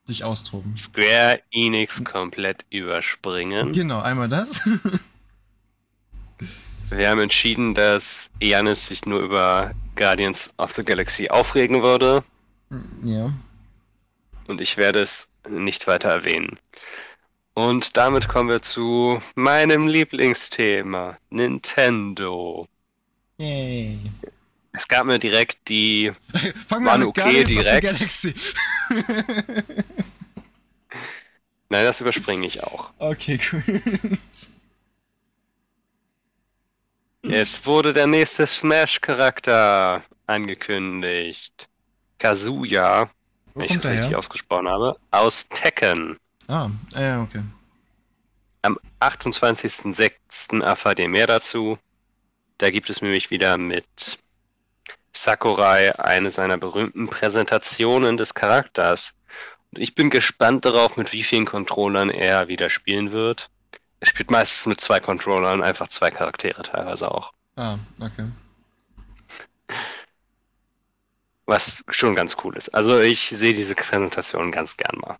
[0.08, 0.76] dich austoben.
[0.78, 3.74] Square Enix komplett überspringen.
[3.74, 4.62] Genau, einmal das.
[6.90, 12.24] Wir haben entschieden, dass Janis sich nur über Guardians of the Galaxy aufregen würde
[13.04, 13.34] ja.
[14.48, 16.60] und ich werde es nicht weiter erwähnen.
[17.54, 22.68] Und damit kommen wir zu meinem Lieblingsthema, Nintendo.
[23.38, 24.00] Yay.
[24.74, 26.12] Es gab mir direkt die,
[26.68, 27.84] Fangen wir mit okay direkt.
[27.84, 28.34] Galaxy.
[31.70, 32.92] Nein, das überspringe ich auch.
[32.98, 33.64] Okay, cool.
[37.24, 41.70] Es wurde der nächste Smash-Charakter angekündigt.
[42.22, 43.10] Kazuya,
[43.54, 44.20] Wo wenn ich das richtig her?
[44.20, 46.18] ausgesprochen habe, aus Tekken.
[46.48, 47.44] Ah, ja, okay.
[48.62, 50.62] Am 28.06.
[50.62, 51.80] erfahrt ihr mehr dazu.
[52.60, 54.20] Da gibt es nämlich wieder mit
[55.14, 59.14] Sakurai eine seiner berühmten Präsentationen des Charakters.
[59.74, 63.50] Und ich bin gespannt darauf, mit wie vielen Controllern er wieder spielen wird.
[64.00, 67.34] Er spielt meistens mit zwei Controllern, einfach zwei Charaktere teilweise auch.
[67.56, 68.28] Ah, okay.
[71.52, 72.70] Was schon ganz cool ist.
[72.70, 75.18] Also ich sehe diese Präsentation ganz gern mal.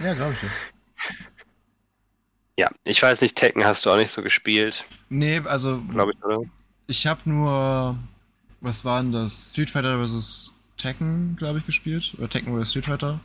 [0.00, 0.42] Ja, glaube ich.
[0.42, 0.50] Ja.
[2.56, 6.24] Ja, ich weiß nicht, Tekken hast du auch nicht so gespielt, Nee, also glaube ich,
[6.24, 6.40] oder?
[6.86, 7.96] ich habe nur,
[8.60, 9.50] was war denn das?
[9.52, 10.52] Street Fighter vs.
[10.76, 12.14] Tekken, glaube ich, gespielt.
[12.18, 12.70] Oder Tekken vs.
[12.70, 13.20] Street Fighter.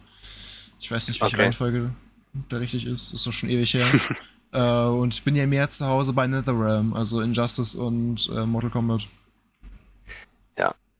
[0.79, 1.43] Ich weiß nicht, welche Okay.
[1.43, 1.91] Reihenfolge
[2.49, 3.13] da richtig ist.
[3.13, 3.87] Ist doch schon ewig her.
[4.51, 8.69] äh, und ich bin ja mehr zu Hause bei NetherRealm, also Injustice und äh, Mortal
[8.71, 9.07] Kombat.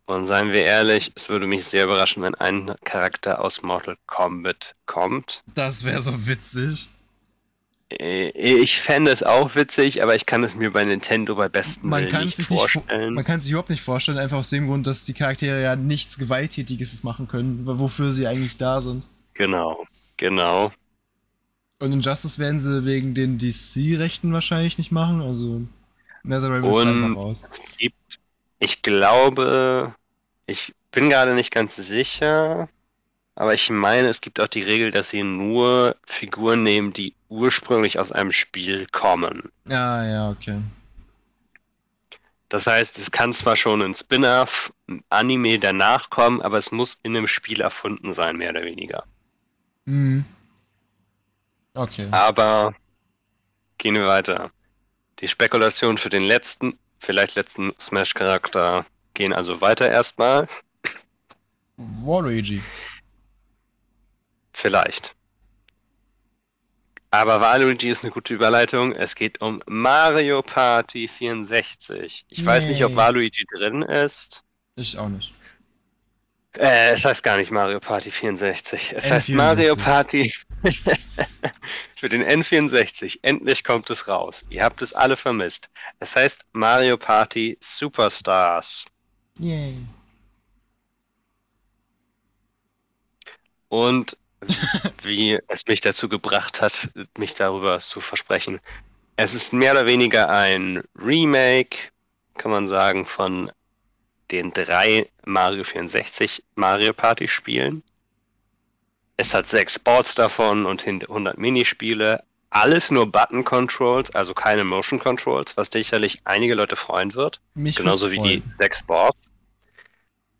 [0.09, 4.73] Und seien wir ehrlich, es würde mich sehr überraschen, wenn ein Charakter aus Mortal Kombat
[4.87, 5.43] kommt.
[5.53, 6.89] Das wäre so witzig.
[7.91, 11.89] Äh, Ich fände es auch witzig, aber ich kann es mir bei Nintendo bei besten
[11.89, 13.13] Man Willen kann, nicht sich nicht, vorstellen.
[13.13, 16.17] man kann sich überhaupt nicht vorstellen, einfach aus dem Grund, dass die Charaktere ja nichts
[16.17, 19.05] Gewalttätiges machen können, wofür sie eigentlich da sind.
[19.35, 19.85] Genau,
[20.17, 20.71] genau.
[21.77, 25.61] Und Injustice werden sie wegen den DC-Rechten wahrscheinlich nicht machen, also
[26.23, 27.43] NetherRealm ist einfach raus.
[27.51, 28.19] Es gibt,
[28.59, 29.95] ich glaube,
[30.49, 32.67] ich bin gerade nicht ganz sicher,
[33.35, 37.99] aber ich meine, es gibt auch die Regel, dass sie nur Figuren nehmen, die ursprünglich
[37.99, 39.51] aus einem Spiel kommen.
[39.65, 40.61] Ja, ja, okay.
[42.49, 46.99] Das heißt, es kann zwar schon ein Spin-off, ein Anime danach kommen, aber es muss
[47.03, 49.03] in einem Spiel erfunden sein, mehr oder weniger.
[49.85, 50.25] Mhm.
[51.75, 52.07] Okay.
[52.09, 52.73] Aber
[53.77, 54.49] gehen wir weiter.
[55.19, 58.85] Die Spekulationen für den letzten, vielleicht letzten Smash-Charakter
[59.19, 60.47] gehen also weiter erstmal.
[61.75, 62.63] Waluigi.
[64.53, 65.13] Vielleicht.
[67.11, 68.93] Aber Waluigi ist eine gute Überleitung.
[68.93, 72.27] Es geht um Mario Party 64.
[72.29, 72.95] Ich weiß nicht, ob.
[72.95, 74.43] Waluigi drin ist.
[74.77, 75.33] Ich auch nicht.
[76.57, 78.93] Äh, es heißt gar nicht Mario Party 64.
[78.95, 79.35] Es heißt N64.
[79.35, 80.33] Mario Party
[81.97, 83.19] für den N64.
[83.21, 84.45] Endlich kommt es raus.
[84.49, 85.69] Ihr habt es alle vermisst.
[85.99, 88.85] Es heißt Mario Party Superstars.
[89.39, 89.75] Yay.
[93.69, 94.17] Und
[95.03, 98.59] wie es mich dazu gebracht hat, mich darüber zu versprechen.
[99.15, 101.77] Es ist mehr oder weniger ein Remake,
[102.37, 103.51] kann man sagen, von
[104.31, 107.83] den drei Mario 64 Mario Party Spielen.
[109.17, 112.23] Es hat sechs Boards davon und hin- 100 Minispiele.
[112.51, 117.41] Alles nur Button Controls, also keine Motion Controls, was sicherlich einige Leute freuen wird.
[117.53, 118.53] Mich Genauso wie die freuen.
[118.57, 119.19] sechs Boards.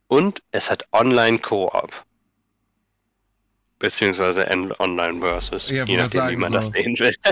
[0.10, 1.94] Und es hat Online-Koop.
[3.80, 6.73] Beziehungsweise en- Online versus, Ja, je nachdem, wie man das so.
[6.73, 7.15] sehen will.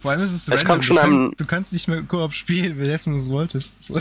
[0.00, 0.70] Vor allem ist es so Es random.
[0.74, 3.92] kommt schon du, am- du kannst nicht mehr Koop spielen, wenn du es wolltest.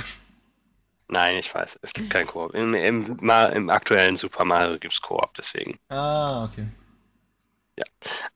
[1.07, 2.53] Nein, ich weiß, es gibt kein Koop.
[2.53, 5.79] Im, im, Im aktuellen Super Mario gibt es Koop, deswegen.
[5.89, 6.67] Ah, okay.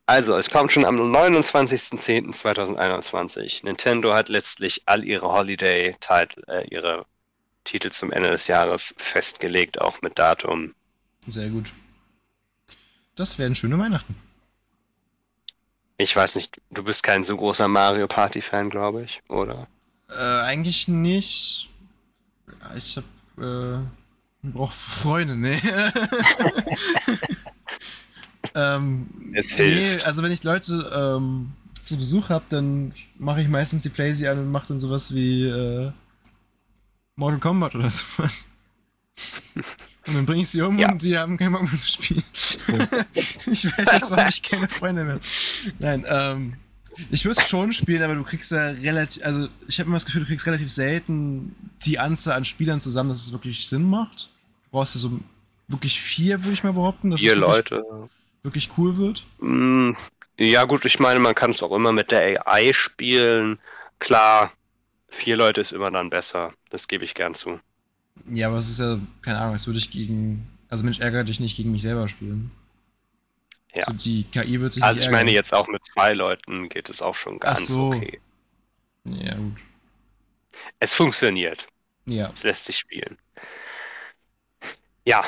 [0.05, 3.65] Also, es kommt schon am 29.10.2021.
[3.65, 7.05] Nintendo hat letztlich all ihre Holiday-Titel, äh, ihre
[7.63, 10.73] Titel zum Ende des Jahres festgelegt, auch mit Datum.
[11.27, 11.71] Sehr gut.
[13.15, 14.15] Das werden schöne Weihnachten.
[15.97, 19.67] Ich weiß nicht, du bist kein so großer Mario Party-Fan, glaube ich, oder?
[20.09, 21.69] Äh, eigentlich nicht.
[22.47, 23.03] Ja, Ich hab,
[23.37, 23.77] äh,
[24.41, 25.61] brauch Freunde, ne?
[28.55, 30.05] ähm, Es nee, hilft.
[30.05, 31.51] also wenn ich Leute ähm,
[31.81, 35.45] zu Besuch hab, dann mache ich meistens die Playsee an und mache dann sowas wie
[35.47, 35.91] äh,
[37.15, 38.47] Mortal Kombat oder sowas.
[40.07, 40.91] Und dann bringe ich sie um Ja.
[40.91, 42.23] und die haben keinen Bock mehr zu spielen.
[43.45, 45.19] ich weiß, jetzt habe ich keine Freunde mehr.
[45.79, 46.53] Nein, ähm,
[47.09, 50.05] ich würde es schon spielen, aber du kriegst ja relativ, also ich habe immer das
[50.05, 51.55] Gefühl, du kriegst relativ selten
[51.85, 54.29] die Anzahl an Spielern zusammen, dass es wirklich Sinn macht.
[54.65, 55.19] Du brauchst ja so
[55.67, 57.83] wirklich vier, würde ich mal behaupten, Vier Leute.
[58.43, 59.25] Wirklich cool wird.
[59.39, 59.93] Mm,
[60.37, 63.59] Ja, gut, ich meine, man kann es auch immer mit der AI spielen.
[63.99, 64.51] Klar,
[65.09, 66.53] vier Leute ist immer dann besser.
[66.71, 67.59] Das gebe ich gern zu.
[68.29, 71.39] Ja, aber es ist ja, keine Ahnung, als würde ich gegen, also Mensch, ärgere dich
[71.39, 72.51] nicht gegen mich selber spielen.
[73.73, 73.85] Ja.
[73.85, 75.33] So, die KI wird sich Also ich meine, ärgern.
[75.33, 77.95] jetzt auch mit zwei Leuten geht es auch schon ganz so.
[77.95, 78.21] okay.
[79.05, 79.57] Ja, gut.
[80.79, 81.65] Es funktioniert.
[82.05, 82.35] Ja.
[82.35, 83.17] Es lässt sich spielen.
[85.05, 85.23] Ja.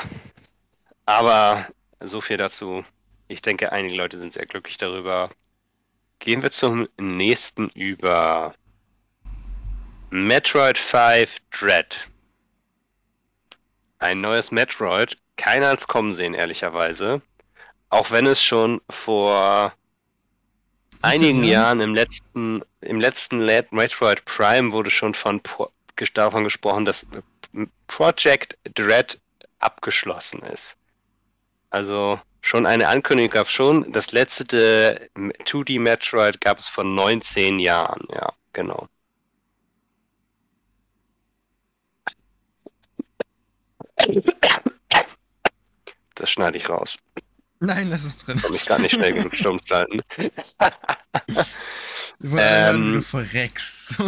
[1.06, 1.68] Aber
[2.00, 2.84] so viel dazu.
[3.28, 5.30] Ich denke, einige Leute sind sehr glücklich darüber.
[6.18, 8.54] Gehen wir zum nächsten über.
[10.10, 12.08] Metroid 5 Dread.
[13.98, 15.16] Ein neues Metroid.
[15.36, 17.20] Keiner als kommen sehen, ehrlicherweise.
[17.88, 19.72] Auch wenn es schon vor
[21.02, 25.40] einigen Jahren im letzten, im letzten Metroid Prime wurde schon von
[26.14, 27.06] davon gesprochen, dass
[27.86, 29.20] Project Dread
[29.58, 30.76] abgeschlossen ist.
[31.70, 33.90] Also schon eine Ankündigung gab es schon.
[33.90, 38.06] Das letzte 2D Metroid gab es vor 19 Jahren.
[38.12, 38.86] Ja, genau.
[46.14, 46.98] Das schneide ich raus.
[47.60, 48.36] Nein, lass es drin.
[48.36, 50.02] Ich kann mich gar nicht schnell genug stumm schalten.
[52.22, 53.96] ähm, du verreckst.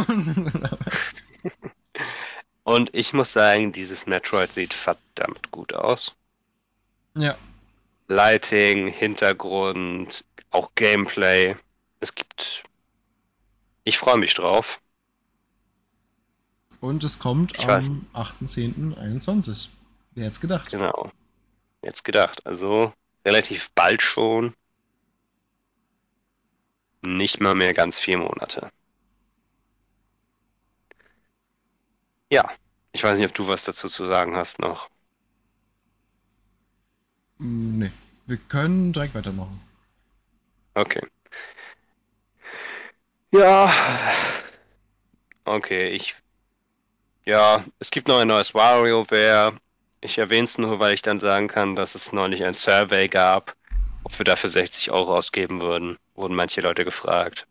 [2.64, 6.12] Und ich muss sagen, dieses Metroid sieht verdammt gut aus.
[7.16, 7.38] Ja.
[8.08, 11.56] Lighting, Hintergrund, auch Gameplay.
[12.00, 12.62] Es gibt.
[13.84, 14.80] Ich freue mich drauf.
[16.80, 19.68] Und es kommt ich am 8.10.21.
[20.12, 20.70] Wer hätte es gedacht?
[20.70, 21.10] Genau.
[21.82, 22.46] Jetzt gedacht.
[22.46, 22.92] Also
[23.24, 24.54] relativ bald schon.
[27.02, 28.70] Nicht mal mehr ganz vier Monate.
[32.30, 32.50] Ja,
[32.92, 34.90] ich weiß nicht, ob du was dazu zu sagen hast noch.
[37.38, 37.92] Nee,
[38.26, 39.60] wir können direkt weitermachen.
[40.74, 41.06] Okay.
[43.30, 43.72] Ja.
[45.44, 46.14] Okay, ich.
[47.24, 49.58] Ja, es gibt noch ein neues WarioWare.
[50.00, 53.54] Ich erwähne es nur, weil ich dann sagen kann, dass es neulich ein Survey gab,
[54.04, 55.98] ob wir dafür 60 Euro ausgeben würden.
[56.14, 57.46] Wurden manche Leute gefragt.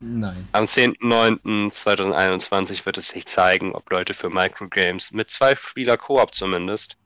[0.00, 0.48] Nein.
[0.52, 6.96] Am 10.09.2021 wird es sich zeigen, ob Leute für Microgames mit zwei Spieler Koop zumindest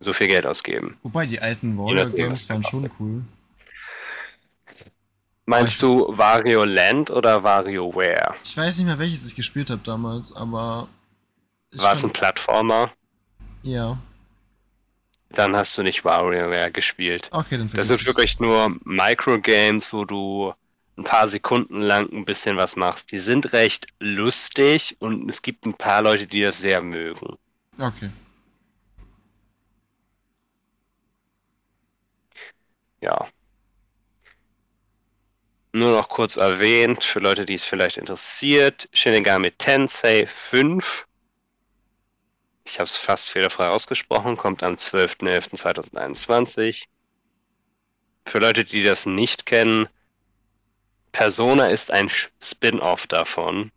[0.00, 0.96] so viel Geld ausgeben.
[1.02, 3.22] Wobei die alten Warrior Games waren schon cool.
[5.44, 8.34] Meinst du Wario Land oder WarioWare?
[8.44, 10.88] Ich weiß nicht mehr, welches ich gespielt habe damals, aber.
[11.72, 12.92] War es ein Plattformer?
[13.62, 13.98] Ja.
[15.30, 17.28] Dann hast du nicht WarioWare gespielt.
[17.32, 20.52] Okay, dann Das sind wirklich nur Microgames, wo du
[20.96, 23.10] ein paar Sekunden lang ein bisschen was machst.
[23.10, 27.36] Die sind recht lustig und es gibt ein paar Leute, die das sehr mögen.
[27.78, 28.10] Okay.
[33.00, 33.28] Ja.
[35.72, 41.06] Nur noch kurz erwähnt, für Leute, die es vielleicht interessiert, Shinigami Tensei 5.
[42.64, 46.86] Ich habe es fast fehlerfrei ausgesprochen, kommt am 12.11.2021.
[48.26, 49.88] Für Leute, die das nicht kennen,
[51.12, 52.10] Persona ist ein
[52.40, 53.72] Spin-off davon.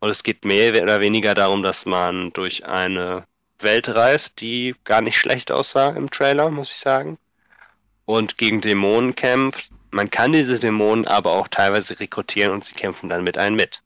[0.00, 3.26] Und es geht mehr oder weniger darum, dass man durch eine
[3.58, 7.18] Welt reist, die gar nicht schlecht aussah im Trailer, muss ich sagen.
[8.08, 9.70] Und gegen Dämonen kämpft.
[9.90, 13.82] Man kann diese Dämonen aber auch teilweise rekrutieren und sie kämpfen dann mit einem mit.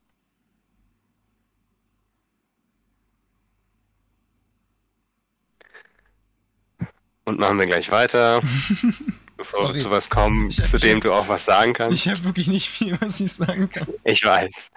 [7.24, 8.40] Und machen wir gleich weiter.
[9.36, 9.74] bevor Sorry.
[9.74, 11.96] wir zu was kommen, ich zu dem du auch was sagen kannst.
[11.96, 13.88] Ich habe wirklich nicht viel, was ich sagen kann.
[14.04, 14.70] Ich weiß.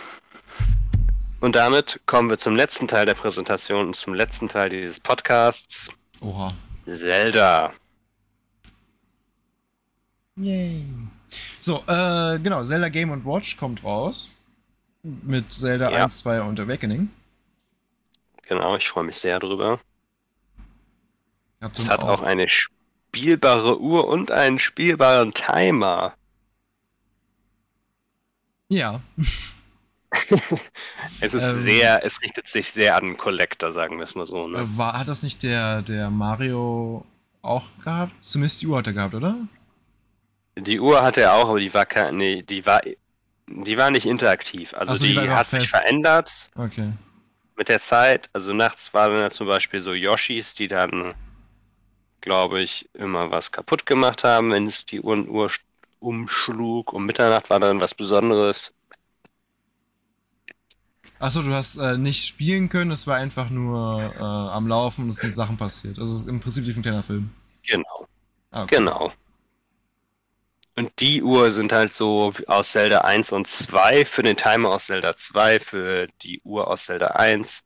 [1.41, 5.89] Und damit kommen wir zum letzten Teil der Präsentation und zum letzten Teil dieses Podcasts.
[6.21, 6.53] Oha.
[6.87, 7.73] Zelda.
[10.37, 10.85] Yay.
[11.59, 14.35] So, äh, genau, Zelda Game Watch kommt raus.
[15.03, 16.03] Mit Zelda ja.
[16.03, 17.09] 1, 2 und Awakening.
[18.47, 19.79] Genau, ich freue mich sehr drüber.
[21.59, 22.19] Es hat auch.
[22.19, 26.13] auch eine spielbare Uhr und einen spielbaren Timer.
[28.67, 29.01] Ja.
[31.21, 34.47] es ist ähm, sehr, es richtet sich sehr an Collector, sagen wir es mal so.
[34.47, 34.59] Ne?
[34.59, 37.05] Äh, war, hat das nicht der, der Mario
[37.41, 38.13] auch gehabt?
[38.21, 39.35] Zumindest die Uhr hat er gehabt, oder?
[40.57, 42.81] Die Uhr hatte er auch, aber die war keine, nee, die war,
[43.47, 44.73] die war nicht interaktiv.
[44.73, 45.61] Also so, die, die hat fest.
[45.61, 46.49] sich verändert.
[46.55, 46.93] Okay.
[47.57, 48.29] Mit der Zeit.
[48.33, 51.15] Also nachts waren da zum Beispiel so Yoshis, die dann
[52.25, 55.51] glaube ich, immer was kaputt gemacht haben, wenn es die Uhr, Uhr
[55.99, 56.91] umschlug.
[56.91, 58.73] Um Mitternacht war dann was Besonderes.
[61.19, 65.11] Achso, du hast äh, nicht spielen können, es war einfach nur äh, am Laufen und
[65.11, 65.97] es sind Sachen passiert.
[65.97, 67.29] Also im Prinzip wie ein kleiner Film.
[67.65, 68.07] Genau.
[68.51, 68.75] Ah, okay.
[68.77, 69.13] Genau.
[70.77, 74.87] Und die Uhr sind halt so aus Zelda 1 und 2 für den Timer aus
[74.87, 77.63] Zelda 2, für die Uhr aus Zelda 1.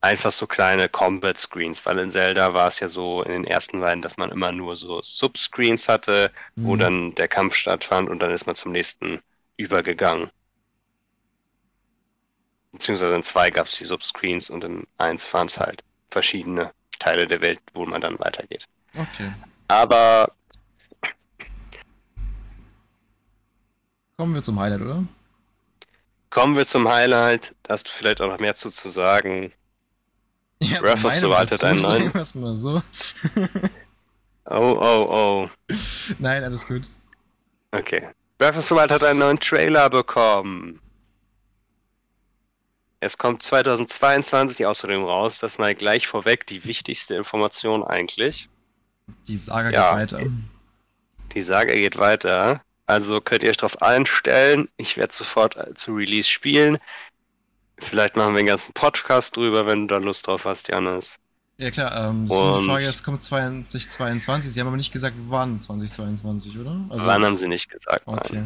[0.00, 3.80] Einfach so kleine Combat Screens, weil in Zelda war es ja so in den ersten
[3.80, 6.78] beiden, dass man immer nur so Subscreens hatte, wo Mhm.
[6.78, 9.20] dann der Kampf stattfand und dann ist man zum nächsten
[9.56, 10.30] übergegangen.
[12.70, 17.26] Beziehungsweise in 2 gab es die Subscreens und in 1 waren es halt verschiedene Teile
[17.26, 18.66] der Welt, wo man dann weitergeht.
[18.94, 19.32] Okay.
[19.66, 20.32] Aber
[24.18, 25.04] Kommen wir zum Highlight, oder?
[26.30, 27.54] Kommen wir zum Highlight.
[27.62, 29.52] Da hast du vielleicht auch noch mehr zu, zu sagen.
[30.60, 32.12] Ja, Breath of the Wild hat einen neuen.
[32.34, 32.82] mal so.
[34.50, 35.74] Oh, oh, oh.
[36.18, 36.88] Nein, alles gut.
[37.70, 38.08] Okay.
[38.38, 40.80] Breath of the Wild hat einen neuen Trailer bekommen.
[43.00, 45.38] Es kommt 2022 außerdem raus.
[45.38, 48.48] Das mal gleich vorweg die wichtigste Information eigentlich.
[49.28, 49.90] Die Saga Ja.
[50.02, 50.26] geht weiter.
[51.34, 52.62] Die Saga geht weiter.
[52.88, 54.68] Also könnt ihr euch darauf einstellen.
[54.78, 56.78] Ich werde sofort zu Release spielen.
[57.76, 61.18] Vielleicht machen wir einen ganzen Podcast drüber, wenn du da Lust drauf hast, Janis.
[61.58, 64.50] Ja klar, ähm, nur die Frage, es kommt 2022.
[64.50, 66.80] Sie haben aber nicht gesagt, wann 2022, oder?
[66.88, 68.06] Also, Wann haben sie nicht gesagt?
[68.06, 68.18] nein.
[68.18, 68.44] Okay.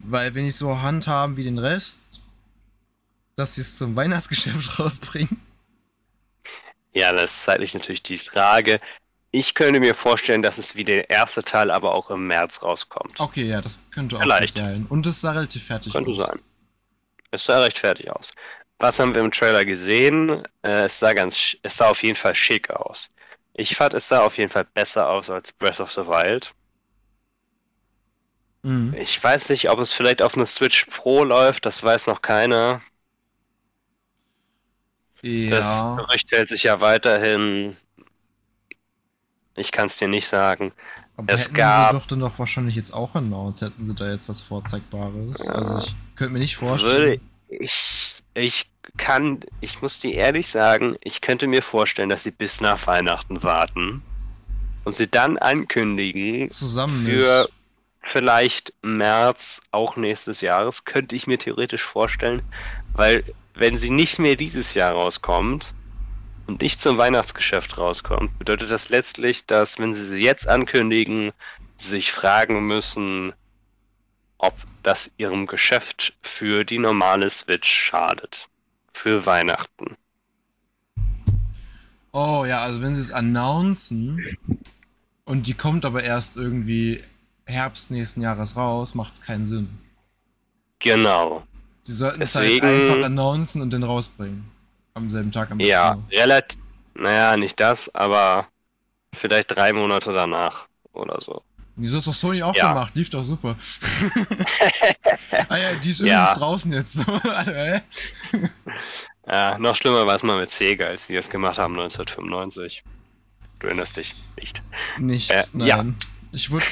[0.00, 2.20] Weil wenn ich so handhaben wie den Rest,
[3.36, 5.40] dass sie es zum Weihnachtsgeschäft rausbringen.
[6.92, 8.80] Ja, das ist zeitlich natürlich die Frage.
[9.38, 13.20] Ich könnte mir vorstellen, dass es wie der erste Teil aber auch im März rauskommt.
[13.20, 14.54] Okay, ja, das könnte auch Vielleicht.
[14.54, 14.86] sein.
[14.88, 16.16] Und es sah relativ fertig Könnte aus.
[16.16, 16.40] sein.
[17.30, 18.30] Es sah recht fertig aus.
[18.78, 20.42] Was haben wir im Trailer gesehen?
[20.62, 23.10] Äh, es sah ganz, es sah auf jeden Fall schick aus.
[23.52, 26.54] Ich fand, es sah auf jeden Fall besser aus als Breath of the Wild.
[28.62, 28.94] Mhm.
[28.98, 32.80] Ich weiß nicht, ob es vielleicht auf einer Switch Pro läuft, das weiß noch keiner.
[35.22, 37.76] Das Ja, Gerücht hält sich ja weiterhin.
[39.56, 40.72] Ich kann es dir nicht sagen.
[41.16, 44.10] aber es hätten gab- sie doch dann doch wahrscheinlich jetzt auch announced, hätten sie da
[44.10, 45.46] jetzt was Vorzeigbares.
[45.46, 45.54] Ja.
[45.54, 47.20] Also ich könnte mir nicht Würde vorstellen.
[47.48, 52.60] ich, ich kann, ich muss dir ehrlich sagen, ich könnte mir vorstellen, dass sie bis
[52.60, 54.02] nach Weihnachten warten
[54.84, 57.52] und sie dann ankündigen, Zusammen für mit.
[58.02, 62.42] vielleicht März auch nächstes Jahres, könnte ich mir theoretisch vorstellen,
[62.92, 63.24] weil
[63.54, 65.72] wenn sie nicht mehr dieses Jahr rauskommt
[66.46, 71.32] und nicht zum Weihnachtsgeschäft rauskommt, bedeutet das letztlich, dass wenn sie sie jetzt ankündigen,
[71.76, 73.32] sie sich fragen müssen,
[74.38, 78.48] ob das ihrem Geschäft für die normale Switch schadet.
[78.92, 79.96] Für Weihnachten.
[82.12, 84.38] Oh ja, also wenn sie es announcen
[85.26, 87.02] und die kommt aber erst irgendwie
[87.44, 89.78] Herbst nächsten Jahres raus, macht es keinen Sinn.
[90.78, 91.46] Genau.
[91.82, 94.55] Sie sollten es halt einfach announcen und den rausbringen.
[94.96, 96.58] Am selben Tag am Ja, relativ.
[96.94, 98.48] Naja, nicht das, aber
[99.14, 101.42] vielleicht drei Monate danach oder so.
[101.76, 102.72] Wieso ist doch Sony auch Ja.
[102.72, 102.96] gemacht?
[102.96, 103.56] Lief doch super.
[105.50, 106.22] ah ja, die ist Ja.
[106.22, 106.94] übrigens draußen jetzt.
[106.94, 107.04] So?
[109.28, 112.82] Ja, noch schlimmer war es mal mit Sega, als die das gemacht haben 1995.
[113.58, 114.62] Du erinnerst dich nicht.
[114.98, 115.66] Nicht, Äh, nein.
[115.68, 115.84] ja.
[116.32, 116.64] Ich wurde,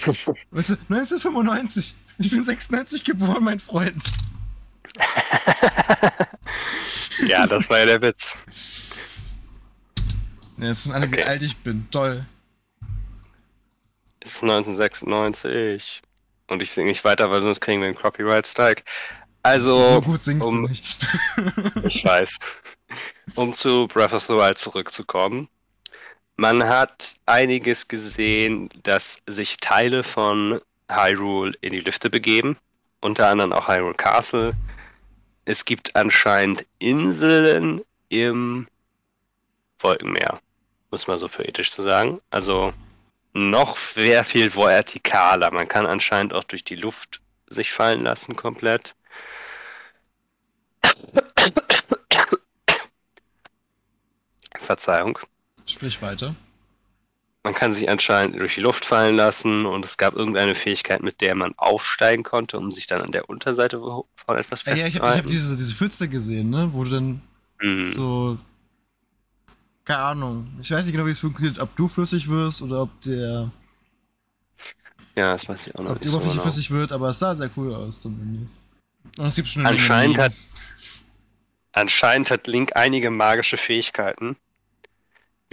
[0.52, 1.94] weißt du, 1995.
[2.18, 4.02] Ich bin 96 geboren, mein Freund.
[7.26, 8.36] Ja, das war ja der Witz.
[10.58, 11.24] Ja, jetzt wissen alle, wie Okay.
[11.24, 11.88] alt ich bin.
[11.90, 12.26] Toll.
[14.20, 16.02] Es ist 1996.
[16.48, 18.82] Und ich singe nicht weiter, weil sonst kriegen wir einen Copyright Strike.
[19.42, 20.98] Also, so gut singst um- du nicht.
[21.84, 22.38] ich weiß.
[23.34, 25.48] Um zu Breath of the Wild zurückzukommen.
[26.36, 30.60] Man hat einiges gesehen, dass sich Teile von
[30.90, 32.56] Hyrule in die Lüfte begeben.
[33.00, 34.54] Unter anderem auch Hyrule Castle.
[35.44, 38.66] Es gibt anscheinend Inseln im
[39.78, 40.40] Wolkenmeer.
[40.90, 42.20] Muss man so poetisch zu sagen.
[42.30, 42.72] Also
[43.32, 45.50] noch sehr viel vertikaler.
[45.50, 48.94] Man kann anscheinend auch durch die Luft sich fallen lassen komplett.
[54.60, 55.18] Verzeihung.
[55.66, 56.34] Sprich weiter.
[57.44, 61.20] Man kann sich anscheinend durch die Luft fallen lassen und es gab irgendeine Fähigkeit, mit
[61.20, 64.96] der man aufsteigen konnte, um sich dann an der Unterseite von etwas Äh, ja, ich
[64.96, 65.18] habe festzuhalten.
[65.18, 66.70] hab diese, diese Pfütze gesehen, ne?
[66.72, 67.22] Wo du dann
[67.60, 67.92] Hm.
[67.92, 68.38] so.
[69.84, 70.48] Keine Ahnung.
[70.62, 73.52] Ich weiß nicht genau, wie es funktioniert, ob du flüssig wirst oder ob der.
[75.16, 76.42] Ja, das weiß ich auch noch Ob die nicht so Oberfläche genau.
[76.50, 78.60] flüssig wird, aber es sah sehr cool aus zumindest.
[79.18, 80.46] Und es gibt schon eine Anscheinend hat-.
[81.72, 84.36] Anscheinend hat Link einige magische Fähigkeiten,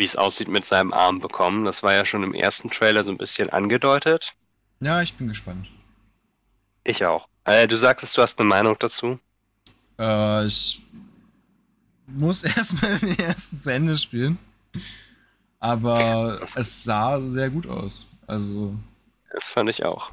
[0.01, 1.63] wie es aussieht, mit seinem Arm bekommen.
[1.63, 4.33] Das war ja schon im ersten Trailer so ein bisschen angedeutet.
[4.79, 5.67] Ja, ich bin gespannt.
[6.83, 7.27] Ich auch.
[7.45, 9.19] Äh, du sagtest, du hast eine Meinung dazu.
[9.99, 10.81] Äh, ich
[12.07, 14.39] muss erstmal den ersten zu Ende spielen.
[15.59, 18.07] Aber es sah sehr gut aus.
[18.25, 18.75] Also,
[19.31, 20.11] Das fand ich auch.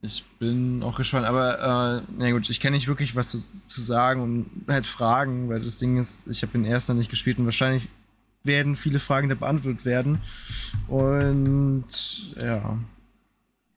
[0.00, 1.26] ich bin auch gespannt.
[1.26, 5.50] Aber, äh, na gut, ich kann nicht wirklich was zu, zu sagen und halt fragen,
[5.50, 7.90] weil das Ding ist, ich habe den ersten nicht gespielt und wahrscheinlich
[8.46, 10.20] werden viele Fragen da beantwortet werden.
[10.88, 11.84] Und,
[12.40, 12.78] ja.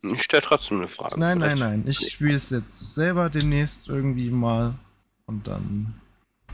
[0.02, 1.20] Ich stelle trotzdem eine Frage.
[1.20, 1.84] Nein, nein, Vielleicht- nein.
[1.88, 4.76] Ich spiele es jetzt selber demnächst irgendwie mal.
[5.26, 5.94] Und dann.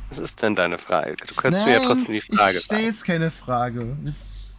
[0.10, 1.16] Was ist denn deine Frage?
[1.28, 3.96] Du kannst mir ja trotzdem die Frage Ich stelle jetzt keine Frage.
[4.02, 4.14] Wir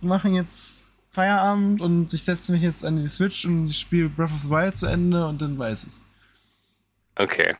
[0.08, 4.30] machen jetzt Feierabend und ich setze mich jetzt an die Switch und ich spiele Breath
[4.32, 6.04] of the Wild zu Ende und dann weiß ich's.
[7.16, 7.54] Okay.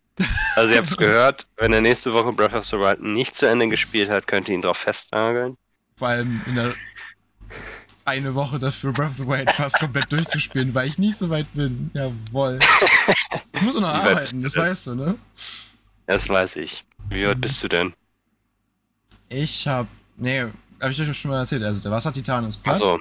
[0.54, 3.46] Also ihr habt es gehört, wenn er nächste Woche Breath of the Wild nicht zu
[3.46, 5.56] Ende gespielt hat, könnt ihr ihn drauf festnageln.
[5.98, 6.74] Vor allem in der
[8.04, 11.50] eine Woche dafür Breath of the Wild fast komplett durchzuspielen, weil ich nicht so weit
[11.54, 11.90] bin.
[11.94, 12.58] Jawoll.
[13.52, 14.62] Ich muss auch noch arbeiten, das denn?
[14.62, 15.14] weißt du, ne?
[16.06, 16.84] Das weiß ich.
[17.08, 17.94] Wie weit bist du denn?
[19.28, 19.88] Ich hab.
[20.18, 20.46] Nee,
[20.80, 21.62] hab ich euch schon mal erzählt.
[21.62, 22.76] Also der Wassertitan ist platt.
[22.76, 23.00] Achso,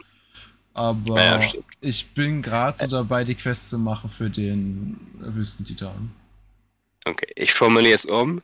[0.73, 1.39] Aber Ja,
[1.81, 6.11] ich bin gerade so dabei, die Quest zu machen für den Wüstentitan.
[7.05, 7.27] okay.
[7.35, 8.41] Ich formuliere es um.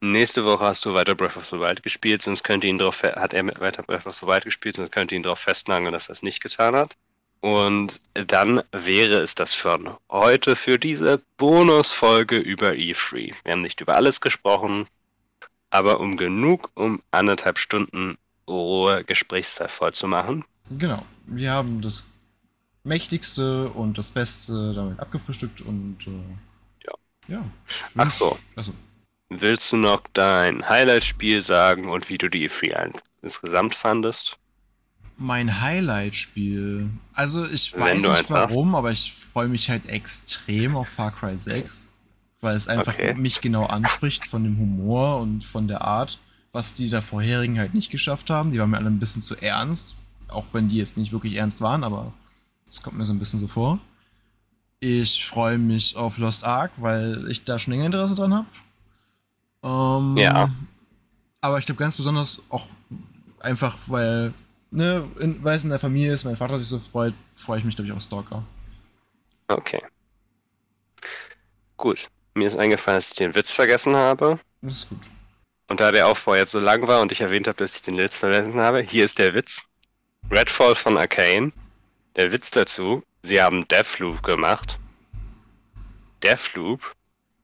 [0.00, 3.02] Nächste Woche hast du weiter Breath of the Wild gespielt, sonst könnt ihr ihn drauf
[3.02, 6.08] hat er weiter Breath of the Wild gespielt, sonst könnt ihr ihn darauf festnageln, dass
[6.08, 6.96] er es nicht getan hat.
[7.40, 13.34] Und dann wäre es das von heute für diese Bonusfolge über E3.
[13.44, 14.86] Wir haben nicht über alles gesprochen,
[15.70, 18.18] aber um genug, um anderthalb Stunden
[18.48, 20.44] rohe Gesprächszeit voll zu machen.
[20.70, 21.04] Genau.
[21.26, 22.06] Wir haben das
[22.84, 26.92] Mächtigste und das Beste damit abgefrühstückt und äh, Ja.
[27.28, 27.44] Ja.
[27.96, 28.38] Ach so.
[28.54, 28.72] Achso.
[29.28, 32.92] Willst du noch dein Highlight-Spiel sagen und wie du die E3 ein-
[33.22, 34.38] insgesamt fandest?
[35.18, 36.90] Mein Highlight-Spiel.
[37.14, 38.50] Also ich Wenn weiß nicht eins hast.
[38.50, 41.88] warum, aber ich freue mich halt extrem auf Far Cry 6.
[42.42, 43.14] Weil es einfach Okay.
[43.14, 46.18] mich genau anspricht von dem Humor und von der Art,
[46.52, 48.52] was die da vorherigen halt nicht geschafft haben.
[48.52, 49.96] Die waren mir alle ein bisschen zu ernst.
[50.28, 52.12] Auch wenn die jetzt nicht wirklich ernst waren, aber
[52.68, 53.78] es kommt mir so ein bisschen so vor.
[54.80, 58.46] Ich freue mich auf Lost Ark, weil ich da schon länger Interesse dran habe.
[59.66, 60.50] Ähm, Ja.
[61.40, 62.66] Aber ich glaube ganz besonders auch
[63.40, 64.32] einfach, weil,
[64.70, 67.64] ne, in, weil es in der Familie ist, mein Vater sich so freut, freue ich
[67.64, 68.42] mich, glaube ich, auf Stalker.
[69.48, 69.82] Okay.
[71.76, 72.08] Gut.
[72.34, 74.38] Mir ist eingefallen, dass ich den Witz vergessen habe.
[74.62, 74.98] Das ist gut.
[75.68, 77.96] Und da der Aufbau jetzt so lang war und ich erwähnt habe, dass ich den
[77.96, 79.62] Witz vergessen habe, hier ist der Witz.
[80.30, 81.52] Redfall von Arcane.
[82.16, 84.78] Der Witz dazu, sie haben Deathloop gemacht.
[86.22, 86.95] Deathloop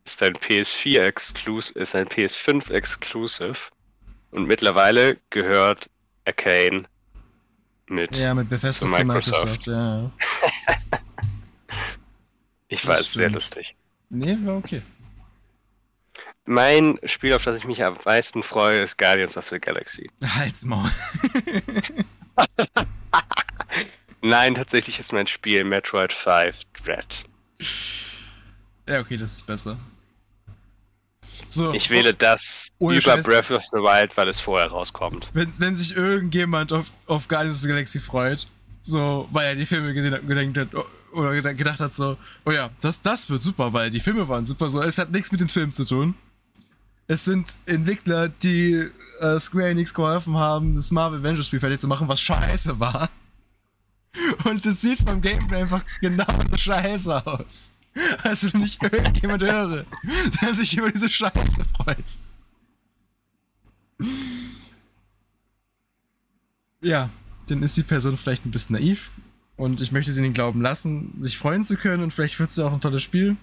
[0.04, 3.58] ist ein PS4 Exclusive, ist ein PS5 Exclusive.
[4.30, 5.90] Und mittlerweile gehört
[6.24, 6.86] Arcane
[7.86, 8.16] mit.
[8.16, 9.44] Ja, mit Bethesda Zu Microsoft.
[9.44, 10.10] Microsoft, ja.
[12.68, 13.76] ich das weiß, sehr lustig.
[14.08, 14.82] Nee, war okay.
[16.44, 20.10] Mein Spiel, auf das ich mich am meisten freue, ist Guardians of the Galaxy.
[20.24, 20.90] Halt's Maul.
[24.22, 27.24] Nein, tatsächlich ist mein Spiel Metroid 5 Dread.
[28.88, 29.78] ja, okay, das ist besser.
[31.48, 33.24] So, Ich wähle das Ohne über Scheiß.
[33.26, 35.30] Breath of the Wild, weil es vorher rauskommt.
[35.34, 38.46] wenn, wenn sich irgendjemand auf, auf Guardians of the Galaxy freut,
[38.80, 42.16] so, weil er die Filme gesehen hat, gedacht hat, oh, oder gedacht- gedacht hat, so,
[42.44, 45.30] oh ja, das, das wird super, weil die Filme waren super, so, es hat nichts
[45.30, 46.14] mit den Filmen zu tun.
[47.08, 48.88] Es sind Entwickler, die
[49.20, 53.10] äh, Square Enix geholfen haben, das Marvel Avengers Spiel fertig zu machen, was scheiße war.
[54.44, 57.72] Und es sieht vom Gameplay einfach genauso scheiße aus.
[58.22, 59.84] Also wenn ich irgendjemand höre,
[60.40, 62.18] der sich über diese Scheiße freut.
[66.80, 67.10] Ja,
[67.48, 69.10] dann ist die Person vielleicht ein bisschen naiv.
[69.56, 72.02] Und ich möchte sie den Glauben lassen, sich freuen zu können.
[72.02, 73.36] Und vielleicht wird es ja auch ein tolles Spiel.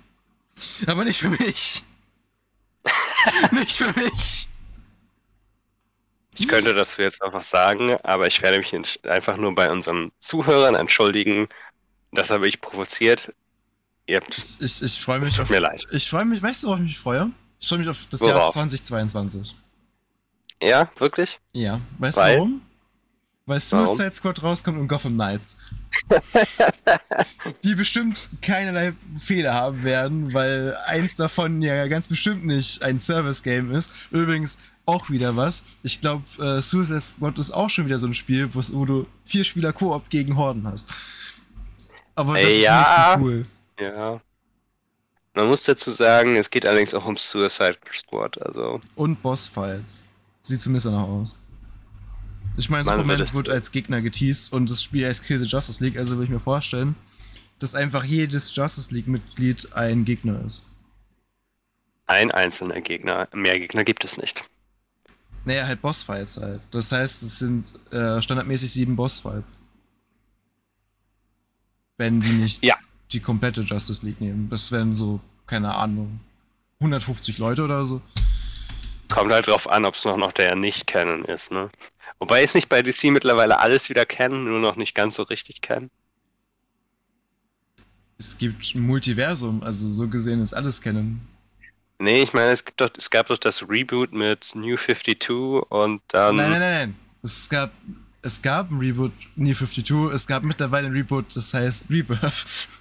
[0.86, 1.84] Aber nicht für mich.
[3.52, 4.48] nicht für mich.
[6.38, 10.76] Ich könnte das jetzt einfach sagen, aber ich werde mich einfach nur bei unseren Zuhörern
[10.76, 11.50] entschuldigen.
[12.12, 13.34] Das habe ich provoziert.
[14.18, 15.50] Habt Ich, ich, ich freue mich auf.
[15.50, 15.86] mir leid.
[15.92, 17.32] Ich freue mich, weißt du, worauf ich mich freue?
[17.60, 18.36] Ich freue mich auf das Worauf?
[18.36, 19.56] Jahr 2022.
[20.62, 21.40] Ja, wirklich?
[21.54, 22.34] Ja, weißt Weil?
[22.36, 22.62] du warum?
[23.46, 23.86] Weil Warum?
[23.88, 25.58] Suicide Squad rauskommt und Gotham Knights.
[27.64, 33.74] die bestimmt keinerlei Fehler haben werden, weil eins davon ja ganz bestimmt nicht ein Service-Game
[33.74, 33.92] ist.
[34.12, 35.64] Übrigens auch wieder was.
[35.82, 39.44] Ich glaube, äh, Suicide Squad ist auch schon wieder so ein Spiel, wo du vier
[39.44, 40.88] Spieler Koop gegen Horden hast.
[42.16, 42.80] Aber das Äh, ist ja.
[42.82, 43.44] nicht so cool.
[43.80, 44.22] Ja.
[45.34, 48.42] Man muss dazu sagen, es geht allerdings auch um Suicide Squad.
[48.42, 50.06] Also, Und Bossfights.
[50.42, 51.36] Sieht zumindest danach aus.
[52.58, 55.40] Ich meine, Man Superman wird es- wird als Gegner geteased und das Spiel heißt Kill
[55.40, 56.96] the Justice League, also würde ich mir vorstellen,
[57.60, 60.66] dass einfach jedes Justice League-Mitglied ein Gegner ist.
[62.08, 63.28] ein einzelner Gegner.
[63.34, 64.44] Mehr Gegner gibt es nicht.
[65.46, 66.60] Naja, halt Bossfights halt.
[66.72, 69.60] Das heißt, es sind äh, standardmäßig sieben Bossfights.
[71.98, 72.76] wenn die nicht Ja.
[73.12, 74.50] Die komplette Justice League nehmen.
[74.50, 76.20] Das wären so, keine Ahnung,
[76.80, 78.02] 150 Leute oder so.
[79.10, 81.70] Kommt halt drauf an, ob es noch, noch der Nicht-Canon ist, ne?
[82.20, 85.62] Wobei ist nicht bei DC mittlerweile alles wieder Canon, nur noch nicht ganz so richtig
[85.62, 85.90] Canon.
[88.18, 91.26] Es gibt ein Multiversum, also so gesehen ist alles kennen.
[92.00, 95.30] Nee, ich meine, es, gibt doch, es gab doch das Reboot mit New 52
[95.70, 96.36] und dann.
[96.36, 96.96] Nein, nein, nein, nein.
[97.24, 97.72] Es gab,
[98.22, 102.68] es gab ein Reboot, New 52, es gab mittlerweile ein Reboot, das heißt Rebirth.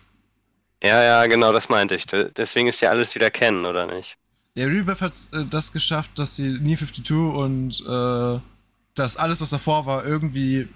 [0.83, 2.07] Ja, ja, genau, das meinte ich.
[2.07, 4.17] De- Deswegen ist ja alles wieder Canon, oder nicht?
[4.55, 8.41] Ja, Rebirth hat äh, das geschafft, dass sie New 52 und äh,
[8.95, 10.69] das alles, was davor war, irgendwie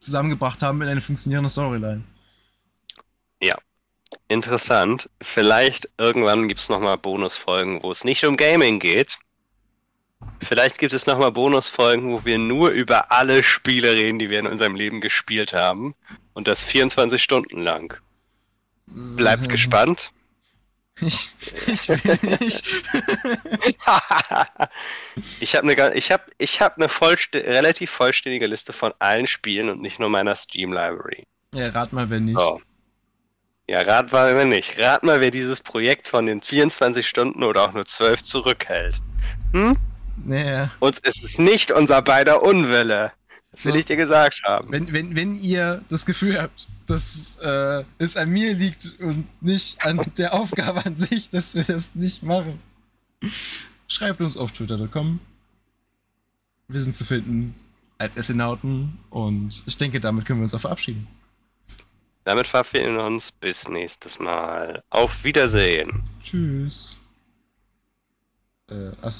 [0.00, 2.02] zusammengebracht haben in eine funktionierende Storyline.
[4.28, 5.08] Interessant.
[5.22, 9.18] Vielleicht irgendwann gibt es nochmal Bonusfolgen, wo es nicht um Gaming geht.
[10.40, 14.46] Vielleicht gibt es nochmal Bonusfolgen, wo wir nur über alle Spiele reden, die wir in
[14.46, 15.94] unserem Leben gespielt haben.
[16.34, 17.94] Und das 24 Stunden lang.
[18.90, 20.10] Bleibt gespannt.
[21.00, 21.30] Ich,
[21.68, 22.60] ich will nicht.
[25.40, 29.68] ich habe eine ich hab, ich hab eine vollstä relativ vollständige Liste von allen Spielen
[29.68, 31.24] und nicht nur meiner Steam Library.
[31.54, 32.36] ja, rat mal, wenn nicht.
[32.36, 32.60] So.
[33.68, 34.76] Ja, rat mal, wenn nicht.
[34.78, 39.00] Rat mal, wer dieses Projekt von den 24 Stunden oder auch nur 12 zurückhält.
[39.52, 39.76] Hm?
[40.24, 40.70] Naja.
[40.80, 43.12] Und es ist nicht unser beider Unwille.
[43.58, 43.78] Das will So.
[43.80, 44.70] ich dir gesagt haben.
[44.70, 49.84] Wenn, wenn, wenn ihr das Gefühl habt, dass äh, es an mir liegt und nicht
[49.84, 52.60] an der Aufgabe an sich, dass wir das nicht machen,
[53.88, 55.18] schreibt uns auf twitter.com.
[56.68, 57.54] Wir sind zu finden
[57.98, 61.08] als Essenauten und ich denke, damit können wir uns auch verabschieden.
[62.22, 63.32] Damit verabschieden wir uns.
[63.32, 64.84] Bis nächstes Mal.
[64.90, 66.04] Auf Wiedersehen.
[66.22, 66.96] Tschüss.
[68.68, 69.16] Äh, achso.